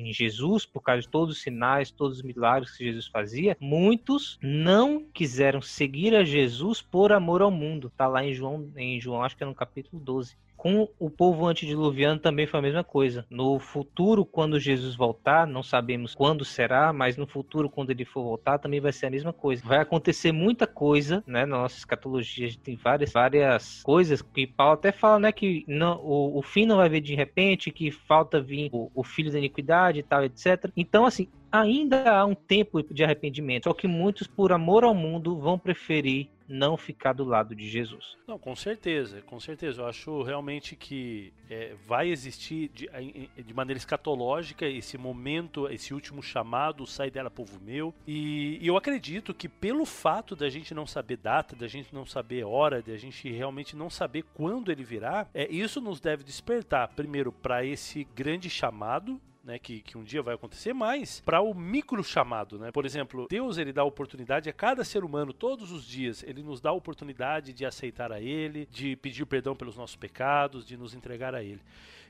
em, 0.10 0.14
Jesus 0.14 0.66
por 0.66 0.82
causa 0.82 1.02
de 1.02 1.10
todos 1.10 1.36
os 1.36 1.42
sinais, 1.42 1.92
todos 1.92 2.18
os 2.18 2.24
milagres 2.24 2.76
que 2.76 2.86
Jesus 2.86 3.08
fazia, 3.08 3.58
muitos 3.60 4.38
não 4.42 5.06
quiseram 5.14 5.62
seguir 5.62 6.16
a 6.16 6.24
Jesus 6.24 6.82
por 6.82 7.12
amor 7.12 7.42
ao 7.42 7.52
mundo. 7.52 7.88
Está 7.88 8.08
lá 8.08 8.24
em 8.24 8.34
João, 8.34 8.72
em 8.76 9.00
João, 9.00 9.24
acho 9.24 9.36
que 9.36 9.44
é 9.44 9.46
no 9.46 9.56
capítulo 9.56 10.02
12. 10.02 10.36
Com 10.62 10.88
o 11.00 11.10
povo 11.10 11.48
antediluviano 11.48 12.20
também 12.20 12.46
foi 12.46 12.60
a 12.60 12.62
mesma 12.62 12.84
coisa. 12.84 13.26
No 13.32 13.58
futuro, 13.58 14.24
quando 14.24 14.60
Jesus 14.60 14.96
voltar, 14.96 15.48
não 15.48 15.64
sabemos 15.64 16.14
quando 16.14 16.46
será, 16.46 16.94
mas 16.94 17.18
no 17.18 17.26
futuro, 17.26 17.68
quando 17.68 17.90
ele 17.90 18.06
for 18.06 18.22
voltar, 18.22 18.60
também 18.60 18.80
vai 18.80 18.92
ser 18.94 19.08
a 19.08 19.10
mesma 19.10 19.34
coisa. 19.34 19.64
Vai 19.66 19.80
acontecer 19.80 20.32
muita 20.32 20.68
coisa, 20.68 21.24
né? 21.26 21.48
Na 21.48 21.58
nossa 21.58 21.80
escatologia, 21.80 22.46
a 22.46 22.50
gente 22.50 22.60
tem 22.60 22.76
várias, 22.76 23.12
várias 23.12 23.82
coisas 23.82 24.22
que 24.22 24.46
Paulo 24.46 24.74
até 24.74 24.92
fala, 24.92 25.18
né? 25.18 25.32
Que 25.32 25.66
não, 25.68 25.98
o, 25.98 26.38
o 26.38 26.44
fim 26.44 26.68
não 26.68 26.78
vai 26.78 26.90
vir 26.90 27.02
de 27.02 27.16
repente, 27.16 27.72
que 27.72 27.90
falta 27.90 28.40
vir 28.40 28.70
o, 28.72 28.92
o 28.94 29.04
filho 29.04 29.32
da 29.32 29.40
iniquidade 29.40 29.98
e 29.98 30.04
tal, 30.04 30.24
etc. 30.24 30.70
Então, 30.78 31.08
assim, 31.08 31.28
ainda 31.52 32.12
há 32.12 32.26
um 32.26 32.36
tempo 32.36 32.82
de 32.84 33.04
arrependimento, 33.04 33.66
só 33.66 33.74
que 33.74 33.88
muitos, 33.88 34.28
por 34.28 34.52
amor 34.52 34.84
ao 34.84 34.94
mundo, 34.94 35.38
vão 35.38 35.58
preferir 35.60 36.30
não 36.52 36.76
ficar 36.76 37.14
do 37.14 37.24
lado 37.24 37.56
de 37.56 37.68
Jesus. 37.70 38.18
Não, 38.28 38.38
com 38.38 38.56
certeza, 38.56 39.22
com 39.22 39.40
certeza. 39.40 39.82
Eu 39.82 39.88
acho 39.88 40.22
realmente 40.22 40.76
que 40.76 41.34
é, 41.50 41.74
vai 41.88 42.10
existir 42.10 42.70
de, 42.70 42.90
de, 43.38 43.54
maneira 43.54 43.78
escatológica 43.78 44.66
esse 44.66 44.98
momento, 44.98 45.70
esse 45.70 45.94
último 45.94 46.22
chamado, 46.22 46.86
sai 46.86 47.10
dela 47.10 47.32
povo 47.32 47.60
meu. 47.62 47.94
E, 48.06 48.60
e, 48.62 48.68
eu 48.68 48.76
acredito 48.76 49.34
que 49.34 49.48
pelo 49.48 49.86
fato 49.86 50.36
da 50.36 50.50
gente 50.50 50.74
não 50.74 50.86
saber 50.86 51.18
data, 51.18 51.56
da 51.56 51.68
gente 51.68 51.94
não 51.94 52.06
saber 52.06 52.44
hora, 52.44 52.82
da 52.82 52.98
gente 52.98 53.32
realmente 53.32 53.76
não 53.76 53.90
saber 53.90 54.26
quando 54.34 54.72
ele 54.72 54.84
virá, 54.84 55.28
é, 55.34 55.50
isso 55.50 55.80
nos 55.80 56.02
deve 56.02 56.24
despertar 56.24 56.90
primeiro 56.90 57.32
para 57.32 57.66
esse 57.66 58.06
grande 58.14 58.50
chamado 58.50 59.20
né, 59.44 59.58
que, 59.58 59.82
que 59.82 59.98
um 59.98 60.04
dia 60.04 60.22
vai 60.22 60.36
acontecer, 60.36 60.74
mas 60.74 61.22
para 61.22 61.42
o 61.42 61.54
micro 61.54 62.04
chamado, 62.04 62.60
né? 62.60 62.72
Por 62.72 62.86
exemplo, 62.86 63.28
Deus 63.30 63.58
ele 63.58 63.74
dá 63.74 63.84
oportunidade 63.84 64.50
a 64.50 64.54
cada 64.54 64.84
ser 64.84 65.04
humano 65.04 65.34
todos 65.34 65.72
os 65.72 65.84
dias, 65.84 66.24
ele 66.24 66.44
nos 66.44 66.62
dá 66.62 66.70
a 66.70 66.74
oportunidade 66.74 67.54
de 67.54 67.66
aceitar 67.66 68.12
a 68.12 68.22
ele, 68.22 68.68
de 68.72 68.96
pedir 68.96 69.26
perdão 69.26 69.56
pelos 69.56 69.76
nossos 69.76 69.96
pecados, 69.96 70.66
de 70.66 70.78
nos 70.78 70.94
entregar 70.94 71.34
a 71.34 71.44
ele. 71.44 71.62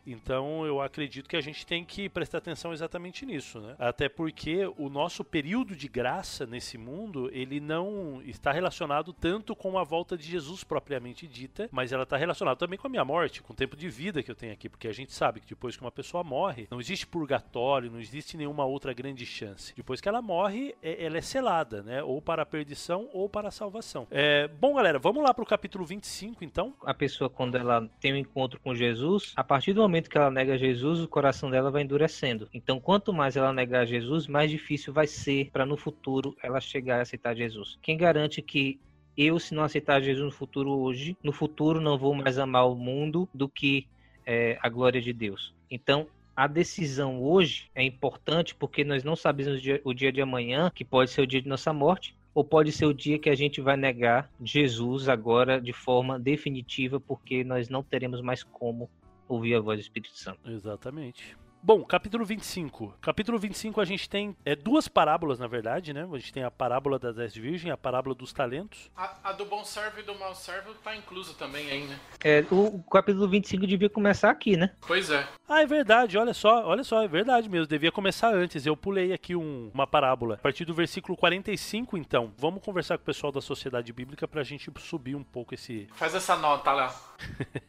Então 0.06 0.66
eu 0.66 0.82
acredito 0.82 1.30
que 1.30 1.36
a 1.36 1.42
gente 1.42 1.66
tem 1.66 1.84
que 1.84 2.10
prestar 2.10 2.40
atenção 2.40 2.74
exatamente 2.74 3.26
nisso, 3.26 3.60
né? 3.60 3.76
Até 3.78 4.10
porque 4.10 4.66
o 4.78 4.90
nosso 4.90 5.24
período 5.24 5.76
de 5.76 5.88
graça 5.88 6.46
nesse 6.46 6.78
mundo, 6.78 7.30
ele 7.34 7.60
não 7.60 8.22
está 8.26 8.52
relacionado 8.52 9.14
tanto 9.14 9.56
com 9.56 9.78
a 9.78 9.84
volta 9.84 10.18
de 10.18 10.24
Jesus 10.24 10.64
propriamente 10.64 11.28
dita, 11.28 11.70
mas 11.72 11.92
ela 11.92 12.04
está 12.04 12.18
relacionada 12.18 12.58
também 12.58 12.78
com 12.78 12.88
a 12.88 12.90
minha 12.90 13.06
morte, 13.06 13.42
com 13.42 13.54
o 13.54 13.56
tempo 13.56 13.76
de 13.76 13.90
vida 13.90 14.24
que 14.24 14.32
eu 14.32 14.36
tenho 14.36 14.54
aqui, 14.54 14.68
porque 14.68 14.88
a 14.88 14.94
gente 14.94 15.14
sabe 15.14 15.40
que 15.40 15.48
depois 15.48 15.76
que 15.76 15.84
uma 15.84 15.92
pessoa 15.92 16.24
morre, 16.24 16.68
não 16.72 16.80
existe 16.80 17.06
purgatório, 17.06 17.92
não 17.92 18.00
existe 18.00 18.38
nenhuma 18.38 18.66
outra 18.66 18.94
grande 18.94 19.26
chance. 19.26 19.74
Depois 19.76 20.02
que 20.02 20.10
ela 20.10 20.22
morre, 20.22 20.76
é, 20.82 21.06
ela 21.06 21.18
é 21.18 21.22
selada, 21.22 21.84
né? 21.84 22.04
Ou 22.04 22.22
para 22.22 22.42
a 22.44 22.46
perdição 22.46 23.10
ou 23.14 23.30
para 23.30 23.50
a 23.50 23.52
salvação. 23.52 24.08
É, 24.10 24.48
bom, 24.48 24.74
galera, 24.74 25.00
vamos 25.00 25.24
lá 25.24 25.34
para 25.34 25.44
o 25.44 25.48
capítulo 25.48 25.86
25, 25.86 26.44
então. 26.44 26.74
A 26.84 26.94
pessoa, 26.94 27.30
quando 27.30 27.56
ela 27.56 27.90
tem 28.00 28.14
um 28.14 28.18
encontro 28.18 28.60
com 28.60 28.74
Jesus, 28.74 29.34
a 29.36 29.44
partir 29.44 29.74
do 29.74 29.82
momento 29.82 29.91
que 30.10 30.18
ela 30.18 30.32
nega 30.32 30.58
Jesus, 30.58 31.00
o 31.02 31.08
coração 31.08 31.50
dela 31.50 31.72
vai 31.72 31.82
endurecendo. 31.82 32.48
Então, 32.54 32.80
quanto 32.80 33.12
mais 33.12 33.36
ela 33.36 33.52
negar 33.52 33.86
Jesus, 33.86 34.28
mais 34.28 34.50
difícil 34.50 34.94
vai 34.94 35.08
ser 35.08 35.50
para 35.52 35.66
no 35.66 35.76
futuro 35.76 36.36
ela 36.42 36.62
chegar 36.62 37.00
a 37.00 37.02
aceitar 37.02 37.36
Jesus. 37.36 37.78
Quem 37.82 37.98
garante 37.98 38.42
que 38.42 38.80
eu, 39.18 39.40
se 39.40 39.54
não 39.54 39.64
aceitar 39.64 40.02
Jesus 40.02 40.26
no 40.26 40.32
futuro 40.32 40.72
hoje, 40.72 41.18
no 41.24 41.34
futuro 41.34 41.82
não 41.82 41.98
vou 41.98 42.14
mais 42.14 42.38
amar 42.38 42.70
o 42.70 42.76
mundo 42.76 43.28
do 43.34 43.50
que 43.50 43.88
é, 44.26 44.58
a 44.62 44.70
glória 44.70 45.02
de 45.02 45.12
Deus. 45.12 45.54
Então, 45.70 46.08
a 46.36 46.48
decisão 46.48 47.22
hoje 47.22 47.70
é 47.76 47.84
importante 47.84 48.56
porque 48.56 48.84
nós 48.84 49.04
não 49.04 49.16
sabemos 49.16 49.58
o 49.58 49.62
dia, 49.62 49.82
o 49.84 49.94
dia 49.94 50.12
de 50.12 50.22
amanhã, 50.22 50.72
que 50.74 50.86
pode 50.86 51.12
ser 51.12 51.22
o 51.22 51.28
dia 51.28 51.42
de 51.42 51.48
nossa 51.48 51.74
morte, 51.74 52.16
ou 52.34 52.44
pode 52.44 52.72
ser 52.72 52.86
o 52.86 52.94
dia 52.94 53.20
que 53.20 53.30
a 53.30 53.36
gente 53.36 53.60
vai 53.60 53.76
negar 53.76 54.32
Jesus 54.42 55.10
agora 55.10 55.60
de 55.60 55.74
forma 55.74 56.18
definitiva, 56.18 57.00
porque 57.00 57.44
nós 57.44 57.68
não 57.68 57.84
teremos 57.84 58.22
mais 58.22 58.42
como 58.42 58.90
ouvir 59.32 59.56
a 59.56 59.62
voz 59.62 59.80
do 59.80 59.82
Espírito 59.82 60.18
Santo. 60.18 60.50
Exatamente. 60.50 61.38
Bom, 61.64 61.84
capítulo 61.84 62.26
25. 62.26 62.96
Capítulo 63.00 63.38
25 63.38 63.80
a 63.80 63.86
gente 63.86 64.10
tem 64.10 64.36
é, 64.44 64.56
duas 64.56 64.88
parábolas, 64.88 65.38
na 65.38 65.46
verdade, 65.46 65.94
né? 65.94 66.08
A 66.12 66.18
gente 66.18 66.34
tem 66.34 66.44
a 66.44 66.50
parábola 66.50 66.98
das 66.98 67.16
dez 67.16 67.36
virgens, 67.36 67.72
a 67.72 67.78
parábola 67.78 68.16
dos 68.16 68.34
talentos. 68.34 68.90
A, 68.98 69.18
a 69.26 69.32
do 69.32 69.46
bom 69.46 69.64
servo 69.64 70.00
e 70.00 70.04
do 70.04 70.16
mau 70.16 70.34
servo 70.34 70.74
tá 70.84 70.96
incluso 70.96 71.36
também 71.36 71.70
aí, 71.70 71.84
né? 71.84 72.00
É, 72.24 72.44
o, 72.50 72.78
o, 72.78 72.84
capítulo 72.84 73.28
25 73.28 73.68
devia 73.68 73.92
começar 73.92 74.32
aqui, 74.32 74.58
né? 74.58 74.72
Pois 74.88 75.12
é. 75.12 75.28
Ah, 75.48 75.62
é 75.62 75.68
verdade, 75.68 76.18
olha 76.18 76.34
só, 76.34 76.66
olha 76.66 76.84
só, 76.84 77.04
é 77.04 77.08
verdade 77.08 77.48
mesmo, 77.48 77.68
devia 77.68 77.92
começar 77.92 78.34
antes. 78.34 78.66
Eu 78.66 78.76
pulei 78.76 79.14
aqui 79.14 79.36
um, 79.36 79.70
uma 79.72 79.86
parábola. 79.86 80.36
A 80.36 80.40
partir 80.40 80.66
do 80.66 80.74
versículo 80.74 81.16
45, 81.16 81.96
então, 81.96 82.34
vamos 82.40 82.64
conversar 82.64 82.98
com 82.98 83.04
o 83.04 83.06
pessoal 83.06 83.32
da 83.32 83.42
Sociedade 83.42 83.94
Bíblica 83.94 84.28
pra 84.28 84.42
gente 84.42 84.72
subir 84.80 85.14
um 85.14 85.24
pouco 85.24 85.54
esse... 85.54 85.88
Faz 85.94 86.16
essa 86.16 86.36
nota 86.36 86.72
lá. 86.72 86.96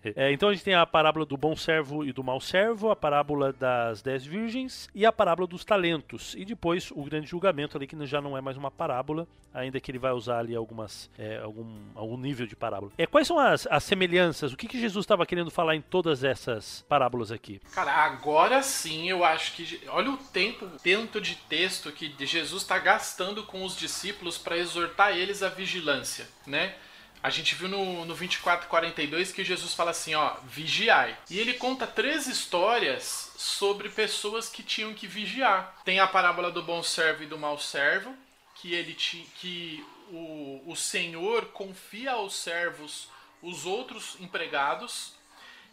é, 0.02 0.32
então 0.32 0.48
a 0.48 0.54
gente 0.54 0.64
tem 0.64 0.74
a 0.74 0.86
parábola 0.86 1.26
do 1.26 1.36
bom 1.36 1.54
servo 1.54 2.02
e 2.04 2.12
do 2.12 2.24
mau 2.24 2.40
servo, 2.40 2.90
a 2.90 2.96
parábola 2.96 3.52
da 3.52 3.81
das 3.88 4.02
dez 4.02 4.24
virgens 4.24 4.88
e 4.94 5.04
a 5.04 5.12
parábola 5.12 5.46
dos 5.46 5.64
talentos. 5.64 6.34
E 6.36 6.44
depois 6.44 6.90
o 6.90 7.02
grande 7.04 7.26
julgamento 7.26 7.76
ali, 7.76 7.86
que 7.86 8.06
já 8.06 8.20
não 8.20 8.36
é 8.36 8.40
mais 8.40 8.56
uma 8.56 8.70
parábola, 8.70 9.26
ainda 9.52 9.80
que 9.80 9.90
ele 9.90 9.98
vai 9.98 10.12
usar 10.12 10.38
ali 10.38 10.54
algumas 10.54 11.10
é, 11.18 11.38
algum, 11.38 11.66
algum 11.94 12.16
nível 12.16 12.46
de 12.46 12.56
parábola. 12.56 12.92
É, 12.96 13.06
quais 13.06 13.26
são 13.26 13.38
as, 13.38 13.66
as 13.70 13.84
semelhanças? 13.84 14.52
O 14.52 14.56
que, 14.56 14.68
que 14.68 14.80
Jesus 14.80 15.04
estava 15.04 15.26
querendo 15.26 15.50
falar 15.50 15.74
em 15.74 15.80
todas 15.80 16.24
essas 16.24 16.84
parábolas 16.88 17.30
aqui? 17.30 17.60
Cara, 17.72 17.92
agora 17.92 18.62
sim 18.62 19.08
eu 19.08 19.24
acho 19.24 19.54
que. 19.54 19.80
Olha 19.88 20.10
o 20.10 20.16
tempo, 20.16 20.66
tanto 20.82 21.20
de 21.20 21.36
texto 21.36 21.92
que 21.92 22.14
Jesus 22.24 22.62
está 22.62 22.78
gastando 22.78 23.42
com 23.44 23.64
os 23.64 23.76
discípulos 23.76 24.38
para 24.38 24.56
exortar 24.56 25.16
eles 25.16 25.42
à 25.42 25.48
vigilância, 25.48 26.26
né? 26.46 26.74
A 27.22 27.30
gente 27.30 27.54
viu 27.54 27.68
no, 27.68 28.04
no 28.04 28.14
2442 28.14 29.32
que 29.32 29.44
Jesus 29.44 29.74
fala 29.74 29.92
assim, 29.92 30.14
ó, 30.14 30.34
vigiai. 30.44 31.16
E 31.30 31.38
ele 31.38 31.54
conta 31.54 31.86
três 31.86 32.26
histórias 32.26 33.32
sobre 33.36 33.88
pessoas 33.88 34.48
que 34.48 34.62
tinham 34.62 34.92
que 34.92 35.06
vigiar. 35.06 35.80
Tem 35.84 36.00
a 36.00 36.06
parábola 36.06 36.50
do 36.50 36.62
bom 36.62 36.82
servo 36.82 37.22
e 37.22 37.26
do 37.26 37.38
mau 37.38 37.58
servo, 37.58 38.14
que 38.56 38.74
ele 38.74 38.94
que 38.94 39.86
o, 40.10 40.62
o 40.66 40.76
senhor 40.76 41.46
confia 41.46 42.12
aos 42.12 42.34
servos 42.34 43.08
os 43.40 43.66
outros 43.66 44.16
empregados 44.20 45.14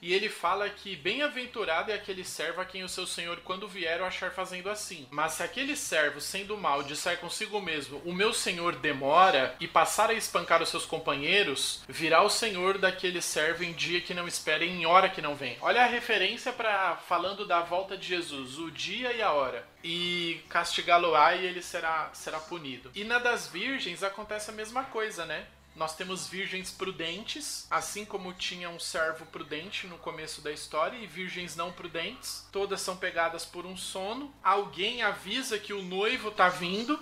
e 0.02 0.14
ele 0.14 0.30
fala 0.30 0.70
que 0.70 0.96
bem-aventurado 0.96 1.92
é 1.92 1.96
aquele 1.96 2.24
servo 2.24 2.62
a 2.62 2.66
quem 2.66 2.84
o 2.84 2.90
seu 2.90 3.06
senhor, 3.06 3.40
quando 3.44 3.68
vier, 3.68 4.02
o 4.02 4.06
achar 4.06 4.32
fazendo 4.32 4.70
assim. 4.70 5.08
Mas 5.12 5.34
se 5.34 5.44
aquele 5.44 5.76
servo, 5.76 6.22
sendo 6.22 6.58
mal, 6.58 6.84
disser 6.84 7.18
consigo 7.20 7.60
mesmo: 7.62 8.02
O 8.06 8.14
meu 8.14 8.34
senhor 8.34 8.76
demora, 8.76 9.56
e 9.60 9.68
passar 9.68 10.10
a 10.10 10.14
espancar 10.14 10.62
os 10.62 10.70
seus 10.70 10.86
companheiros, 10.86 11.84
virá 11.88 12.22
o 12.22 12.30
senhor 12.30 12.78
daquele 12.78 13.22
servo 13.22 13.64
em 13.64 13.74
dia 13.74 14.02
que 14.02 14.14
não 14.14 14.28
espera 14.28 14.64
em 14.64 14.86
hora 14.86 15.10
que 15.10 15.22
não 15.22 15.36
vem. 15.36 15.58
Olha 15.62 15.84
a 15.84 15.88
referência 15.88 16.54
para 16.54 16.96
falando 16.96 17.46
da 17.46 17.62
volta 17.62 17.98
de 17.98 18.08
Jesus, 18.08 18.58
o 18.58 18.72
dia 18.72 19.12
e 19.14 19.22
a 19.22 19.32
hora. 19.32 19.68
E 19.84 20.42
castigá-lo-á 20.50 21.36
e 21.36 21.46
ele 21.46 21.62
será, 21.62 22.10
será 22.14 22.40
punido. 22.40 22.92
E 22.94 23.04
na 23.04 23.20
das 23.20 23.48
virgens 23.48 24.04
acontece 24.04 24.50
a 24.50 24.54
mesma 24.54 24.84
coisa, 24.86 25.26
né? 25.26 25.46
Nós 25.80 25.96
temos 25.96 26.28
virgens 26.28 26.70
prudentes, 26.72 27.66
assim 27.72 28.04
como 28.04 28.34
tinha 28.34 28.70
um 28.70 28.78
servo 28.78 29.26
prudente 29.28 29.88
no 29.88 29.98
começo 29.98 30.42
da 30.42 30.52
história, 30.52 30.98
e 30.98 31.08
virgens 31.08 31.56
não 31.56 31.72
prudentes. 31.72 32.46
Todas 32.52 32.82
são 32.82 32.98
pegadas 32.98 33.46
por 33.46 33.66
um 33.66 33.78
sono. 33.78 34.30
Alguém 34.44 35.02
avisa 35.04 35.58
que 35.58 35.72
o 35.72 35.82
noivo 35.82 36.28
está 36.28 36.50
vindo. 36.50 37.00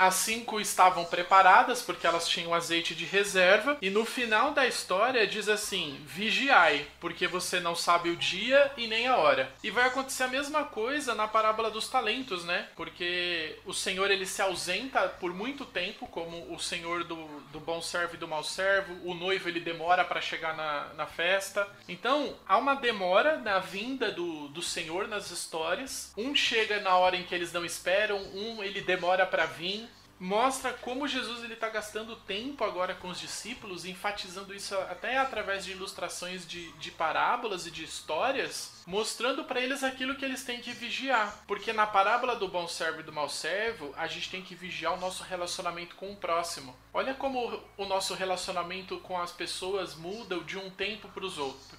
As 0.00 0.14
cinco 0.16 0.60
estavam 0.60 1.04
preparadas 1.04 1.80
porque 1.80 2.08
elas 2.08 2.26
tinham 2.26 2.52
azeite 2.52 2.92
de 2.92 3.04
reserva. 3.04 3.78
E 3.80 3.88
no 3.88 4.04
final 4.04 4.50
da 4.50 4.66
história 4.66 5.24
diz 5.24 5.48
assim: 5.48 6.02
vigiai, 6.04 6.88
porque 6.98 7.28
você 7.28 7.60
não 7.60 7.76
sabe 7.76 8.10
o 8.10 8.16
dia 8.16 8.72
e 8.76 8.88
nem 8.88 9.06
a 9.06 9.16
hora. 9.16 9.54
E 9.62 9.70
vai 9.70 9.86
acontecer 9.86 10.24
a 10.24 10.28
mesma 10.28 10.64
coisa 10.64 11.14
na 11.14 11.28
parábola 11.28 11.70
dos 11.70 11.86
talentos, 11.86 12.44
né? 12.44 12.68
Porque 12.74 13.60
o 13.64 13.72
Senhor 13.72 14.10
ele 14.10 14.26
se 14.26 14.42
ausenta 14.42 15.08
por 15.08 15.32
muito 15.32 15.64
tempo, 15.64 16.08
como 16.08 16.52
o 16.52 16.58
Senhor 16.58 17.04
do, 17.04 17.16
do 17.52 17.60
bom 17.60 17.80
servo 17.80 18.07
e 18.14 18.18
do 18.18 18.28
mau 18.28 18.44
servo. 18.44 18.94
O 19.04 19.14
noivo 19.14 19.48
ele 19.48 19.60
demora 19.60 20.04
para 20.04 20.20
chegar 20.20 20.56
na, 20.56 20.92
na 20.94 21.06
festa. 21.06 21.68
Então 21.88 22.36
há 22.46 22.56
uma 22.56 22.74
demora 22.74 23.38
na 23.38 23.58
vinda 23.58 24.10
do, 24.10 24.48
do 24.48 24.62
Senhor 24.62 25.08
nas 25.08 25.30
histórias. 25.30 26.12
Um 26.16 26.34
chega 26.34 26.80
na 26.80 26.96
hora 26.96 27.16
em 27.16 27.24
que 27.24 27.34
eles 27.34 27.52
não 27.52 27.64
esperam, 27.64 28.18
um 28.34 28.62
ele 28.62 28.80
demora 28.80 29.26
para 29.26 29.46
vir 29.46 29.88
mostra 30.20 30.72
como 30.72 31.06
Jesus 31.06 31.44
ele 31.44 31.54
está 31.54 31.68
gastando 31.68 32.16
tempo 32.16 32.64
agora 32.64 32.94
com 32.94 33.08
os 33.08 33.20
discípulos, 33.20 33.84
enfatizando 33.84 34.54
isso 34.54 34.74
até 34.74 35.16
através 35.18 35.64
de 35.64 35.72
ilustrações 35.72 36.46
de, 36.46 36.72
de 36.72 36.90
parábolas 36.90 37.66
e 37.66 37.70
de 37.70 37.84
histórias, 37.84 38.77
mostrando 38.88 39.44
para 39.44 39.60
eles 39.60 39.84
aquilo 39.84 40.16
que 40.16 40.24
eles 40.24 40.42
têm 40.42 40.60
que 40.60 40.72
vigiar. 40.72 41.44
Porque 41.46 41.72
na 41.72 41.86
parábola 41.86 42.34
do 42.34 42.48
bom 42.48 42.66
servo 42.66 42.98
e 42.98 43.04
do 43.04 43.12
mau 43.12 43.28
servo, 43.28 43.94
a 43.96 44.08
gente 44.08 44.30
tem 44.30 44.42
que 44.42 44.56
vigiar 44.56 44.94
o 44.94 45.00
nosso 45.00 45.22
relacionamento 45.22 45.94
com 45.94 46.10
o 46.10 46.16
próximo. 46.16 46.76
Olha 46.92 47.14
como 47.14 47.62
o 47.76 47.84
nosso 47.84 48.14
relacionamento 48.14 48.98
com 48.98 49.16
as 49.20 49.30
pessoas 49.30 49.94
muda 49.94 50.40
de 50.40 50.58
um 50.58 50.70
tempo 50.70 51.08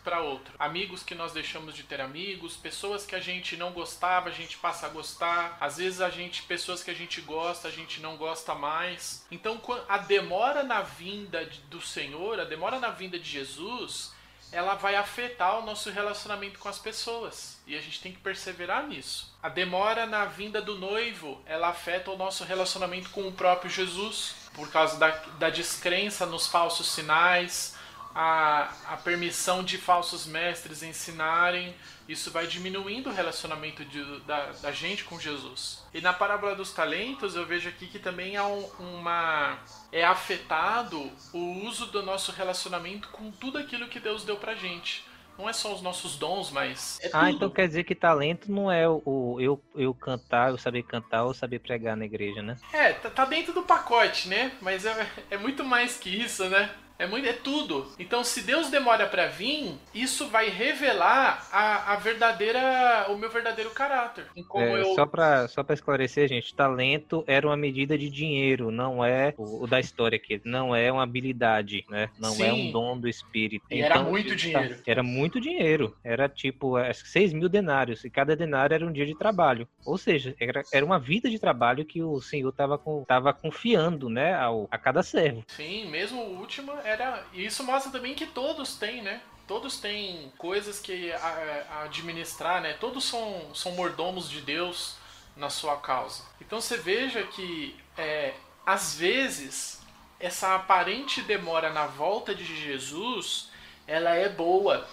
para 0.01 0.22
outro. 0.22 0.53
Amigos 0.57 1.03
que 1.03 1.14
nós 1.14 1.34
deixamos 1.34 1.76
de 1.76 1.84
ter 1.84 1.99
amigos, 1.99 2.55
pessoas 2.55 3.05
que 3.05 3.16
a 3.16 3.20
gente 3.20 3.57
não 3.57 3.72
gostava, 3.72 4.30
a 4.30 4.32
gente 4.32 4.57
passa 4.57 4.86
a 4.86 4.89
gostar. 4.89 5.57
Às 5.60 5.76
vezes 5.78 5.99
a 5.99 6.10
gente, 6.10 6.43
pessoas 6.43 6.82
que 6.82 6.91
a 6.91 6.95
gente 6.95 7.20
gosta, 7.20 7.68
a 7.68 7.72
gente 7.72 7.99
não 7.99 8.16
gosta 8.16 8.30
gosta 8.30 8.53
mais. 8.53 9.26
Então, 9.32 9.60
a 9.88 9.97
demora 9.97 10.64
na 10.64 10.82
vinda 10.82 11.49
do 11.70 11.82
Senhor, 11.82 12.39
a 12.39 12.45
demora 12.45 12.80
na 12.80 12.91
vinda 12.91 13.20
de 13.20 13.30
Jesus, 13.30 14.14
ela 14.52 14.76
vai 14.76 14.95
afetar 14.95 15.60
o 15.60 15.66
nosso 15.66 15.89
relacionamento 15.91 16.60
com 16.60 16.68
as 16.68 16.80
pessoas. 16.80 17.60
E 17.68 17.78
a 17.78 17.82
gente 17.82 18.02
tem 18.02 18.12
que 18.12 18.20
perseverar 18.20 18.88
nisso. 18.88 19.34
A 19.41 19.50
demora 19.50 20.06
na 20.06 20.26
vinda 20.26 20.62
do 20.62 20.78
noivo, 20.78 21.41
ela 21.45 21.70
afeta 21.70 22.12
o 22.12 22.18
nosso 22.18 22.43
relacionamento 22.43 23.10
com 23.12 23.28
o 23.28 23.32
próprio 23.32 23.70
Jesus, 23.70 24.36
por 24.54 24.70
causa 24.72 24.97
da, 24.97 25.10
da 25.38 25.50
descrença 25.50 26.26
nos 26.26 26.47
falsos 26.47 26.88
sinais, 26.88 27.78
a, 28.14 28.72
a 28.88 28.97
permissão 28.97 29.64
de 29.64 29.78
falsos 29.78 30.26
mestres 30.26 30.84
ensinarem, 30.84 31.74
isso 32.07 32.32
vai 32.32 32.47
diminuindo 32.47 33.10
o 33.10 33.14
relacionamento 33.14 33.86
de, 33.86 34.03
da, 34.22 34.51
da, 34.53 34.72
gente 34.72 35.03
com 35.03 35.20
Jesus. 35.20 35.84
E 35.93 36.01
na 36.01 36.12
parábola 36.12 36.55
dos 36.55 36.72
talentos 36.72 37.36
eu 37.36 37.45
vejo 37.45 37.70
aqui 37.70 37.88
que 37.88 37.99
também 37.99 38.36
há 38.36 38.47
um, 38.47 38.66
uma 38.80 39.60
é 39.91 40.03
afetado 40.03 41.12
o 41.32 41.66
uso 41.66 41.86
do 41.88 42.01
nosso 42.01 42.32
relacionamento 42.32 43.10
com 43.10 43.30
tudo 43.32 43.57
aquilo 43.57 43.88
que 43.88 43.99
Deus 43.99 44.24
deu 44.24 44.38
pra 44.38 44.55
gente. 44.55 45.07
Não 45.38 45.47
é 45.47 45.53
só 45.53 45.74
os 45.74 45.82
nossos 45.82 46.18
dons, 46.18 46.51
mas. 46.51 46.99
É 47.01 47.10
ah, 47.14 47.32
então 47.32 47.49
quer 47.49 47.66
dizer 47.66 47.86
que 47.86 47.95
talento 47.95 48.51
não 48.51 48.70
é 48.70 48.89
o, 48.89 49.01
o 49.05 49.39
eu, 49.39 49.64
eu 49.74 49.93
cantar, 49.93 50.49
eu 50.49 50.57
saber 50.57 50.84
cantar 50.84 51.24
ou 51.24 51.34
saber 51.34 51.60
pregar 51.60 51.95
na 51.95 52.03
igreja, 52.03 52.41
né? 52.41 52.57
É, 52.74 52.91
tá, 52.91 53.10
tá 53.10 53.24
dentro 53.24 53.53
do 53.53 53.64
pacote, 53.64 54.28
né? 54.28 54.51
Mas 54.60 54.86
é, 54.86 55.07
é 55.32 55.38
muito 55.38 55.64
mais 55.64 55.95
que 55.95 56.10
isso, 56.10 56.43
né? 56.49 56.70
É, 57.00 57.08
muito, 57.08 57.26
é 57.26 57.32
tudo. 57.32 57.88
Então, 57.97 58.26
se 58.26 58.41
Deus 58.41 58.70
demora 58.70 59.08
para 59.08 59.28
vir, 59.28 59.72
isso 59.93 60.28
vai 60.28 60.50
revelar 60.50 61.47
a, 61.50 61.93
a 61.93 61.95
verdadeira, 61.95 63.06
o 63.08 63.18
meu 63.18 63.30
verdadeiro 63.30 63.70
caráter. 63.70 64.26
É, 64.36 64.82
eu... 64.82 64.95
Só 64.95 65.06
para 65.06 65.47
só 65.47 65.64
pra 65.64 65.74
esclarecer, 65.74 66.28
gente, 66.28 66.54
talento 66.54 67.24
era 67.26 67.47
uma 67.47 67.56
medida 67.56 67.97
de 67.97 68.10
dinheiro, 68.10 68.70
não 68.70 69.04
é 69.04 69.34
o, 69.38 69.64
o 69.64 69.68
da 69.68 69.80
história 69.80 70.18
aqui. 70.18 70.41
Não 70.43 70.76
é 70.76 70.91
uma 70.91 71.04
habilidade, 71.04 71.86
né? 71.89 72.10
Não 72.20 72.32
Sim. 72.32 72.43
é 72.43 72.54
um 72.54 72.72
dom 72.72 73.00
do 73.00 73.08
espírito. 73.08 73.66
E 73.72 73.80
então, 73.80 73.86
era 73.86 74.04
muito 74.04 74.36
dinheiro. 74.36 74.76
Era 74.86 75.04
muito 75.04 75.39
dinheiro. 75.39 75.97
Era 76.04 76.28
tipo 76.28 76.74
6 76.93 77.32
mil 77.32 77.47
denários. 77.47 78.04
E 78.04 78.10
cada 78.10 78.36
denário 78.36 78.74
era 78.74 78.86
um 78.86 78.91
dia 78.91 79.06
de 79.06 79.18
trabalho. 79.18 79.66
Ou 79.86 79.97
seja, 79.97 80.36
era, 80.38 80.64
era 80.74 80.86
uma 80.86 81.00
vida 81.00 81.30
de 81.30 81.39
trabalho 81.39 81.86
que 81.86 82.04
o 82.04 82.20
Senhor 82.20 82.50
estava 82.50 82.78
com, 82.78 83.06
tava 83.06 83.34
confiando, 83.34 84.10
né? 84.10 84.34
Ao, 84.34 84.68
a 84.70 84.78
cada 84.78 85.02
servo. 85.02 85.45
Sim, 85.47 85.89
mesmo 85.89 86.22
o 86.22 86.39
último 86.39 86.74
era. 86.89 87.25
Isso 87.33 87.63
mostra 87.63 87.91
também 87.91 88.15
que 88.15 88.25
todos 88.25 88.75
têm, 88.75 89.01
né? 89.01 89.21
Todos 89.47 89.79
têm 89.79 90.31
coisas 90.37 90.79
que 90.79 91.11
a, 91.11 91.65
a 91.71 91.83
administrar, 91.83 92.61
né? 92.61 92.73
Todos 92.73 93.05
são, 93.05 93.53
são 93.55 93.71
mordomos 93.73 94.29
de 94.29 94.41
Deus 94.41 94.95
na 95.35 95.49
sua 95.49 95.77
causa. 95.77 96.23
Então 96.41 96.59
você 96.59 96.77
veja 96.77 97.23
que 97.23 97.75
é, 97.97 98.33
às 98.65 98.95
vezes 98.95 99.81
essa 100.19 100.55
aparente 100.55 101.21
demora 101.21 101.71
na 101.71 101.87
volta 101.87 102.35
de 102.35 102.43
Jesus, 102.43 103.49
ela 103.87 104.15
é 104.15 104.27
boa, 104.27 104.87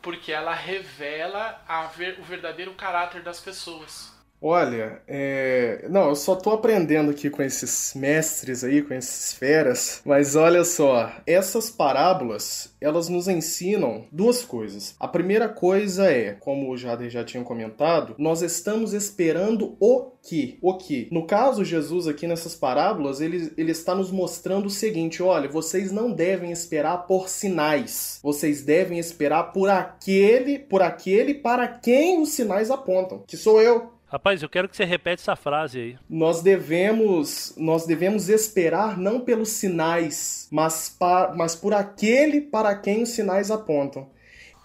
porque 0.00 0.32
ela 0.32 0.54
revela 0.54 1.62
ver, 1.94 2.18
o 2.18 2.24
verdadeiro 2.24 2.72
caráter 2.74 3.22
das 3.22 3.40
pessoas. 3.40 4.13
Olha, 4.46 5.00
é... 5.08 5.86
não, 5.88 6.10
eu 6.10 6.14
só 6.14 6.36
tô 6.36 6.50
aprendendo 6.50 7.10
aqui 7.10 7.30
com 7.30 7.42
esses 7.42 7.94
mestres 7.96 8.62
aí, 8.62 8.82
com 8.82 8.92
esses 8.92 9.32
feras, 9.32 10.02
mas 10.04 10.36
olha 10.36 10.64
só, 10.64 11.10
essas 11.26 11.70
parábolas, 11.70 12.76
elas 12.78 13.08
nos 13.08 13.26
ensinam 13.26 14.04
duas 14.12 14.44
coisas. 14.44 14.94
A 15.00 15.08
primeira 15.08 15.48
coisa 15.48 16.12
é, 16.12 16.32
como 16.34 16.70
o 16.70 16.76
Jader 16.76 17.08
já 17.08 17.24
tinha 17.24 17.42
comentado, 17.42 18.14
nós 18.18 18.42
estamos 18.42 18.92
esperando 18.92 19.78
o 19.80 20.10
que? 20.22 20.58
O 20.60 20.76
que? 20.76 21.08
No 21.10 21.26
caso, 21.26 21.64
Jesus 21.64 22.06
aqui 22.06 22.26
nessas 22.26 22.54
parábolas, 22.54 23.22
ele, 23.22 23.50
ele 23.56 23.72
está 23.72 23.94
nos 23.94 24.10
mostrando 24.10 24.66
o 24.66 24.70
seguinte, 24.70 25.22
olha, 25.22 25.48
vocês 25.48 25.90
não 25.90 26.12
devem 26.12 26.52
esperar 26.52 27.06
por 27.06 27.30
sinais, 27.30 28.20
vocês 28.22 28.62
devem 28.62 28.98
esperar 28.98 29.52
por 29.54 29.70
aquele, 29.70 30.58
por 30.58 30.82
aquele 30.82 31.32
para 31.32 31.66
quem 31.66 32.20
os 32.20 32.28
sinais 32.28 32.70
apontam, 32.70 33.24
que 33.26 33.38
sou 33.38 33.62
eu, 33.62 33.93
Rapaz, 34.14 34.40
eu 34.40 34.48
quero 34.48 34.68
que 34.68 34.76
você 34.76 34.84
repete 34.84 35.22
essa 35.22 35.34
frase 35.34 35.76
aí. 35.76 35.96
Nós 36.08 36.40
devemos, 36.40 37.52
nós 37.56 37.84
devemos 37.84 38.28
esperar 38.28 38.96
não 38.96 39.18
pelos 39.18 39.48
sinais, 39.48 40.46
mas, 40.52 40.88
pa, 40.88 41.34
mas 41.36 41.56
por 41.56 41.74
aquele 41.74 42.40
para 42.40 42.76
quem 42.76 43.02
os 43.02 43.08
sinais 43.08 43.50
apontam. 43.50 44.08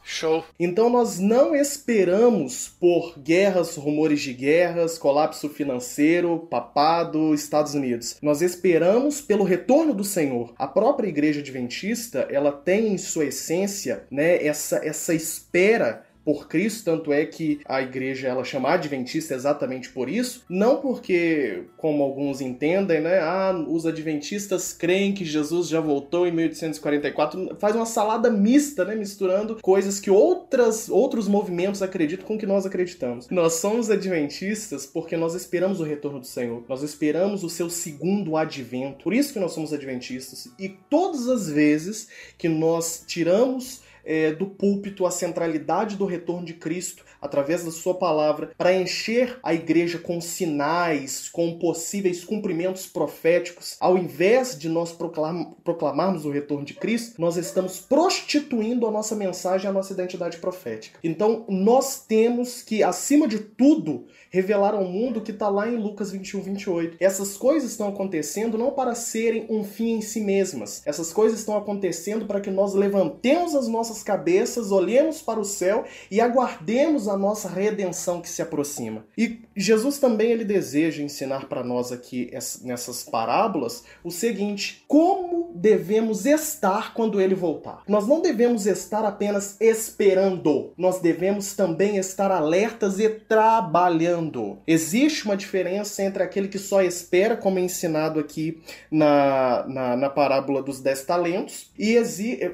Show. 0.04 0.44
Então 0.60 0.88
nós 0.88 1.18
não 1.20 1.56
esperamos 1.56 2.68
por 2.68 3.18
guerras, 3.18 3.76
rumores 3.76 4.22
de 4.22 4.34
guerras, 4.34 5.00
colapso 5.00 5.50
financeiro, 5.50 6.48
papado, 6.50 7.34
Estados 7.34 7.74
Unidos. 7.74 8.18
Nós 8.22 8.44
esperamos 8.44 9.20
pelo 9.20 9.44
retorno 9.44 9.96
do 9.96 10.04
Senhor. 10.04 10.54
A 10.58 10.68
própria 10.68 11.08
igreja 11.08 11.40
adventista, 11.40 12.28
ela 12.30 12.52
tem 12.52 12.94
em 12.94 12.98
sua 13.00 13.26
essência, 13.26 14.04
né, 14.12 14.44
essa 14.46 14.78
essa 14.86 15.14
espera 15.14 16.06
por 16.24 16.48
Cristo, 16.48 16.86
tanto 16.86 17.12
é 17.12 17.26
que 17.26 17.60
a 17.66 17.82
igreja 17.82 18.28
ela 18.28 18.44
chama 18.44 18.70
adventista 18.70 19.34
exatamente 19.34 19.90
por 19.90 20.10
isso, 20.10 20.44
não 20.50 20.78
porque, 20.78 21.64
como 21.78 22.04
alguns 22.04 22.42
entendem, 22.42 23.02
né, 23.02 23.20
ah, 23.20 23.54
os 23.68 23.86
adventistas 23.86 24.74
creem 24.74 25.14
que 25.14 25.26
Jesus 25.26 25.68
já 25.68 25.80
voltou 25.80 26.28
em 26.28 26.32
1844, 26.32 27.58
faz 27.60 27.76
uma 27.76 27.86
salada 27.86 28.30
mista, 28.30 28.86
né, 28.86 28.96
misturando 28.96 29.58
coisas 29.62 30.00
que 30.00 30.12
outras, 30.12 30.90
outros 30.90 31.28
movimentos 31.28 31.82
acreditam 31.82 32.26
com 32.26 32.38
que 32.38 32.46
nós 32.46 32.66
acreditamos. 32.66 33.28
Nós 33.30 33.54
somos 33.54 33.90
adventistas 33.90 34.86
porque 34.86 35.18
nós 35.18 35.34
esperamos 35.36 35.80
o 35.80 35.84
retorno 35.84 36.20
do 36.20 36.28
Senhor, 36.28 36.64
nós 36.68 36.84
esperamos 36.84 37.44
o 37.44 37.50
seu 37.50 37.70
segundo 37.70 38.38
advento, 38.38 39.04
por 39.04 39.14
isso 39.14 39.34
que 39.34 39.40
nós 39.40 39.52
somos 39.52 39.74
adventistas, 39.74 40.52
e 40.60 40.70
todas 40.90 41.28
as 41.28 41.50
vezes 41.50 42.08
que 42.38 42.50
nós 42.50 43.04
tiramos 43.08 43.89
é, 44.10 44.32
do 44.32 44.48
púlpito 44.48 45.06
a 45.06 45.12
centralidade 45.12 45.96
do 45.96 46.04
retorno 46.04 46.44
de 46.44 46.56
Cristo 46.56 47.06
através 47.22 47.64
da 47.64 47.72
sua 47.72 47.94
palavra 47.94 48.52
para 48.58 48.74
encher 48.74 49.38
a 49.44 49.54
igreja 49.54 49.98
com 49.98 50.22
sinais, 50.22 51.28
com 51.30 51.58
possíveis 51.58 52.24
cumprimentos 52.24 52.86
proféticos, 52.86 53.76
ao 53.80 53.98
invés 53.98 54.58
de 54.58 54.70
nós 54.70 54.92
proclam 54.92 55.56
proclamarmos 55.64 56.26
o 56.26 56.32
retorno 56.32 56.66
de 56.66 56.74
Cristo, 56.74 57.20
nós 57.20 57.38
estamos 57.38 57.80
prostituindo 57.80 58.88
a 58.88 58.92
nossa 58.92 59.16
mensagem, 59.16 59.70
a 59.70 59.74
nossa 59.74 59.94
identidade 59.94 60.38
profética. 60.38 61.00
Então, 61.04 61.46
nós 61.50 62.06
temos 62.06 62.62
que, 62.62 62.84
acima 62.84 63.28
de 63.28 63.40
tudo, 63.40 64.06
revelar 64.30 64.74
ao 64.74 64.86
mundo 64.86 65.22
que 65.22 65.32
está 65.32 65.50
lá 65.50 65.68
em 65.68 65.78
Lucas 65.78 66.12
21, 66.12 66.42
28. 66.42 66.98
Essas 67.00 67.36
coisas 67.36 67.72
estão 67.72 67.88
acontecendo 67.90 68.58
não 68.58 68.72
para 68.72 68.96
serem 68.96 69.46
um 69.50 69.64
fim 69.64 69.98
em 69.98 70.02
si 70.02 70.22
mesmas. 70.22 70.82
Essas 70.86 71.12
coisas 71.12 71.40
estão 71.40 71.58
acontecendo 71.58 72.26
para 72.26 72.40
que 72.40 72.52
nós 72.52 72.74
levantemos 72.74 73.56
as 73.56 73.68
nossas 73.68 73.90
nossas 73.90 74.04
cabeças, 74.04 74.72
olhemos 74.72 75.22
para 75.22 75.40
o 75.40 75.46
céu 75.46 75.84
e 76.12 76.22
aguardemos 76.22 77.08
a 77.10 77.18
nossa 77.18 77.50
redenção 77.50 78.22
que 78.22 78.30
se 78.30 78.42
aproxima. 78.42 79.06
E 79.18 79.42
Jesus 79.56 80.00
também 80.00 80.32
ele 80.32 80.46
deseja 80.46 81.04
ensinar 81.04 81.48
para 81.48 81.64
nós 81.64 81.92
aqui 81.92 82.32
nessas 82.64 83.04
parábolas 83.04 83.84
o 84.04 84.12
seguinte: 84.12 84.84
como 84.88 85.52
devemos 85.54 86.26
estar 86.26 86.94
quando 86.94 87.20
ele 87.20 87.36
voltar. 87.36 87.84
Nós 87.88 88.08
não 88.08 88.22
devemos 88.22 88.66
estar 88.66 89.04
apenas 89.04 89.58
esperando, 89.60 90.74
nós 90.78 91.00
devemos 91.00 91.54
também 91.56 91.98
estar 91.98 92.32
alertas 92.32 93.00
e 93.00 93.10
trabalhando. 93.10 94.60
Existe 94.66 95.26
uma 95.26 95.38
diferença 95.38 96.04
entre 96.04 96.24
aquele 96.24 96.48
que 96.48 96.60
só 96.60 96.82
espera, 96.82 97.36
como 97.36 97.60
é 97.60 97.62
ensinado 97.62 98.20
aqui 98.20 98.62
na, 98.92 99.66
na, 99.68 99.96
na 99.96 100.10
parábola 100.10 100.62
dos 100.62 100.80
dez 100.80 101.04
talentos, 101.04 101.72
e 101.78 102.00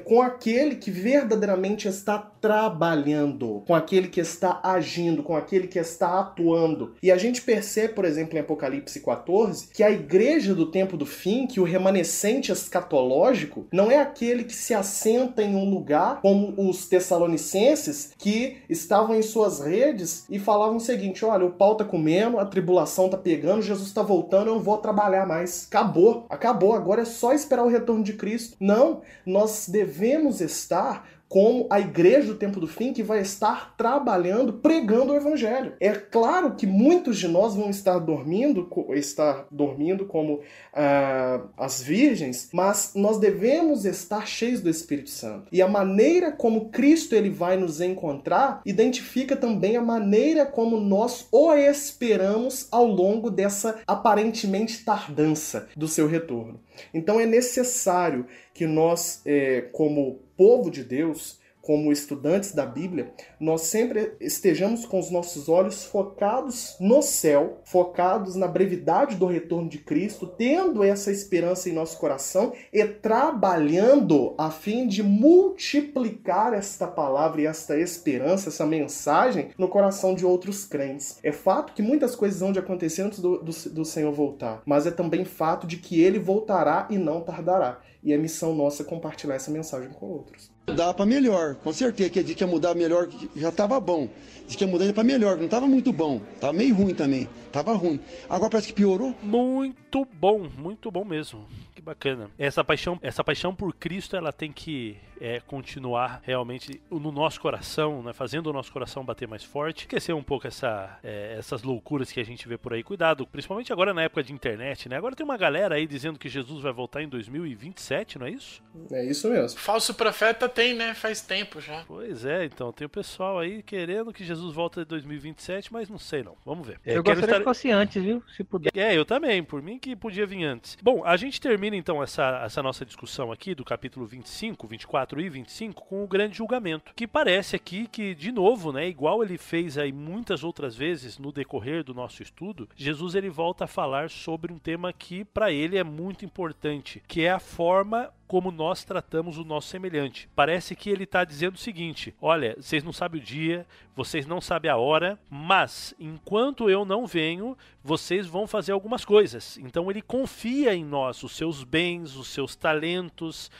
com 0.04 0.20
aquele 0.20 0.76
que 0.76 0.90
verdadeiramente 0.90 1.88
está 1.88 2.18
trabalhando, 2.18 3.62
com 3.66 3.74
aquele 3.74 4.08
que 4.08 4.20
está 4.20 4.45
agindo, 4.62 5.22
com 5.22 5.36
aquele 5.36 5.66
que 5.66 5.78
está 5.78 6.20
atuando. 6.20 6.94
E 7.02 7.10
a 7.10 7.16
gente 7.16 7.42
percebe, 7.42 7.94
por 7.94 8.04
exemplo, 8.04 8.36
em 8.36 8.40
Apocalipse 8.40 9.00
14, 9.00 9.68
que 9.68 9.82
a 9.82 9.90
igreja 9.90 10.54
do 10.54 10.70
tempo 10.70 10.96
do 10.96 11.06
fim, 11.06 11.46
que 11.46 11.60
o 11.60 11.64
remanescente 11.64 12.52
escatológico, 12.52 13.66
não 13.72 13.90
é 13.90 13.98
aquele 13.98 14.44
que 14.44 14.54
se 14.54 14.74
assenta 14.74 15.42
em 15.42 15.54
um 15.54 15.68
lugar, 15.68 16.20
como 16.20 16.54
os 16.56 16.86
tessalonicenses, 16.86 18.12
que 18.18 18.58
estavam 18.68 19.14
em 19.14 19.22
suas 19.22 19.60
redes 19.60 20.24
e 20.30 20.38
falavam 20.38 20.76
o 20.76 20.80
seguinte: 20.80 21.24
olha, 21.24 21.44
o 21.44 21.52
pau 21.52 21.74
tá 21.74 21.84
comendo, 21.84 22.38
a 22.38 22.44
tribulação 22.44 23.08
tá 23.08 23.16
pegando, 23.16 23.62
Jesus 23.62 23.92
tá 23.92 24.02
voltando, 24.02 24.48
eu 24.48 24.54
não 24.54 24.62
vou 24.62 24.78
trabalhar 24.78 25.26
mais. 25.26 25.66
Acabou, 25.68 26.26
acabou, 26.28 26.74
agora 26.74 27.02
é 27.02 27.04
só 27.04 27.32
esperar 27.32 27.64
o 27.64 27.68
retorno 27.68 28.02
de 28.02 28.14
Cristo. 28.14 28.56
Não, 28.60 29.00
nós 29.24 29.68
devemos 29.68 30.40
estar 30.40 31.06
como 31.28 31.66
a 31.68 31.80
igreja 31.80 32.28
do 32.28 32.38
tempo 32.38 32.60
do 32.60 32.66
fim 32.66 32.92
que 32.92 33.02
vai 33.02 33.20
estar 33.20 33.74
trabalhando, 33.76 34.54
pregando 34.54 35.12
o 35.12 35.16
evangelho. 35.16 35.74
É 35.80 35.90
claro 35.90 36.54
que 36.54 36.66
muitos 36.66 37.18
de 37.18 37.26
nós 37.26 37.54
vão 37.54 37.68
estar 37.68 37.98
dormindo, 37.98 38.68
estar 38.94 39.46
dormindo 39.50 40.06
como 40.06 40.40
ah, 40.72 41.42
as 41.56 41.82
virgens, 41.82 42.48
mas 42.52 42.92
nós 42.94 43.18
devemos 43.18 43.84
estar 43.84 44.26
cheios 44.26 44.60
do 44.60 44.70
Espírito 44.70 45.10
Santo. 45.10 45.48
E 45.50 45.60
a 45.60 45.68
maneira 45.68 46.30
como 46.30 46.70
Cristo 46.70 47.14
ele 47.14 47.30
vai 47.30 47.56
nos 47.56 47.80
encontrar 47.80 48.60
identifica 48.64 49.36
também 49.36 49.76
a 49.76 49.82
maneira 49.82 50.46
como 50.46 50.78
nós 50.78 51.26
o 51.32 51.52
esperamos 51.54 52.68
ao 52.70 52.86
longo 52.86 53.30
dessa 53.30 53.80
aparentemente 53.86 54.84
tardança 54.84 55.68
do 55.76 55.88
seu 55.88 56.06
retorno. 56.06 56.60
Então 56.92 57.18
é 57.18 57.26
necessário 57.26 58.26
que 58.56 58.66
nós, 58.66 59.20
é, 59.26 59.60
como 59.70 60.18
povo 60.34 60.70
de 60.70 60.82
Deus, 60.82 61.38
como 61.66 61.90
estudantes 61.90 62.52
da 62.52 62.64
Bíblia, 62.64 63.10
nós 63.40 63.62
sempre 63.62 64.12
estejamos 64.20 64.86
com 64.86 65.00
os 65.00 65.10
nossos 65.10 65.48
olhos 65.48 65.84
focados 65.84 66.76
no 66.78 67.02
céu, 67.02 67.60
focados 67.64 68.36
na 68.36 68.46
brevidade 68.46 69.16
do 69.16 69.26
retorno 69.26 69.68
de 69.68 69.78
Cristo, 69.78 70.28
tendo 70.28 70.84
essa 70.84 71.10
esperança 71.10 71.68
em 71.68 71.72
nosso 71.72 71.98
coração 71.98 72.52
e 72.72 72.84
trabalhando 72.84 74.32
a 74.38 74.48
fim 74.48 74.86
de 74.86 75.02
multiplicar 75.02 76.54
esta 76.54 76.86
palavra 76.86 77.40
e 77.40 77.46
esta 77.46 77.76
esperança, 77.76 78.48
essa 78.48 78.64
mensagem 78.64 79.48
no 79.58 79.66
coração 79.66 80.14
de 80.14 80.24
outros 80.24 80.64
crentes. 80.64 81.18
É 81.20 81.32
fato 81.32 81.72
que 81.72 81.82
muitas 81.82 82.14
coisas 82.14 82.38
vão 82.38 82.52
de 82.52 82.60
acontecer 82.60 83.02
antes 83.02 83.18
do, 83.18 83.38
do, 83.38 83.50
do 83.70 83.84
Senhor 83.84 84.12
voltar, 84.12 84.62
mas 84.64 84.86
é 84.86 84.92
também 84.92 85.24
fato 85.24 85.66
de 85.66 85.78
que 85.78 86.00
ele 86.00 86.20
voltará 86.20 86.86
e 86.88 86.96
não 86.96 87.22
tardará. 87.22 87.80
E 88.06 88.12
é 88.12 88.16
missão 88.16 88.54
nossa 88.54 88.84
compartilhar 88.84 89.34
essa 89.34 89.50
mensagem 89.50 89.88
com 89.90 90.06
outros. 90.06 90.48
Mudar 90.68 90.94
para 90.94 91.04
melhor, 91.04 91.56
com 91.56 91.72
certeza. 91.72 92.08
Que 92.08 92.22
que 92.22 92.44
ia 92.44 92.46
mudar 92.46 92.72
melhor, 92.72 93.08
já 93.34 93.48
estava 93.48 93.80
bom. 93.80 94.08
Diz 94.46 94.54
que 94.54 94.62
ia 94.62 94.70
mudar 94.70 94.92
para 94.92 95.02
melhor, 95.02 95.36
não 95.36 95.46
estava 95.46 95.66
muito 95.66 95.92
bom. 95.92 96.20
Tava 96.40 96.52
meio 96.52 96.72
ruim 96.72 96.94
também. 96.94 97.28
Tava 97.56 97.72
ruim. 97.72 97.98
Agora 98.28 98.50
parece 98.50 98.68
que 98.68 98.74
piorou. 98.74 99.14
Muito 99.22 100.04
bom, 100.04 100.46
muito 100.58 100.90
bom 100.90 101.06
mesmo. 101.06 101.46
Que 101.74 101.80
bacana. 101.80 102.30
Essa 102.38 102.62
paixão, 102.62 102.98
essa 103.00 103.24
paixão 103.24 103.54
por 103.54 103.74
Cristo, 103.74 104.14
ela 104.14 104.30
tem 104.30 104.52
que 104.52 104.98
é, 105.20 105.40
continuar 105.40 106.20
realmente 106.24 106.80
no 106.90 107.10
nosso 107.12 107.40
coração, 107.40 108.02
né, 108.02 108.12
fazendo 108.12 108.48
o 108.48 108.52
nosso 108.52 108.72
coração 108.72 109.04
bater 109.04 109.26
mais 109.26 109.44
forte. 109.44 109.80
Esquecer 109.80 110.14
um 110.14 110.22
pouco 110.22 110.46
essa, 110.46 110.98
é, 111.02 111.36
essas 111.38 111.62
loucuras 111.62 112.12
que 112.12 112.20
a 112.20 112.24
gente 112.24 112.46
vê 112.48 112.58
por 112.58 112.72
aí. 112.72 112.82
Cuidado, 112.82 113.26
principalmente 113.26 113.72
agora 113.72 113.94
na 113.94 114.02
época 114.02 114.22
de 114.22 114.32
internet, 114.32 114.88
né? 114.88 114.96
Agora 114.96 115.14
tem 115.14 115.24
uma 115.24 115.36
galera 115.36 115.76
aí 115.76 115.86
dizendo 115.86 116.18
que 116.18 116.28
Jesus 116.28 116.62
vai 116.62 116.72
voltar 116.72 117.02
em 117.02 117.08
2027, 117.08 118.18
não 118.18 118.26
é 118.26 118.30
isso? 118.30 118.62
É 118.90 119.04
isso 119.04 119.28
mesmo. 119.28 119.58
Falso 119.58 119.94
profeta 119.94 120.48
tem, 120.48 120.74
né? 120.74 120.94
Faz 120.94 121.20
tempo 121.20 121.60
já. 121.60 121.84
Pois 121.86 122.24
é, 122.24 122.44
então 122.44 122.72
tem 122.72 122.86
o 122.86 122.90
pessoal 122.90 123.38
aí 123.38 123.62
querendo 123.62 124.12
que 124.12 124.24
Jesus 124.24 124.54
volte 124.54 124.80
em 124.80 124.84
2027, 124.84 125.72
mas 125.72 125.88
não 125.88 125.98
sei 125.98 126.22
não. 126.22 126.36
Vamos 126.44 126.66
ver. 126.66 126.80
É, 126.84 126.96
eu 126.96 127.02
gostaria 127.02 127.38
estar... 127.38 127.45
fosse 127.46 127.70
antes, 127.70 128.02
viu? 128.02 128.22
Se 128.36 128.42
puder. 128.42 128.70
É, 128.74 128.96
eu 128.96 129.04
também. 129.04 129.42
Por 129.42 129.62
mim 129.62 129.78
que 129.78 129.94
podia 129.94 130.26
vir 130.26 130.44
antes. 130.44 130.76
Bom, 130.82 131.04
a 131.04 131.16
gente 131.16 131.40
termina 131.40 131.76
então 131.76 132.02
essa, 132.02 132.42
essa 132.44 132.62
nossa 132.62 132.84
discussão 132.84 133.30
aqui 133.30 133.54
do 133.54 133.64
capítulo 133.64 134.06
25, 134.06 134.66
24 134.66 134.86
24 134.86 135.20
e 135.20 135.28
25 135.28 135.84
com 135.84 136.04
o 136.04 136.06
grande 136.06 136.36
julgamento, 136.36 136.92
que 136.94 137.06
parece 137.06 137.56
aqui 137.56 137.86
que, 137.86 138.14
de 138.14 138.32
novo, 138.32 138.72
né, 138.72 138.88
igual 138.88 139.22
ele 139.22 139.36
fez 139.36 139.76
aí 139.76 139.92
muitas 139.92 140.44
outras 140.44 140.74
vezes 140.76 141.18
no 141.18 141.32
decorrer 141.32 141.82
do 141.82 141.94
nosso 141.94 142.22
estudo, 142.22 142.68
Jesus 142.76 143.14
ele 143.14 143.28
volta 143.28 143.64
a 143.64 143.68
falar 143.68 144.10
sobre 144.10 144.52
um 144.52 144.58
tema 144.58 144.92
que 144.92 145.24
para 145.24 145.50
ele 145.50 145.76
é 145.76 145.84
muito 145.84 146.24
importante, 146.24 147.02
que 147.06 147.22
é 147.22 147.30
a 147.30 147.38
forma 147.38 148.10
como 148.26 148.50
nós 148.50 148.84
tratamos 148.84 149.38
o 149.38 149.44
nosso 149.44 149.68
semelhante. 149.68 150.28
Parece 150.34 150.74
que 150.74 150.90
ele 150.90 151.04
está 151.04 151.24
dizendo 151.24 151.54
o 151.54 151.58
seguinte: 151.58 152.14
olha, 152.20 152.56
vocês 152.58 152.82
não 152.82 152.92
sabem 152.92 153.20
o 153.20 153.24
dia, 153.24 153.66
vocês 153.94 154.26
não 154.26 154.40
sabem 154.40 154.70
a 154.70 154.76
hora, 154.76 155.18
mas 155.30 155.94
enquanto 155.98 156.68
eu 156.68 156.84
não 156.84 157.06
venho, 157.06 157.56
vocês 157.82 158.26
vão 158.26 158.46
fazer 158.46 158.72
algumas 158.72 159.04
coisas. 159.04 159.56
Então 159.58 159.90
ele 159.90 160.02
confia 160.02 160.74
em 160.74 160.84
nós, 160.84 161.22
os 161.22 161.36
seus 161.36 161.64
bens, 161.64 162.16
os 162.16 162.28
seus 162.28 162.54
talentos, 162.54 163.50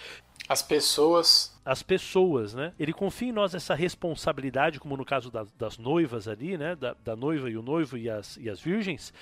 as 0.49 0.62
pessoas 0.62 1.55
as 1.67 1.83
pessoas, 1.83 2.55
né? 2.55 2.73
Ele 2.79 2.93
confia 2.93 3.29
em 3.29 3.33
nós 3.33 3.53
essa 3.53 3.75
responsabilidade, 3.75 4.79
como 4.79 4.97
no 4.97 5.05
caso 5.05 5.33
das, 5.33 5.51
das 5.53 5.77
noivas 5.77 6.29
ali, 6.29 6.57
né? 6.57 6.77
Da, 6.77 6.95
da, 7.05 7.17
noiva 7.17 7.51
e 7.51 7.57
o 7.57 7.62
noivo 7.62 7.99
e 7.99 8.09
as, 8.09 8.37
e 8.37 8.49
as 8.49 8.61
virgens. 8.61 9.12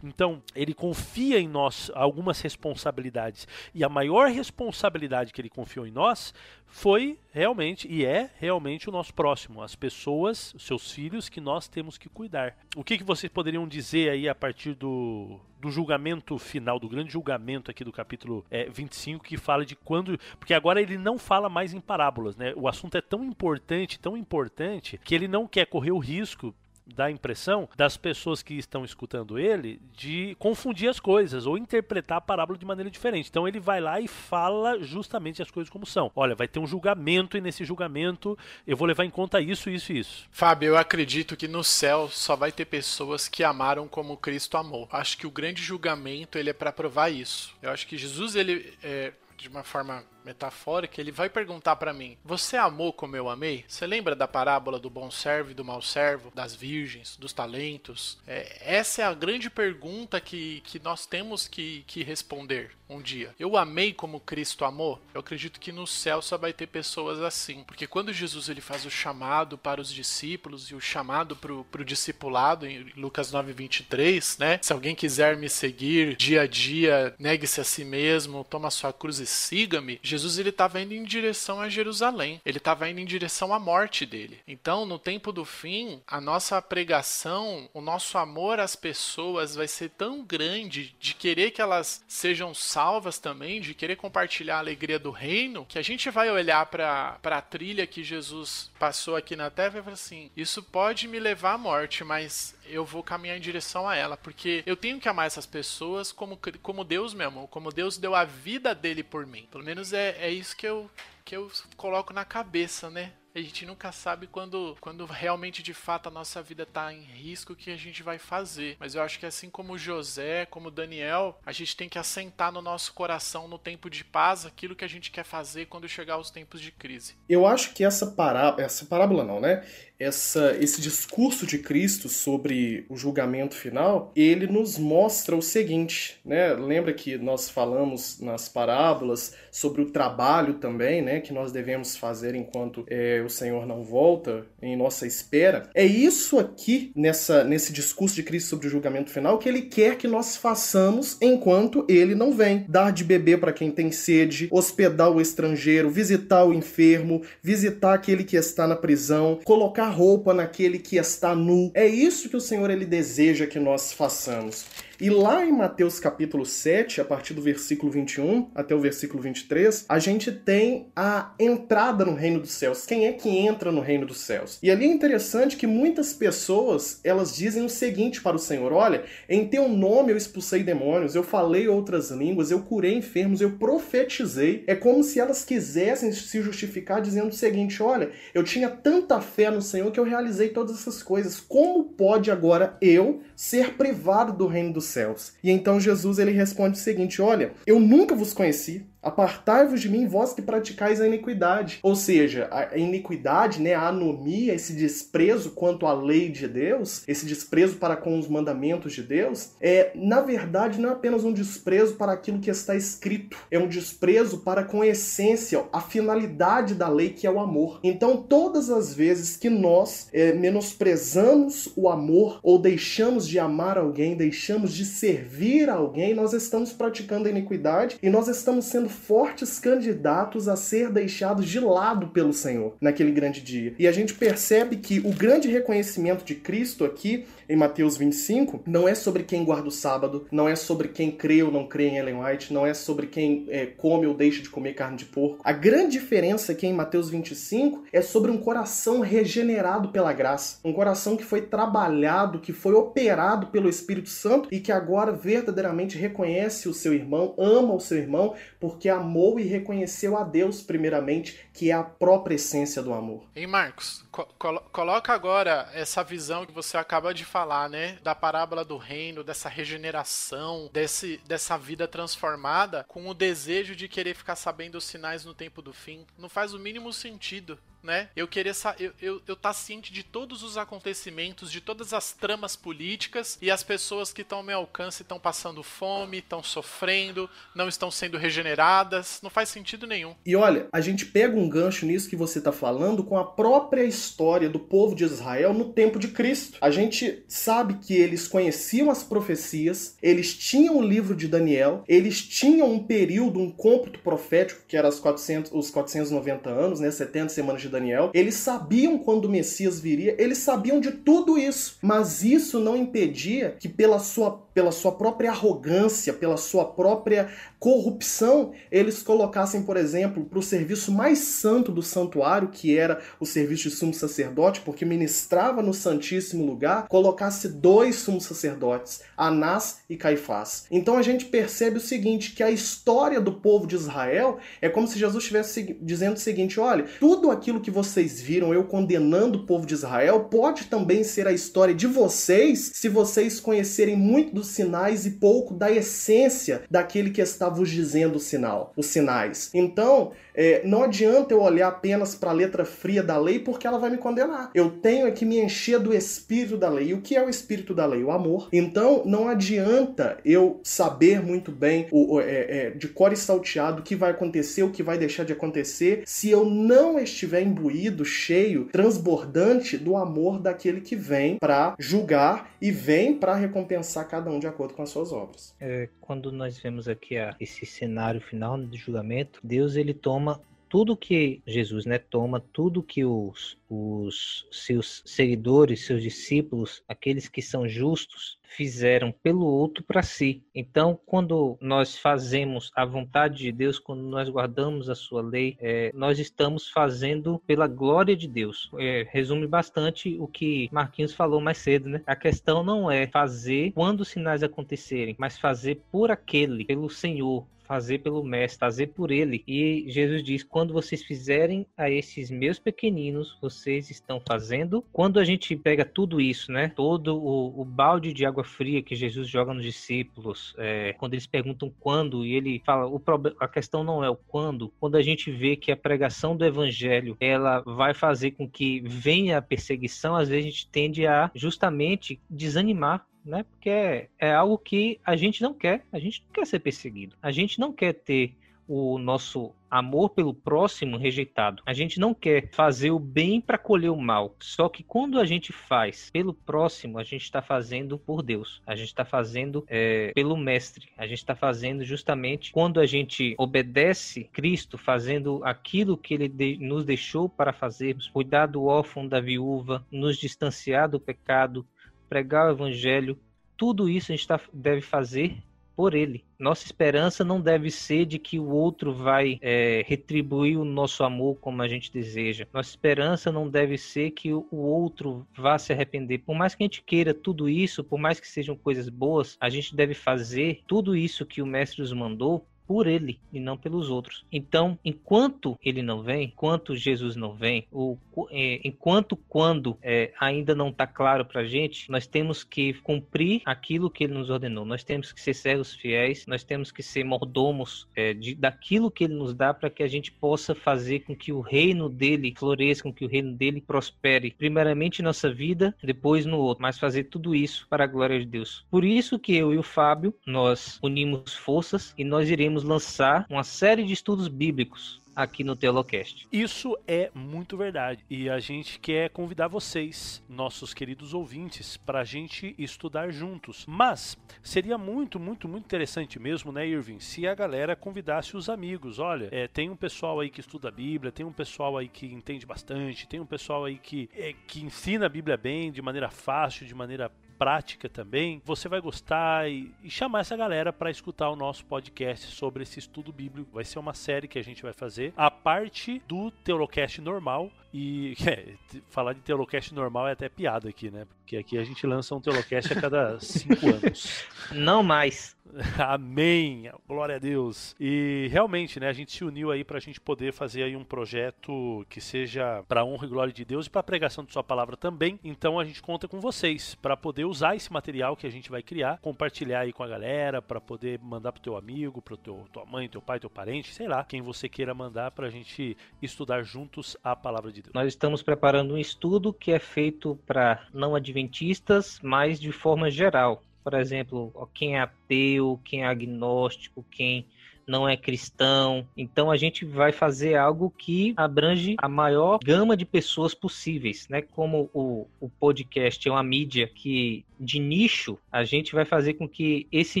Então, 0.04 0.40
ele 0.54 0.72
confia 0.72 1.40
em 1.40 1.48
nós 1.48 1.90
algumas 1.94 2.40
responsabilidades. 2.40 3.48
E 3.74 3.82
a 3.82 3.88
maior 3.88 4.30
responsabilidade 4.30 5.32
que 5.32 5.40
ele 5.40 5.50
confiou 5.50 5.84
em 5.84 5.90
nós 5.90 6.32
foi 6.66 7.18
realmente 7.32 7.88
e 7.88 8.04
é 8.04 8.30
realmente 8.38 8.88
o 8.88 8.92
nosso 8.92 9.12
próximo, 9.12 9.62
as 9.62 9.74
pessoas, 9.74 10.54
os 10.54 10.62
seus 10.62 10.90
filhos 10.90 11.28
que 11.28 11.40
nós 11.40 11.68
temos 11.68 11.98
que 11.98 12.08
cuidar. 12.08 12.56
O 12.76 12.84
que, 12.84 12.98
que 12.98 13.04
vocês 13.04 13.32
poderiam 13.32 13.66
dizer 13.66 14.10
aí 14.10 14.28
a 14.28 14.34
partir 14.34 14.74
do, 14.74 15.40
do 15.60 15.70
julgamento 15.70 16.38
final, 16.38 16.78
do 16.78 16.88
grande 16.88 17.12
julgamento 17.12 17.70
aqui 17.70 17.82
do 17.82 17.92
capítulo 17.92 18.44
é, 18.50 18.68
25, 18.68 19.24
que 19.24 19.36
fala 19.36 19.64
de 19.64 19.74
quando. 19.74 20.18
Porque 20.38 20.54
agora 20.54 20.80
ele 20.80 20.98
não 20.98 21.18
fala 21.18 21.48
mais 21.48 21.72
em 21.72 21.80
parábolas, 21.96 22.36
né? 22.36 22.52
O 22.54 22.68
assunto 22.68 22.96
é 22.98 23.00
tão 23.00 23.24
importante, 23.24 23.98
tão 23.98 24.16
importante, 24.16 25.00
que 25.02 25.14
ele 25.14 25.26
não 25.26 25.46
quer 25.46 25.66
correr 25.66 25.92
o 25.92 25.98
risco 25.98 26.54
dá 26.94 27.06
a 27.06 27.10
impressão 27.10 27.68
das 27.76 27.96
pessoas 27.96 28.44
que 28.44 28.54
estão 28.54 28.84
escutando 28.84 29.40
ele 29.40 29.80
de 29.92 30.36
confundir 30.38 30.88
as 30.88 31.00
coisas 31.00 31.44
ou 31.44 31.58
interpretar 31.58 32.18
a 32.18 32.20
parábola 32.20 32.56
de 32.56 32.64
maneira 32.64 32.88
diferente. 32.88 33.28
Então 33.28 33.48
ele 33.48 33.58
vai 33.58 33.80
lá 33.80 34.00
e 34.00 34.06
fala 34.06 34.80
justamente 34.80 35.42
as 35.42 35.50
coisas 35.50 35.68
como 35.68 35.84
são. 35.84 36.12
Olha, 36.14 36.36
vai 36.36 36.46
ter 36.46 36.60
um 36.60 36.66
julgamento 36.66 37.36
e 37.36 37.40
nesse 37.40 37.64
julgamento 37.64 38.38
eu 38.64 38.76
vou 38.76 38.86
levar 38.86 39.04
em 39.04 39.10
conta 39.10 39.40
isso, 39.40 39.68
isso 39.68 39.92
e 39.92 39.98
isso. 39.98 40.28
Fábio, 40.30 40.68
eu 40.68 40.76
acredito 40.76 41.36
que 41.36 41.48
no 41.48 41.64
céu 41.64 42.08
só 42.08 42.36
vai 42.36 42.52
ter 42.52 42.66
pessoas 42.66 43.26
que 43.26 43.42
amaram 43.42 43.88
como 43.88 44.16
Cristo 44.16 44.56
amou. 44.56 44.88
Acho 44.92 45.18
que 45.18 45.26
o 45.26 45.30
grande 45.30 45.62
julgamento 45.62 46.38
ele 46.38 46.50
é 46.50 46.52
para 46.54 46.70
provar 46.70 47.10
isso. 47.10 47.52
Eu 47.60 47.70
acho 47.70 47.84
que 47.84 47.98
Jesus 47.98 48.36
ele 48.36 48.72
é, 48.80 49.12
de 49.36 49.48
uma 49.48 49.64
forma 49.64 50.04
metafórica, 50.26 51.00
ele 51.00 51.12
vai 51.12 51.30
perguntar 51.30 51.76
para 51.76 51.92
mim: 51.92 52.18
Você 52.24 52.56
amou 52.56 52.92
como 52.92 53.16
eu 53.16 53.28
amei? 53.28 53.64
Você 53.68 53.86
lembra 53.86 54.16
da 54.16 54.26
parábola 54.26 54.78
do 54.78 54.90
bom 54.90 55.10
servo 55.10 55.52
e 55.52 55.54
do 55.54 55.64
mau 55.64 55.80
servo, 55.80 56.32
das 56.34 56.54
virgens, 56.54 57.16
dos 57.16 57.32
talentos? 57.32 58.18
É, 58.26 58.76
essa 58.76 59.02
é 59.02 59.04
a 59.04 59.14
grande 59.14 59.48
pergunta 59.48 60.20
que, 60.20 60.60
que 60.62 60.82
nós 60.82 61.06
temos 61.06 61.46
que, 61.46 61.84
que 61.86 62.02
responder 62.02 62.72
um 62.88 63.00
dia. 63.00 63.34
Eu 63.38 63.56
amei 63.56 63.92
como 63.92 64.20
Cristo 64.20 64.64
amou? 64.64 65.00
Eu 65.12 65.20
acredito 65.20 65.58
que 65.58 65.72
no 65.72 65.86
céu 65.86 66.22
só 66.22 66.38
vai 66.38 66.52
ter 66.52 66.66
pessoas 66.66 67.20
assim. 67.20 67.64
Porque 67.64 67.86
quando 67.86 68.12
Jesus 68.12 68.48
ele 68.48 68.60
faz 68.60 68.84
o 68.84 68.90
chamado 68.90 69.58
para 69.58 69.80
os 69.80 69.92
discípulos 69.92 70.70
e 70.70 70.74
o 70.74 70.80
chamado 70.80 71.34
para 71.36 71.52
o 71.52 71.84
discipulado, 71.84 72.66
em 72.66 72.92
Lucas 72.96 73.32
9, 73.32 73.52
23, 73.52 74.38
né? 74.38 74.58
Se 74.62 74.72
alguém 74.72 74.94
quiser 74.94 75.36
me 75.36 75.48
seguir 75.48 76.16
dia 76.16 76.42
a 76.42 76.46
dia, 76.46 77.14
negue-se 77.18 77.60
a 77.60 77.64
si 77.64 77.84
mesmo, 77.84 78.44
toma 78.44 78.70
sua 78.70 78.92
cruz 78.92 79.18
e 79.18 79.26
siga-me. 79.26 79.98
Jesus 80.02 80.15
ele 80.24 80.50
estava 80.50 80.80
indo 80.80 80.94
em 80.94 81.04
direção 81.04 81.60
a 81.60 81.68
Jerusalém. 81.68 82.40
Ele 82.44 82.58
estava 82.58 82.88
indo 82.88 83.00
em 83.00 83.04
direção 83.04 83.52
à 83.52 83.58
morte 83.58 84.04
dele. 84.06 84.40
Então, 84.46 84.86
no 84.86 84.98
tempo 84.98 85.32
do 85.32 85.44
fim, 85.44 86.00
a 86.06 86.20
nossa 86.20 86.60
pregação, 86.60 87.68
o 87.72 87.80
nosso 87.80 88.18
amor 88.18 88.58
às 88.60 88.74
pessoas 88.74 89.54
vai 89.54 89.68
ser 89.68 89.90
tão 89.90 90.24
grande 90.24 90.94
de 90.98 91.14
querer 91.14 91.50
que 91.50 91.62
elas 91.62 92.02
sejam 92.08 92.54
salvas 92.54 93.18
também, 93.18 93.60
de 93.60 93.74
querer 93.74 93.96
compartilhar 93.96 94.56
a 94.56 94.60
alegria 94.60 94.98
do 94.98 95.10
reino, 95.10 95.66
que 95.66 95.78
a 95.78 95.82
gente 95.82 96.10
vai 96.10 96.30
olhar 96.30 96.66
para 96.66 97.18
a 97.22 97.42
trilha 97.42 97.86
que 97.86 98.02
Jesus 98.02 98.70
passou 98.78 99.16
aqui 99.16 99.36
na 99.36 99.50
terra 99.50 99.68
e 99.68 99.72
vai 99.74 99.82
falar 99.82 99.94
assim: 99.94 100.30
isso 100.36 100.62
pode 100.62 101.06
me 101.06 101.18
levar 101.18 101.54
à 101.54 101.58
morte, 101.58 102.02
mas 102.02 102.54
eu 102.68 102.84
vou 102.84 103.02
caminhar 103.02 103.36
em 103.36 103.40
direção 103.40 103.88
a 103.88 103.96
ela, 103.96 104.16
porque 104.16 104.62
eu 104.66 104.76
tenho 104.76 105.00
que 105.00 105.08
amar 105.08 105.26
essas 105.26 105.46
pessoas 105.46 106.12
como, 106.12 106.38
como 106.62 106.84
Deus 106.84 107.14
me 107.14 107.24
amou, 107.24 107.48
como 107.48 107.72
Deus 107.72 107.98
deu 107.98 108.14
a 108.14 108.24
vida 108.24 108.74
dele 108.74 109.02
por 109.02 109.26
mim. 109.26 109.46
Pelo 109.50 109.64
menos 109.64 109.92
é, 109.92 110.16
é 110.18 110.30
isso 110.30 110.56
que 110.56 110.66
eu, 110.66 110.90
que 111.24 111.36
eu 111.36 111.50
coloco 111.76 112.12
na 112.12 112.24
cabeça, 112.24 112.90
né? 112.90 113.12
A 113.36 113.42
gente 113.42 113.66
nunca 113.66 113.92
sabe 113.92 114.26
quando, 114.26 114.74
quando 114.80 115.04
realmente 115.04 115.62
de 115.62 115.74
fato 115.74 116.08
a 116.08 116.10
nossa 116.10 116.42
vida 116.42 116.62
está 116.62 116.90
em 116.90 117.02
risco 117.02 117.52
o 117.52 117.56
que 117.56 117.70
a 117.70 117.76
gente 117.76 118.02
vai 118.02 118.18
fazer. 118.18 118.78
Mas 118.80 118.94
eu 118.94 119.02
acho 119.02 119.18
que 119.18 119.26
assim 119.26 119.50
como 119.50 119.76
José, 119.76 120.46
como 120.46 120.70
Daniel, 120.70 121.38
a 121.44 121.52
gente 121.52 121.76
tem 121.76 121.86
que 121.86 121.98
assentar 121.98 122.50
no 122.50 122.62
nosso 122.62 122.94
coração 122.94 123.46
no 123.46 123.58
tempo 123.58 123.90
de 123.90 124.02
paz 124.02 124.46
aquilo 124.46 124.74
que 124.74 124.86
a 124.86 124.88
gente 124.88 125.10
quer 125.10 125.22
fazer 125.22 125.66
quando 125.66 125.86
chegar 125.86 126.16
os 126.16 126.30
tempos 126.30 126.62
de 126.62 126.72
crise. 126.72 127.14
Eu 127.28 127.46
acho 127.46 127.74
que 127.74 127.84
essa 127.84 128.06
parábola, 128.06 128.64
essa 128.64 128.86
parábola 128.86 129.22
não, 129.22 129.38
né? 129.38 129.62
essa, 129.98 130.56
esse 130.60 130.80
discurso 130.80 131.46
de 131.46 131.58
Cristo 131.58 132.08
sobre 132.08 132.84
o 132.88 132.96
julgamento 132.96 133.54
final, 133.54 134.12
ele 134.14 134.46
nos 134.46 134.78
mostra 134.78 135.34
o 135.34 135.42
seguinte, 135.42 136.20
né? 136.24 136.52
Lembra 136.52 136.92
que 136.92 137.16
nós 137.16 137.48
falamos 137.48 138.20
nas 138.20 138.48
parábolas 138.48 139.34
sobre 139.50 139.80
o 139.80 139.90
trabalho 139.90 140.54
também, 140.54 141.00
né? 141.00 141.20
Que 141.20 141.32
nós 141.32 141.50
devemos 141.50 141.96
fazer 141.96 142.34
enquanto 142.34 142.84
é, 142.88 143.22
o 143.26 143.30
Senhor 143.30 143.66
não 143.66 143.82
volta, 143.82 144.46
em 144.62 144.76
nossa 144.76 145.06
espera. 145.06 145.68
É 145.74 145.84
isso 145.84 146.38
aqui, 146.38 146.92
nessa, 146.94 147.44
nesse 147.44 147.72
discurso 147.72 148.14
de 148.14 148.22
Cristo 148.22 148.48
sobre 148.48 148.66
o 148.66 148.70
julgamento 148.70 149.10
final, 149.10 149.38
que 149.38 149.48
ele 149.48 149.62
quer 149.62 149.96
que 149.96 150.08
nós 150.08 150.36
façamos 150.36 151.16
enquanto 151.20 151.84
ele 151.88 152.14
não 152.14 152.32
vem. 152.32 152.64
Dar 152.68 152.90
de 152.90 153.04
beber 153.04 153.38
para 153.38 153.52
quem 153.52 153.70
tem 153.70 153.90
sede, 153.90 154.48
hospedar 154.50 155.10
o 155.10 155.20
estrangeiro, 155.20 155.90
visitar 155.90 156.44
o 156.44 156.54
enfermo, 156.54 157.22
visitar 157.42 157.94
aquele 157.94 158.24
que 158.24 158.36
está 158.36 158.66
na 158.66 158.76
prisão, 158.76 159.40
colocar 159.44 159.88
roupa 159.88 160.32
naquele 160.32 160.78
que 160.78 160.96
está 160.96 161.34
nu. 161.34 161.70
É 161.74 161.86
isso 161.86 162.28
que 162.28 162.36
o 162.36 162.40
Senhor 162.40 162.70
ele 162.70 162.86
deseja 162.86 163.46
que 163.46 163.58
nós 163.58 163.92
façamos. 163.92 164.64
E 164.98 165.10
lá 165.10 165.44
em 165.44 165.52
Mateus 165.52 166.00
capítulo 166.00 166.46
7, 166.46 167.02
a 167.02 167.04
partir 167.04 167.34
do 167.34 167.42
versículo 167.42 167.92
21 167.92 168.50
até 168.54 168.74
o 168.74 168.80
versículo 168.80 169.22
23, 169.22 169.84
a 169.86 169.98
gente 169.98 170.32
tem 170.32 170.86
a 170.96 171.34
entrada 171.38 172.02
no 172.02 172.14
reino 172.14 172.40
dos 172.40 172.52
céus. 172.52 172.86
Quem 172.86 173.06
é 173.06 173.12
que 173.12 173.28
entra 173.28 173.70
no 173.70 173.82
reino 173.82 174.06
dos 174.06 174.20
céus? 174.20 174.58
E 174.62 174.70
ali 174.70 174.86
é 174.86 174.88
interessante 174.88 175.58
que 175.58 175.66
muitas 175.66 176.14
pessoas, 176.14 176.98
elas 177.04 177.36
dizem 177.36 177.62
o 177.62 177.68
seguinte 177.68 178.22
para 178.22 178.36
o 178.36 178.38
Senhor: 178.38 178.72
"Olha, 178.72 179.04
em 179.28 179.46
teu 179.46 179.68
nome 179.68 180.12
eu 180.12 180.16
expulsei 180.16 180.62
demônios, 180.62 181.14
eu 181.14 181.22
falei 181.22 181.68
outras 181.68 182.10
línguas, 182.10 182.50
eu 182.50 182.60
curei 182.60 182.94
enfermos, 182.94 183.42
eu 183.42 183.50
profetizei". 183.50 184.64
É 184.66 184.74
como 184.74 185.04
se 185.04 185.20
elas 185.20 185.44
quisessem 185.44 186.10
se 186.10 186.40
justificar 186.40 187.02
dizendo 187.02 187.28
o 187.28 187.36
seguinte: 187.36 187.82
"Olha, 187.82 188.12
eu 188.32 188.42
tinha 188.42 188.70
tanta 188.70 189.20
fé 189.20 189.50
no 189.50 189.60
Senhor 189.60 189.92
que 189.92 190.00
eu 190.00 190.04
realizei 190.04 190.48
todas 190.48 190.74
essas 190.74 191.02
coisas. 191.02 191.38
Como 191.38 191.84
pode 191.84 192.30
agora 192.30 192.78
eu 192.80 193.20
ser 193.34 193.74
privado 193.74 194.32
do 194.32 194.46
reino 194.46 194.72
dos 194.72 194.85
céus. 194.86 195.32
E 195.42 195.50
então 195.50 195.80
Jesus 195.80 196.18
ele 196.18 196.30
responde 196.30 196.78
o 196.78 196.82
seguinte: 196.82 197.20
Olha, 197.20 197.52
eu 197.66 197.78
nunca 197.78 198.14
vos 198.14 198.32
conheci, 198.32 198.86
Apartai-vos 199.06 199.80
de 199.80 199.88
mim, 199.88 200.08
vós 200.08 200.32
que 200.32 200.42
praticais 200.42 201.00
a 201.00 201.06
iniquidade. 201.06 201.78
Ou 201.80 201.94
seja, 201.94 202.48
a 202.50 202.76
iniquidade, 202.76 203.62
né, 203.62 203.72
a 203.72 203.86
anomia, 203.86 204.52
esse 204.52 204.72
desprezo 204.72 205.50
quanto 205.50 205.86
à 205.86 205.94
lei 205.94 206.28
de 206.28 206.48
Deus, 206.48 207.04
esse 207.06 207.24
desprezo 207.24 207.76
para 207.76 207.96
com 207.96 208.18
os 208.18 208.26
mandamentos 208.26 208.92
de 208.92 209.04
Deus, 209.04 209.50
é, 209.60 209.92
na 209.94 210.20
verdade, 210.20 210.80
não 210.80 210.88
é 210.88 210.92
apenas 210.92 211.22
um 211.22 211.32
desprezo 211.32 211.94
para 211.94 212.12
aquilo 212.12 212.40
que 212.40 212.50
está 212.50 212.74
escrito, 212.74 213.36
é 213.48 213.58
um 213.58 213.68
desprezo 213.68 214.38
para 214.38 214.64
com 214.64 214.82
a 214.82 214.86
essência, 214.88 215.64
a 215.72 215.80
finalidade 215.80 216.74
da 216.74 216.88
lei, 216.88 217.10
que 217.10 217.28
é 217.28 217.30
o 217.30 217.38
amor. 217.38 217.78
Então, 217.84 218.16
todas 218.16 218.70
as 218.70 218.92
vezes 218.92 219.36
que 219.36 219.48
nós 219.48 220.08
é, 220.12 220.32
menosprezamos 220.32 221.72
o 221.76 221.88
amor 221.88 222.40
ou 222.42 222.58
deixamos 222.58 223.28
de 223.28 223.38
amar 223.38 223.78
alguém, 223.78 224.16
deixamos 224.16 224.72
de 224.72 224.84
servir 224.84 225.70
alguém, 225.70 226.12
nós 226.12 226.32
estamos 226.32 226.72
praticando 226.72 227.28
a 227.28 227.30
iniquidade 227.30 227.98
e 228.02 228.10
nós 228.10 228.26
estamos 228.26 228.64
sendo 228.64 228.95
fortes 228.96 229.58
candidatos 229.58 230.48
a 230.48 230.56
ser 230.56 230.90
deixados 230.90 231.46
de 231.46 231.60
lado 231.60 232.08
pelo 232.08 232.32
Senhor 232.32 232.74
naquele 232.80 233.12
grande 233.12 233.40
dia. 233.40 233.74
E 233.78 233.86
a 233.86 233.92
gente 233.92 234.14
percebe 234.14 234.76
que 234.76 235.00
o 235.00 235.12
grande 235.12 235.48
reconhecimento 235.48 236.24
de 236.24 236.34
Cristo 236.34 236.84
aqui 236.84 237.26
em 237.48 237.56
Mateus 237.56 237.96
25 237.96 238.62
não 238.66 238.88
é 238.88 238.94
sobre 238.94 239.22
quem 239.22 239.44
guarda 239.44 239.68
o 239.68 239.72
sábado, 239.72 240.26
não 240.32 240.48
é 240.48 240.56
sobre 240.56 240.88
quem 240.88 241.10
crê 241.10 241.42
ou 241.42 241.52
não 241.52 241.66
crê 241.66 241.88
em 241.88 241.98
Ellen 241.98 242.22
White, 242.22 242.52
não 242.52 242.66
é 242.66 242.74
sobre 242.74 243.06
quem 243.06 243.46
é, 243.48 243.66
come 243.66 244.06
ou 244.06 244.14
deixa 244.14 244.42
de 244.42 244.50
comer 244.50 244.74
carne 244.74 244.96
de 244.96 245.04
porco. 245.04 245.38
A 245.44 245.52
grande 245.52 245.92
diferença 245.92 246.52
aqui 246.52 246.66
em 246.66 246.72
Mateus 246.72 247.08
25 247.08 247.84
é 247.92 248.00
sobre 248.00 248.30
um 248.30 248.38
coração 248.38 249.00
regenerado 249.00 249.88
pela 249.88 250.12
graça, 250.12 250.58
um 250.64 250.72
coração 250.72 251.16
que 251.16 251.24
foi 251.24 251.42
trabalhado, 251.42 252.40
que 252.40 252.52
foi 252.52 252.74
operado 252.74 253.48
pelo 253.48 253.68
Espírito 253.68 254.08
Santo 254.08 254.48
e 254.50 254.60
que 254.60 254.72
agora 254.72 255.12
verdadeiramente 255.12 255.98
reconhece 255.98 256.68
o 256.68 256.74
seu 256.74 256.92
irmão, 256.92 257.34
ama 257.38 257.74
o 257.74 257.80
seu 257.80 257.98
irmão, 257.98 258.34
porque 258.60 258.85
amou 258.88 259.38
e 259.40 259.42
reconheceu 259.42 260.16
a 260.16 260.22
Deus 260.22 260.62
primeiramente, 260.62 261.40
que 261.52 261.70
é 261.70 261.74
a 261.74 261.82
própria 261.82 262.36
essência 262.36 262.82
do 262.82 262.92
amor. 262.94 263.28
Hein, 263.34 263.46
Marcos? 263.46 264.04
Co 264.16 264.62
coloca 264.72 265.12
agora 265.12 265.68
essa 265.74 266.02
visão 266.02 266.46
que 266.46 266.52
você 266.52 266.78
acaba 266.78 267.12
de 267.12 267.22
falar, 267.22 267.68
né? 267.68 267.98
Da 268.02 268.14
parábola 268.14 268.64
do 268.64 268.78
reino, 268.78 269.22
dessa 269.22 269.46
regeneração, 269.46 270.70
desse, 270.72 271.18
dessa 271.26 271.58
vida 271.58 271.86
transformada, 271.86 272.84
com 272.88 273.06
o 273.08 273.14
desejo 273.14 273.76
de 273.76 273.88
querer 273.88 274.14
ficar 274.14 274.36
sabendo 274.36 274.78
os 274.78 274.84
sinais 274.84 275.26
no 275.26 275.34
tempo 275.34 275.60
do 275.60 275.72
fim. 275.72 276.06
Não 276.16 276.30
faz 276.30 276.54
o 276.54 276.58
mínimo 276.58 276.94
sentido 276.94 277.58
né? 277.86 278.08
Eu 278.16 278.26
querer 278.26 278.52
eu, 278.80 278.92
eu, 279.00 279.22
eu 279.26 279.36
tá 279.36 279.52
ciente 279.52 279.92
de 279.92 280.02
todos 280.02 280.42
os 280.42 280.58
acontecimentos, 280.58 281.50
de 281.50 281.60
todas 281.60 281.92
as 281.92 282.12
tramas 282.12 282.56
políticas 282.56 283.38
e 283.40 283.50
as 283.50 283.62
pessoas 283.62 284.12
que 284.12 284.22
estão 284.22 284.38
ao 284.38 284.44
meu 284.44 284.58
alcance 284.58 285.02
estão 285.02 285.20
passando 285.20 285.62
fome, 285.62 286.18
estão 286.18 286.42
sofrendo, 286.42 287.30
não 287.54 287.68
estão 287.68 287.90
sendo 287.90 288.18
regeneradas. 288.18 289.20
Não 289.22 289.30
faz 289.30 289.48
sentido 289.48 289.86
nenhum. 289.86 290.14
E 290.26 290.34
olha, 290.34 290.66
a 290.72 290.80
gente 290.80 291.06
pega 291.06 291.36
um 291.36 291.48
gancho 291.48 291.86
nisso 291.86 292.10
que 292.10 292.16
você 292.16 292.38
está 292.38 292.50
falando 292.50 293.04
com 293.04 293.16
a 293.16 293.24
própria 293.24 293.84
história 293.84 294.05
do 294.50 294.58
povo 294.58 294.94
de 294.94 295.04
Israel 295.04 295.52
no 295.52 295.72
tempo 295.72 295.98
de 295.98 296.08
Cristo. 296.08 296.58
A 296.60 296.70
gente 296.70 297.24
sabe 297.28 297.74
que 297.74 297.94
eles 297.94 298.28
conheciam 298.28 298.90
as 298.90 299.02
profecias, 299.02 299.96
eles 300.02 300.34
tinham 300.34 300.78
o 300.78 300.82
livro 300.82 301.14
de 301.14 301.28
Daniel, 301.28 301.82
eles 301.88 302.22
tinham 302.22 302.70
um 302.70 302.78
período, 302.78 303.40
um 303.40 303.50
cômputo 303.50 304.00
profético 304.00 304.62
que 304.66 304.76
era 304.76 304.88
os 304.88 304.98
400, 304.98 305.52
os 305.52 305.70
490 305.70 306.50
anos, 306.50 306.80
né, 306.80 306.90
70 306.90 307.28
semanas 307.30 307.62
de 307.62 307.68
Daniel, 307.68 308.10
eles 308.14 308.34
sabiam 308.34 308.98
quando 308.98 309.26
o 309.26 309.30
Messias 309.30 309.80
viria, 309.80 310.14
eles 310.18 310.38
sabiam 310.38 310.80
de 310.80 310.90
tudo 310.90 311.38
isso, 311.38 311.78
mas 311.82 312.22
isso 312.22 312.60
não 312.60 312.76
impedia 312.76 313.56
que 313.58 313.68
pela 313.68 313.98
sua, 313.98 314.32
pela 314.52 314.72
sua 314.72 314.92
própria 314.92 315.30
arrogância, 315.30 316.12
pela 316.12 316.36
sua 316.36 316.64
própria 316.64 317.28
corrupção, 317.58 318.52
eles 318.70 319.02
colocassem, 319.02 319.62
por 319.62 319.76
exemplo, 319.76 320.24
para 320.24 320.38
o 320.38 320.42
serviço 320.42 320.92
mais 320.92 321.18
santo 321.18 321.72
do 321.72 321.82
santuário, 321.82 322.48
que 322.48 322.76
era 322.76 323.00
o 323.18 323.26
serviço 323.26 323.68
de 323.68 323.74
sumo 323.74 323.94
sacerdote, 323.96 324.60
porque 324.60 324.84
ministrava 324.84 325.62
no 325.62 325.74
Santíssimo 325.74 326.44
Lugar, 326.44 326.88
colocasse 326.88 327.48
dois 327.48 327.96
sumos 327.96 328.24
sacerdotes, 328.24 329.02
Anás 329.16 329.78
e 329.88 329.96
Caifás. 329.96 330.66
Então 330.70 330.96
a 330.96 331.02
gente 331.02 331.26
percebe 331.26 331.78
o 331.78 331.80
seguinte, 331.80 332.32
que 332.32 332.42
a 332.42 332.50
história 332.50 333.20
do 333.20 333.32
povo 333.32 333.66
de 333.66 333.74
Israel 333.74 334.38
é 334.60 334.68
como 334.68 334.86
se 334.86 334.98
Jesus 334.98 335.24
estivesse 335.24 335.76
dizendo 335.80 336.16
o 336.16 336.20
seguinte, 336.20 336.60
olha, 336.60 336.86
tudo 337.00 337.30
aquilo 337.30 337.60
que 337.60 337.70
vocês 337.70 338.20
viram 338.20 338.52
eu 338.52 338.64
condenando 338.64 339.40
o 339.40 339.46
povo 339.46 339.66
de 339.66 339.74
Israel 339.74 340.24
pode 340.24 340.66
também 340.66 341.02
ser 341.02 341.26
a 341.26 341.32
história 341.32 341.74
de 341.74 341.86
vocês 341.86 342.72
se 342.74 342.88
vocês 342.88 343.40
conhecerem 343.40 343.96
muito 343.96 344.34
dos 344.34 344.48
sinais 344.48 345.06
e 345.06 345.12
pouco 345.12 345.54
da 345.54 345.70
essência 345.70 346.62
daquele 346.70 347.10
que 347.10 347.20
está 347.20 347.48
vos 347.48 347.70
dizendo 347.70 348.16
o 348.16 348.20
sinal, 348.20 348.72
os 348.76 348.86
sinais. 348.86 349.50
Então, 349.54 350.12
é, 350.34 350.62
não 350.64 350.82
adianta 350.82 351.32
eu 351.32 351.40
olhar 351.40 351.68
apenas 351.68 352.14
para 352.14 352.30
a 352.30 352.34
letra 352.34 352.64
fria 352.64 353.02
da 353.02 353.18
lei, 353.18 353.38
porque 353.38 353.66
ela 353.66 353.78
vai 353.78 353.85
vai 353.86 353.90
me 353.90 353.98
condenar. 353.98 354.50
Eu 354.54 354.70
tenho 354.70 355.10
que 355.12 355.24
me 355.24 355.38
encher 355.38 355.78
do 355.78 355.94
espírito 355.94 356.56
da 356.56 356.68
lei. 356.68 356.88
E 356.88 356.94
o 356.94 357.00
que 357.00 357.16
é 357.16 357.24
o 357.24 357.30
espírito 357.30 357.74
da 357.74 357.86
lei? 357.86 358.02
O 358.02 358.10
amor. 358.10 358.48
Então, 358.52 359.02
não 359.04 359.28
adianta 359.28 360.18
eu 360.24 360.60
saber 360.62 361.22
muito 361.22 361.50
bem 361.50 361.86
o 361.90 362.20
é, 362.20 362.66
é, 362.66 362.70
de 362.70 362.88
cor 362.88 363.12
e 363.12 363.16
salteado 363.16 363.80
o 363.80 363.84
que 363.84 363.94
vai 363.94 364.10
acontecer, 364.10 364.62
o 364.62 364.70
que 364.70 364.82
vai 364.82 364.98
deixar 364.98 365.24
de 365.24 365.32
acontecer, 365.32 366.02
se 366.06 366.30
eu 366.30 366.44
não 366.44 366.98
estiver 366.98 367.42
imbuído, 367.42 368.04
cheio, 368.04 368.66
transbordante 368.66 369.76
do 369.76 369.96
amor 369.96 370.38
daquele 370.38 370.80
que 370.80 370.96
vem 370.96 371.38
para 371.38 371.74
julgar 371.78 372.50
e 372.60 372.70
vem 372.70 373.14
para 373.14 373.34
recompensar 373.34 374.08
cada 374.08 374.30
um 374.30 374.38
de 374.38 374.46
acordo 374.46 374.74
com 374.74 374.82
as 374.82 374.90
suas 374.90 375.12
obras. 375.12 375.54
É, 375.60 375.88
quando 376.00 376.32
nós 376.32 376.58
vemos 376.58 376.88
aqui 376.88 377.16
a, 377.16 377.34
esse 377.40 377.64
cenário 377.66 378.20
final 378.20 378.58
de 378.58 378.76
julgamento, 378.76 379.40
Deus 379.42 379.76
ele 379.76 379.94
toma 379.94 380.40
tudo 380.68 380.96
que 380.96 381.42
Jesus 381.46 381.86
né, 381.86 381.98
toma, 381.98 382.40
tudo 382.52 382.82
que 382.82 383.04
os, 383.04 383.58
os 383.68 384.46
seus 384.50 385.02
seguidores, 385.04 385.86
seus 385.86 386.02
discípulos, 386.02 386.82
aqueles 386.88 387.28
que 387.28 387.42
são 387.42 387.68
justos, 387.68 388.38
fizeram 388.48 389.12
pelo 389.12 389.44
outro 389.44 389.84
para 389.84 390.02
si. 390.02 390.42
Então, 390.54 390.98
quando 391.04 391.58
nós 391.60 391.98
fazemos 391.98 392.70
a 392.74 392.84
vontade 392.84 393.38
de 393.38 393.52
Deus, 393.52 393.78
quando 393.78 394.02
nós 394.02 394.28
guardamos 394.28 394.88
a 394.88 394.94
sua 394.94 395.20
lei, 395.20 395.56
é, 395.60 395.90
nós 395.94 396.18
estamos 396.18 396.68
fazendo 396.70 397.40
pela 397.46 397.66
glória 397.66 398.16
de 398.16 398.26
Deus. 398.28 398.70
É, 398.78 399.06
resume 399.10 399.46
bastante 399.46 400.16
o 400.18 400.26
que 400.26 400.68
Marquinhos 400.72 401.12
falou 401.12 401.40
mais 401.40 401.58
cedo, 401.58 401.88
né? 401.88 402.02
A 402.06 402.16
questão 402.16 402.62
não 402.62 402.90
é 402.90 403.06
fazer 403.08 403.72
quando 403.72 404.00
os 404.00 404.08
sinais 404.08 404.42
acontecerem, 404.42 405.16
mas 405.18 405.38
fazer 405.38 405.82
por 405.90 406.10
aquele, 406.10 406.64
pelo 406.64 406.88
Senhor, 406.88 407.46
fazer 407.66 407.98
pelo 407.98 408.22
mestre, 408.22 408.58
fazer 408.58 408.88
por 408.88 409.10
ele. 409.10 409.42
E 409.46 409.84
Jesus 409.88 410.22
diz: 410.22 410.42
quando 410.42 410.72
vocês 410.72 411.02
fizerem 411.02 411.66
a 411.76 411.90
esses 411.90 412.30
meus 412.30 412.58
pequeninos, 412.58 413.36
vocês 413.40 413.90
estão 413.90 414.20
fazendo. 414.26 414.84
Quando 414.92 415.18
a 415.18 415.24
gente 415.24 415.54
pega 415.56 415.84
tudo 415.84 416.20
isso, 416.20 416.52
né? 416.52 416.72
Todo 416.74 417.16
o, 417.16 417.60
o 417.60 417.64
balde 417.64 418.12
de 418.12 418.24
água 418.24 418.44
fria 418.44 418.82
que 418.82 418.94
Jesus 418.94 419.28
joga 419.28 419.52
nos 419.52 419.64
discípulos, 419.64 420.54
é, 420.58 420.92
quando 420.94 421.14
eles 421.14 421.26
perguntam 421.26 421.72
quando, 421.80 422.24
e 422.24 422.34
ele 422.34 422.62
fala: 422.64 422.86
o 422.86 423.00
problema, 423.00 423.36
a 423.40 423.48
questão 423.48 423.82
não 423.82 424.02
é 424.04 424.10
o 424.10 424.16
quando. 424.16 424.72
Quando 424.80 424.96
a 424.96 425.02
gente 425.02 425.30
vê 425.30 425.56
que 425.56 425.72
a 425.72 425.76
pregação 425.76 426.36
do 426.36 426.44
evangelho 426.44 427.16
ela 427.20 427.60
vai 427.60 427.94
fazer 427.94 428.32
com 428.32 428.48
que 428.48 428.80
venha 428.80 429.38
a 429.38 429.42
perseguição, 429.42 430.14
às 430.14 430.28
vezes 430.28 430.46
a 430.46 430.50
gente 430.50 430.68
tende 430.68 431.06
a 431.06 431.30
justamente 431.34 432.20
desanimar 432.30 433.06
né? 433.26 433.44
Porque 433.44 433.68
é, 433.68 434.08
é 434.18 434.32
algo 434.32 434.56
que 434.56 435.00
a 435.04 435.16
gente 435.16 435.42
não 435.42 435.52
quer. 435.52 435.84
A 435.92 435.98
gente 435.98 436.22
não 436.24 436.32
quer 436.32 436.46
ser 436.46 436.60
perseguido. 436.60 437.16
A 437.20 437.30
gente 437.30 437.58
não 437.58 437.72
quer 437.72 437.92
ter 437.92 438.34
o 438.68 438.98
nosso 438.98 439.52
amor 439.70 440.10
pelo 440.10 440.32
próximo 440.32 440.96
rejeitado. 440.96 441.62
A 441.66 441.72
gente 441.72 442.00
não 442.00 442.14
quer 442.14 442.48
fazer 442.52 442.90
o 442.90 442.98
bem 442.98 443.40
para 443.40 443.58
colher 443.58 443.90
o 443.90 444.00
mal. 444.00 444.34
Só 444.40 444.68
que 444.68 444.82
quando 444.82 445.20
a 445.20 445.24
gente 445.24 445.52
faz 445.52 446.10
pelo 446.10 446.32
próximo, 446.32 446.98
a 446.98 447.04
gente 447.04 447.22
está 447.22 447.42
fazendo 447.42 447.98
por 447.98 448.22
Deus. 448.22 448.62
A 448.66 448.74
gente 448.74 448.88
está 448.88 449.04
fazendo 449.04 449.64
é, 449.68 450.12
pelo 450.14 450.36
Mestre. 450.36 450.88
A 450.96 451.06
gente 451.06 451.18
está 451.18 451.34
fazendo 451.34 451.84
justamente 451.84 452.52
quando 452.52 452.80
a 452.80 452.86
gente 452.86 453.34
obedece 453.38 454.24
Cristo, 454.32 454.78
fazendo 454.78 455.40
aquilo 455.44 455.96
que 455.96 456.14
Ele 456.14 456.28
de 456.28 456.56
nos 456.58 456.84
deixou 456.84 457.28
para 457.28 457.52
fazermos, 457.52 458.08
cuidar 458.08 458.46
do 458.46 458.64
órfão, 458.64 459.06
da 459.06 459.20
viúva, 459.20 459.84
nos 459.90 460.16
distanciar 460.16 460.88
do 460.88 460.98
pecado, 460.98 461.66
pregar 462.08 462.48
o 462.48 462.52
evangelho, 462.52 463.18
tudo 463.56 463.88
isso 463.88 464.12
a 464.12 464.16
gente 464.16 464.26
tá, 464.26 464.40
deve 464.52 464.80
fazer 464.80 465.36
por 465.76 465.94
ele. 465.94 466.24
Nossa 466.38 466.64
esperança 466.64 467.22
não 467.22 467.40
deve 467.40 467.70
ser 467.70 468.06
de 468.06 468.18
que 468.18 468.38
o 468.38 468.48
outro 468.48 468.94
vai 468.94 469.38
é, 469.42 469.84
retribuir 469.86 470.58
o 470.58 470.64
nosso 470.64 471.04
amor 471.04 471.36
como 471.36 471.60
a 471.60 471.68
gente 471.68 471.92
deseja. 471.92 472.46
Nossa 472.52 472.70
esperança 472.70 473.30
não 473.30 473.48
deve 473.48 473.76
ser 473.76 474.12
que 474.12 474.32
o 474.32 474.46
outro 474.50 475.26
vá 475.36 475.58
se 475.58 475.72
arrepender. 475.72 476.18
Por 476.18 476.34
mais 476.34 476.54
que 476.54 476.62
a 476.62 476.66
gente 476.66 476.82
queira 476.82 477.12
tudo 477.12 477.48
isso, 477.48 477.84
por 477.84 477.98
mais 477.98 478.18
que 478.18 478.26
sejam 478.26 478.56
coisas 478.56 478.88
boas, 478.88 479.36
a 479.38 479.50
gente 479.50 479.76
deve 479.76 479.92
fazer 479.92 480.62
tudo 480.66 480.96
isso 480.96 481.26
que 481.26 481.42
o 481.42 481.46
Mestre 481.46 481.82
nos 481.82 481.92
mandou 481.92 482.46
por 482.66 482.86
ele 482.86 483.20
e 483.32 483.40
não 483.40 483.56
pelos 483.56 483.90
outros. 483.90 484.24
Então, 484.30 484.78
enquanto 484.84 485.58
ele 485.62 485.82
não 485.82 486.02
vem, 486.02 486.24
enquanto 486.24 486.76
Jesus 486.76 487.16
não 487.16 487.34
vem, 487.34 487.66
ou 487.70 487.98
é, 488.30 488.60
enquanto 488.64 489.16
quando 489.16 489.78
é, 489.82 490.12
ainda 490.18 490.54
não 490.54 490.68
está 490.70 490.86
claro 490.86 491.24
para 491.24 491.42
a 491.42 491.46
gente, 491.46 491.90
nós 491.90 492.06
temos 492.06 492.42
que 492.42 492.74
cumprir 492.74 493.42
aquilo 493.44 493.90
que 493.90 494.04
ele 494.04 494.14
nos 494.14 494.30
ordenou. 494.30 494.64
Nós 494.64 494.82
temos 494.82 495.12
que 495.12 495.20
ser 495.20 495.34
servos 495.34 495.74
fiéis, 495.74 496.26
nós 496.26 496.42
temos 496.42 496.70
que 496.72 496.82
ser 496.82 497.04
mordomos 497.04 497.88
é, 497.94 498.14
de, 498.14 498.34
daquilo 498.34 498.90
que 498.90 499.04
ele 499.04 499.14
nos 499.14 499.34
dá 499.34 499.52
para 499.52 499.70
que 499.70 499.82
a 499.82 499.88
gente 499.88 500.10
possa 500.12 500.54
fazer 500.54 501.00
com 501.00 501.14
que 501.14 501.32
o 501.32 501.40
reino 501.40 501.88
dele 501.88 502.34
floresça, 502.36 502.82
com 502.82 502.92
que 502.92 503.04
o 503.04 503.08
reino 503.08 503.32
dele 503.32 503.60
prospere, 503.60 504.34
primeiramente 504.36 505.00
em 505.00 505.04
nossa 505.04 505.32
vida, 505.32 505.74
depois 505.82 506.24
no 506.26 506.38
outro, 506.38 506.62
mas 506.62 506.78
fazer 506.78 507.04
tudo 507.04 507.34
isso 507.34 507.66
para 507.68 507.84
a 507.84 507.86
glória 507.86 508.18
de 508.18 508.26
Deus. 508.26 508.64
Por 508.70 508.84
isso 508.84 509.18
que 509.18 509.34
eu 509.34 509.52
e 509.52 509.58
o 509.58 509.62
Fábio, 509.62 510.14
nós 510.26 510.78
unimos 510.82 511.34
forças 511.34 511.94
e 511.96 512.04
nós 512.04 512.30
iremos 512.30 512.55
iremos 512.56 512.64
lançar 512.64 513.26
uma 513.28 513.44
série 513.44 513.84
de 513.84 513.92
estudos 513.92 514.28
bíblicos 514.28 515.00
aqui 515.14 515.42
no 515.42 515.56
Teolocast. 515.56 516.26
Isso 516.30 516.76
é 516.86 517.10
muito 517.14 517.56
verdade. 517.56 518.04
E 518.08 518.28
a 518.28 518.38
gente 518.38 518.78
quer 518.78 519.10
convidar 519.10 519.48
vocês, 519.48 520.22
nossos 520.28 520.74
queridos 520.74 521.14
ouvintes, 521.14 521.76
para 521.76 522.00
a 522.00 522.04
gente 522.04 522.54
estudar 522.58 523.10
juntos. 523.10 523.64
Mas 523.66 524.16
seria 524.42 524.76
muito, 524.76 525.18
muito, 525.18 525.48
muito 525.48 525.64
interessante 525.64 526.18
mesmo, 526.18 526.52
né, 526.52 526.66
Irving, 526.66 527.00
se 527.00 527.26
a 527.26 527.34
galera 527.34 527.74
convidasse 527.74 528.36
os 528.36 528.48
amigos. 528.48 528.98
Olha, 528.98 529.28
é, 529.32 529.48
tem 529.48 529.70
um 529.70 529.76
pessoal 529.76 530.20
aí 530.20 530.30
que 530.30 530.40
estuda 530.40 530.68
a 530.68 530.72
Bíblia, 530.72 531.12
tem 531.12 531.24
um 531.24 531.32
pessoal 531.32 531.76
aí 531.76 531.88
que 531.88 532.06
entende 532.06 532.46
bastante, 532.46 533.08
tem 533.08 533.20
um 533.20 533.26
pessoal 533.26 533.64
aí 533.64 533.78
que, 533.78 534.08
é, 534.14 534.34
que 534.46 534.62
ensina 534.62 535.06
a 535.06 535.10
Bíblia 535.10 535.36
bem, 535.36 535.72
de 535.72 535.80
maneira 535.80 536.10
fácil, 536.10 536.66
de 536.66 536.74
maneira 536.74 537.10
prática 537.38 537.88
também, 537.88 538.40
você 538.44 538.68
vai 538.68 538.80
gostar 538.80 539.48
e, 539.50 539.72
e 539.82 539.90
chamar 539.90 540.20
essa 540.20 540.36
galera 540.36 540.72
para 540.72 540.90
escutar 540.90 541.30
o 541.30 541.36
nosso 541.36 541.64
podcast 541.64 542.26
sobre 542.26 542.62
esse 542.62 542.78
estudo 542.78 543.12
bíblico. 543.12 543.50
Vai 543.52 543.64
ser 543.64 543.78
uma 543.78 543.94
série 543.94 544.28
que 544.28 544.38
a 544.38 544.44
gente 544.44 544.62
vai 544.62 544.72
fazer, 544.72 545.12
a 545.16 545.30
parte 545.30 546.02
do 546.06 546.30
Teolocast 546.30 547.00
normal. 547.00 547.50
E 547.72 548.14
é, 548.26 548.54
falar 548.88 549.12
de 549.12 549.20
Teolocast 549.20 549.74
normal 549.74 550.08
é 550.08 550.12
até 550.12 550.28
piada 550.28 550.68
aqui, 550.68 550.90
né? 550.90 551.06
Porque 551.18 551.36
aqui 551.36 551.58
a 551.58 551.64
gente 551.64 551.86
lança 551.86 552.14
um 552.14 552.20
Teolocast 552.20 552.72
a 552.72 552.80
cada 552.80 553.20
cinco 553.20 553.66
anos. 553.68 554.24
Não 554.52 554.82
mais. 554.82 555.35
Amém, 555.78 556.70
glória 556.86 557.16
a 557.16 557.18
Deus. 557.18 557.74
E 557.78 558.28
realmente, 558.30 558.78
né, 558.80 558.88
a 558.88 558.92
gente 558.92 559.12
se 559.12 559.24
uniu 559.24 559.50
aí 559.50 559.64
para 559.64 559.78
a 559.78 559.80
gente 559.80 560.00
poder 560.00 560.32
fazer 560.32 560.64
aí 560.64 560.76
um 560.76 560.84
projeto 560.84 561.86
que 561.88 562.00
seja 562.00 562.62
para 562.68 562.84
honra 562.84 563.06
e 563.06 563.08
glória 563.08 563.32
de 563.32 563.44
Deus 563.44 563.66
e 563.66 563.70
para 563.70 563.82
pregação 563.82 564.24
de 564.24 564.32
sua 564.32 564.42
palavra 564.42 564.76
também. 564.76 565.18
Então 565.24 565.58
a 565.58 565.64
gente 565.64 565.82
conta 565.82 566.08
com 566.08 566.20
vocês 566.20 566.74
para 566.74 566.96
poder 566.96 567.24
usar 567.24 567.56
esse 567.56 567.72
material 567.72 568.16
que 568.16 568.26
a 568.26 568.30
gente 568.30 568.50
vai 568.50 568.62
criar, 568.62 568.98
compartilhar 568.98 569.60
aí 569.60 569.72
com 569.72 569.82
a 569.82 569.88
galera, 569.88 570.42
para 570.42 570.60
poder 570.60 570.98
mandar 571.00 571.32
pro 571.32 571.42
teu 571.42 571.56
amigo, 571.56 572.02
pro 572.02 572.16
teu 572.16 572.46
tua 572.52 572.64
mãe, 572.64 572.88
teu 572.88 573.02
pai, 573.02 573.20
teu 573.20 573.30
parente, 573.30 573.72
sei 573.72 573.88
lá, 573.88 574.04
quem 574.04 574.20
você 574.20 574.48
queira 574.48 574.74
mandar 574.74 575.10
para 575.10 575.26
a 575.26 575.30
gente 575.30 575.76
estudar 576.02 576.42
juntos 576.42 576.96
a 577.02 577.14
palavra 577.14 577.52
de 577.52 577.62
Deus. 577.62 577.74
Nós 577.74 577.88
estamos 577.88 578.22
preparando 578.22 578.74
um 578.74 578.78
estudo 578.78 579.32
que 579.32 579.52
é 579.52 579.58
feito 579.58 580.18
para 580.26 580.66
não 580.72 580.94
adventistas, 580.94 581.98
mas 582.02 582.40
de 582.40 582.52
forma 582.52 582.90
geral 582.90 583.42
por 583.66 583.74
exemplo, 583.74 584.48
quem 584.54 584.76
é 584.76 584.80
ateu, 584.80 585.58
quem 585.64 585.82
é 585.82 585.88
agnóstico, 585.88 586.86
quem 586.88 587.26
não 587.66 587.88
é 587.88 587.96
cristão. 587.96 588.86
Então 588.96 589.28
a 589.28 589.36
gente 589.36 589.64
vai 589.64 589.90
fazer 589.90 590.36
algo 590.36 590.70
que 590.70 591.12
abrange 591.16 591.74
a 591.78 591.88
maior 591.88 592.38
gama 592.38 592.76
de 592.76 592.84
pessoas 592.84 593.34
possíveis, 593.34 594.06
né? 594.08 594.22
Como 594.22 594.70
o, 594.72 595.08
o 595.20 595.28
podcast 595.28 596.08
é 596.08 596.12
uma 596.12 596.22
mídia 596.22 596.70
que 596.72 597.24
de 597.38 597.58
nicho, 597.58 598.18
a 598.32 598.44
gente 598.44 598.74
vai 598.74 598.84
fazer 598.84 599.14
com 599.14 599.28
que 599.28 599.66
esse 599.70 600.00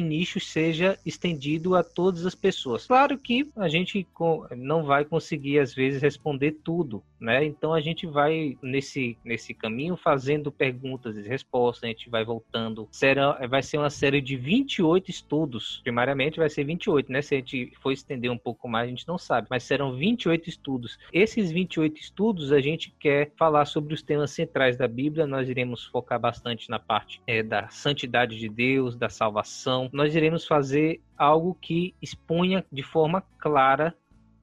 nicho 0.00 0.40
seja 0.40 0.98
estendido 1.04 1.74
a 1.74 1.84
todas 1.84 2.24
as 2.24 2.34
pessoas. 2.34 2.86
Claro 2.86 3.18
que 3.18 3.50
a 3.56 3.68
gente 3.68 4.06
não 4.56 4.84
vai 4.84 5.04
conseguir 5.04 5.58
às 5.58 5.74
vezes 5.74 6.00
responder 6.00 6.52
tudo, 6.64 7.02
né? 7.20 7.44
Então 7.44 7.72
a 7.72 7.80
gente 7.80 8.06
vai 8.06 8.56
nesse 8.62 9.16
nesse 9.24 9.54
caminho 9.54 9.96
fazendo 9.96 10.50
perguntas 10.52 11.16
e 11.16 11.22
respostas, 11.22 11.84
a 11.84 11.88
gente 11.88 12.10
vai 12.10 12.24
voltando. 12.24 12.88
Será 12.90 13.46
vai 13.46 13.62
ser 13.62 13.78
uma 13.78 13.90
série 13.90 14.20
de 14.20 14.36
28 14.36 15.10
estudos. 15.10 15.80
Primariamente 15.82 16.38
vai 16.38 16.48
ser 16.48 16.64
28, 16.64 17.10
né? 17.10 17.22
Se 17.22 17.34
a 17.34 17.38
gente 17.38 17.72
for 17.80 17.92
estender 17.92 18.30
um 18.30 18.38
pouco 18.38 18.68
mais, 18.68 18.86
a 18.86 18.90
gente 18.90 19.08
não 19.08 19.18
sabe, 19.18 19.46
mas 19.50 19.62
serão 19.62 19.94
28 19.94 20.48
estudos. 20.48 20.98
Esses 21.12 21.50
28 21.50 22.00
estudos 22.00 22.52
a 22.52 22.60
gente 22.60 22.94
quer 22.98 23.32
falar 23.36 23.64
sobre 23.64 23.94
os 23.94 24.02
temas 24.02 24.30
centrais 24.30 24.76
da 24.76 24.88
Bíblia, 24.88 25.26
nós 25.26 25.48
iremos 25.48 25.84
focar 25.84 26.18
bastante 26.18 26.68
na 26.70 26.78
parte 26.78 27.20
é, 27.26 27.42
da 27.42 27.68
santidade 27.68 28.38
de 28.38 28.48
Deus, 28.48 28.96
da 28.96 29.08
salvação. 29.08 29.88
Nós 29.92 30.14
iremos 30.14 30.46
fazer 30.46 31.00
algo 31.16 31.56
que 31.60 31.94
exponha 32.00 32.64
de 32.70 32.82
forma 32.82 33.22
clara 33.38 33.94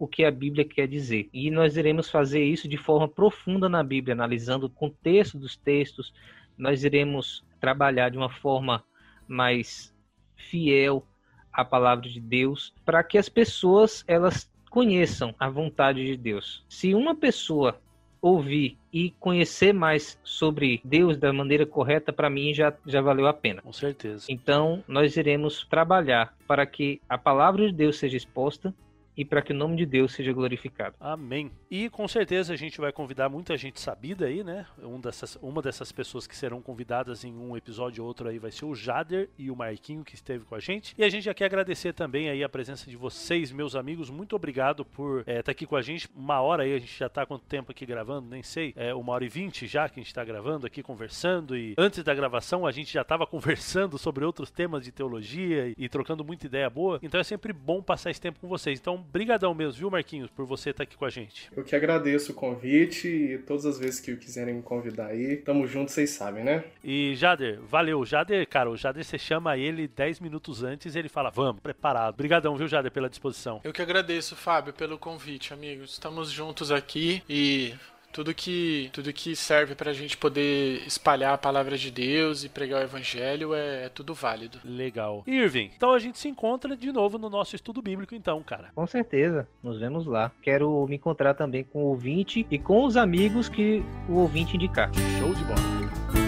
o 0.04 0.08
que 0.08 0.26
a 0.26 0.32
Bíblia 0.32 0.66
quer 0.66 0.86
dizer. 0.86 1.30
E 1.32 1.50
nós 1.50 1.78
iremos 1.78 2.10
fazer 2.10 2.44
isso 2.44 2.68
de 2.68 2.76
forma 2.76 3.08
profunda 3.08 3.70
na 3.70 3.82
Bíblia, 3.82 4.14
analisando 4.14 4.66
o 4.66 4.70
contexto 4.70 5.38
dos 5.38 5.56
textos. 5.56 6.14
Nós 6.58 6.84
iremos 6.84 7.42
trabalhar 7.62 8.10
de 8.10 8.18
uma 8.18 8.30
forma 8.30 8.84
mais 9.26 9.96
fiel 10.36 11.08
à 11.54 11.64
palavra 11.64 12.10
de 12.10 12.20
Deus, 12.20 12.74
para 12.84 13.02
que 13.02 13.18
as 13.18 13.30
pessoas 13.30 14.04
elas 14.06 14.52
conheçam 14.70 15.34
a 15.40 15.50
vontade 15.50 16.06
de 16.06 16.18
Deus. 16.18 16.66
Se 16.68 16.94
uma 16.94 17.16
pessoa 17.16 17.80
ouvir 18.22 18.78
e 18.92 19.12
conhecer 19.22 19.72
mais 19.72 20.20
sobre 20.22 20.82
Deus 20.84 21.18
da 21.18 21.32
maneira 21.32 21.66
correta, 21.66 22.12
para 22.12 22.30
mim 22.30 22.54
já, 22.54 22.74
já 22.86 23.00
valeu 23.00 23.26
a 23.26 23.34
pena. 23.34 23.62
Com 23.62 23.72
certeza. 23.72 24.26
Então, 24.28 24.84
nós 24.86 25.16
iremos 25.16 25.66
trabalhar 25.66 26.36
para 26.46 26.66
que 26.66 27.00
a 27.08 27.18
palavra 27.18 27.68
de 27.68 27.74
Deus 27.74 27.98
seja 27.98 28.18
exposta 28.18 28.74
e 29.16 29.24
para 29.24 29.42
que 29.42 29.52
o 29.52 29.56
nome 29.56 29.76
de 29.76 29.86
Deus 29.86 30.14
seja 30.14 30.34
glorificado. 30.34 30.96
Amém. 31.00 31.52
E 31.70 31.90
com 31.90 32.08
certeza 32.08 32.54
a 32.54 32.56
gente 32.56 32.80
vai 32.80 32.92
convidar 32.92 33.30
muita 33.30 33.56
gente 33.58 33.80
sabida 33.80 34.26
aí, 34.26 34.44
né? 34.44 34.66
Um 34.82 35.00
dessas, 35.00 35.38
uma 35.42 35.62
dessas 35.62 35.92
pessoas 35.92 36.28
que 36.28 36.36
serão 36.36 36.62
convidadas 36.62 37.24
em 37.24 37.34
um 37.34 37.56
episódio 37.56 38.04
ou 38.04 38.08
outro 38.08 38.28
aí 38.28 38.40
vai 38.40 38.52
ser 38.52 38.66
o 38.66 38.76
Jader 38.76 39.30
e 39.38 39.50
o 39.50 39.56
Marquinho 39.56 40.04
que 40.04 40.16
esteve 40.16 40.46
com 40.46 40.56
a 40.56 40.60
gente. 40.60 40.94
E 40.98 41.04
a 41.04 41.10
gente 41.10 41.24
já 41.24 41.34
quer 41.34 41.46
agradecer 41.46 41.94
também 41.94 42.30
aí 42.30 42.44
a 42.44 42.50
presença 42.50 42.90
de 42.90 42.98
vocês, 42.98 43.52
meus 43.52 43.76
amigos. 43.76 44.10
Muito 44.10 44.36
obrigado 44.36 44.86
por 44.86 45.22
estar 45.22 45.32
é, 45.32 45.42
tá 45.42 45.52
aqui 45.52 45.66
com 45.66 45.76
a 45.76 45.82
gente. 45.82 46.10
Uma 46.16 46.42
hora 46.42 46.64
aí, 46.64 46.74
a 46.74 46.80
gente 46.80 46.98
já 46.98 47.08
está 47.08 47.26
quanto 47.26 47.46
tempo 47.46 47.72
aqui 47.72 47.86
gravando? 47.86 48.30
Nem 48.30 48.44
sei. 48.44 48.74
É 48.76 48.94
uma 48.94 49.14
hora 49.14 49.26
e 49.26 49.30
vinte 49.30 49.68
já 49.68 49.88
que 49.88 50.00
a 50.00 50.02
gente 50.02 50.08
está 50.08 50.24
gravando 50.24 50.66
aqui, 50.66 50.82
conversando. 50.82 51.56
E 51.58 51.74
antes 51.78 52.04
da 52.04 52.14
gravação 52.14 52.66
a 52.66 52.72
gente 52.72 52.92
já 52.94 53.02
estava 53.02 53.26
conversando 53.28 53.98
sobre 53.98 54.26
outros 54.26 54.52
temas 54.52 54.84
de 54.84 54.92
teologia 54.92 55.68
e, 55.70 55.76
e 55.78 55.90
trocando 55.90 56.24
muita 56.24 56.46
ideia 56.46 56.70
boa. 56.70 57.00
Então 57.02 57.20
é 57.20 57.24
sempre 57.24 57.54
bom 57.54 57.82
passar 57.82 58.12
esse 58.12 58.22
tempo 58.22 58.40
com 58.40 58.48
vocês. 58.48 58.80
Então 58.80 59.03
brigadão 59.12 59.54
mesmo, 59.54 59.74
viu, 59.74 59.92
Marquinhos, 59.92 60.30
por 60.32 60.46
você 60.46 60.70
estar 60.70 60.84
aqui 60.84 60.98
com 60.98 61.06
a 61.06 61.10
gente. 61.10 61.50
Eu 61.56 61.64
que 61.64 61.76
agradeço 61.76 62.32
o 62.32 62.36
convite 62.36 63.08
e 63.08 63.38
todas 63.40 63.66
as 63.66 63.80
vezes 63.80 64.00
que 64.00 64.16
quiserem 64.16 64.56
me 64.56 64.62
convidar 64.62 65.08
aí, 65.08 65.38
tamo 65.38 65.68
junto, 65.68 65.92
vocês 65.92 66.12
sabem, 66.12 66.44
né? 66.44 66.64
E 66.84 67.16
Jader, 67.16 67.60
valeu. 67.62 68.06
Jader, 68.06 68.48
cara, 68.48 68.70
o 68.70 68.78
Jader, 68.78 69.04
você 69.04 69.18
chama 69.18 69.58
ele 69.58 69.88
10 69.88 70.20
minutos 70.20 70.64
antes 70.64 70.96
e 70.96 71.00
ele 71.00 71.10
fala, 71.10 71.30
vamos, 71.30 71.62
preparado. 71.62 72.16
Brigadão, 72.16 72.56
viu, 72.56 72.68
Jader, 72.68 72.92
pela 72.92 73.10
disposição. 73.10 73.62
Eu 73.64 73.74
que 73.74 73.82
agradeço, 73.82 74.36
Fábio, 74.36 74.74
pelo 74.74 74.98
convite, 74.98 75.54
amigos. 75.54 75.92
Estamos 75.92 76.30
juntos 76.32 76.72
aqui 76.72 77.22
e 77.30 77.74
tudo 78.14 78.34
que, 78.34 78.90
tudo 78.94 79.12
que 79.12 79.36
serve 79.36 79.76
para 79.76 79.90
a 79.92 79.94
gente 79.94 80.16
poder 80.16 80.84
espalhar 80.86 81.34
a 81.34 81.38
palavra 81.38 81.78
de 81.78 81.92
Deus 81.92 82.44
e 82.44 82.50
pregar 82.50 82.82
o 82.82 82.84
evangelho 82.84 83.54
é, 83.54 83.86
é, 83.86 83.90
tudo 83.90 84.14
válido. 84.14 84.60
Legal. 84.64 85.24
Irving, 85.28 85.72
então 85.76 85.94
a 85.94 86.00
gente 86.00 86.20
se 86.20 86.30
encontra 86.30 86.78
de 86.78 86.92
novo 86.92 87.18
no 87.18 87.30
nosso 87.30 87.56
estudo 87.56 87.82
bíblico, 87.82 88.14
então, 88.14 88.42
cara. 88.44 88.70
Com 88.76 88.86
certeza, 88.86 89.48
nos 89.62 89.80
vemos 89.80 90.06
lá. 90.06 90.32
Quero 90.42 90.86
me 90.88 90.96
encontrar 90.96 91.34
também 91.34 91.64
com 91.64 91.84
o 91.84 91.88
ouvinte 91.88 92.46
e 92.50 92.60
com 92.60 92.86
os 92.86 92.96
amigos 92.96 93.50
que 93.50 93.84
o 94.08 94.18
ouvinte 94.18 94.56
indicar. 94.56 94.92
Show 95.20 95.34
de 95.34 95.44
bola. 95.44 96.23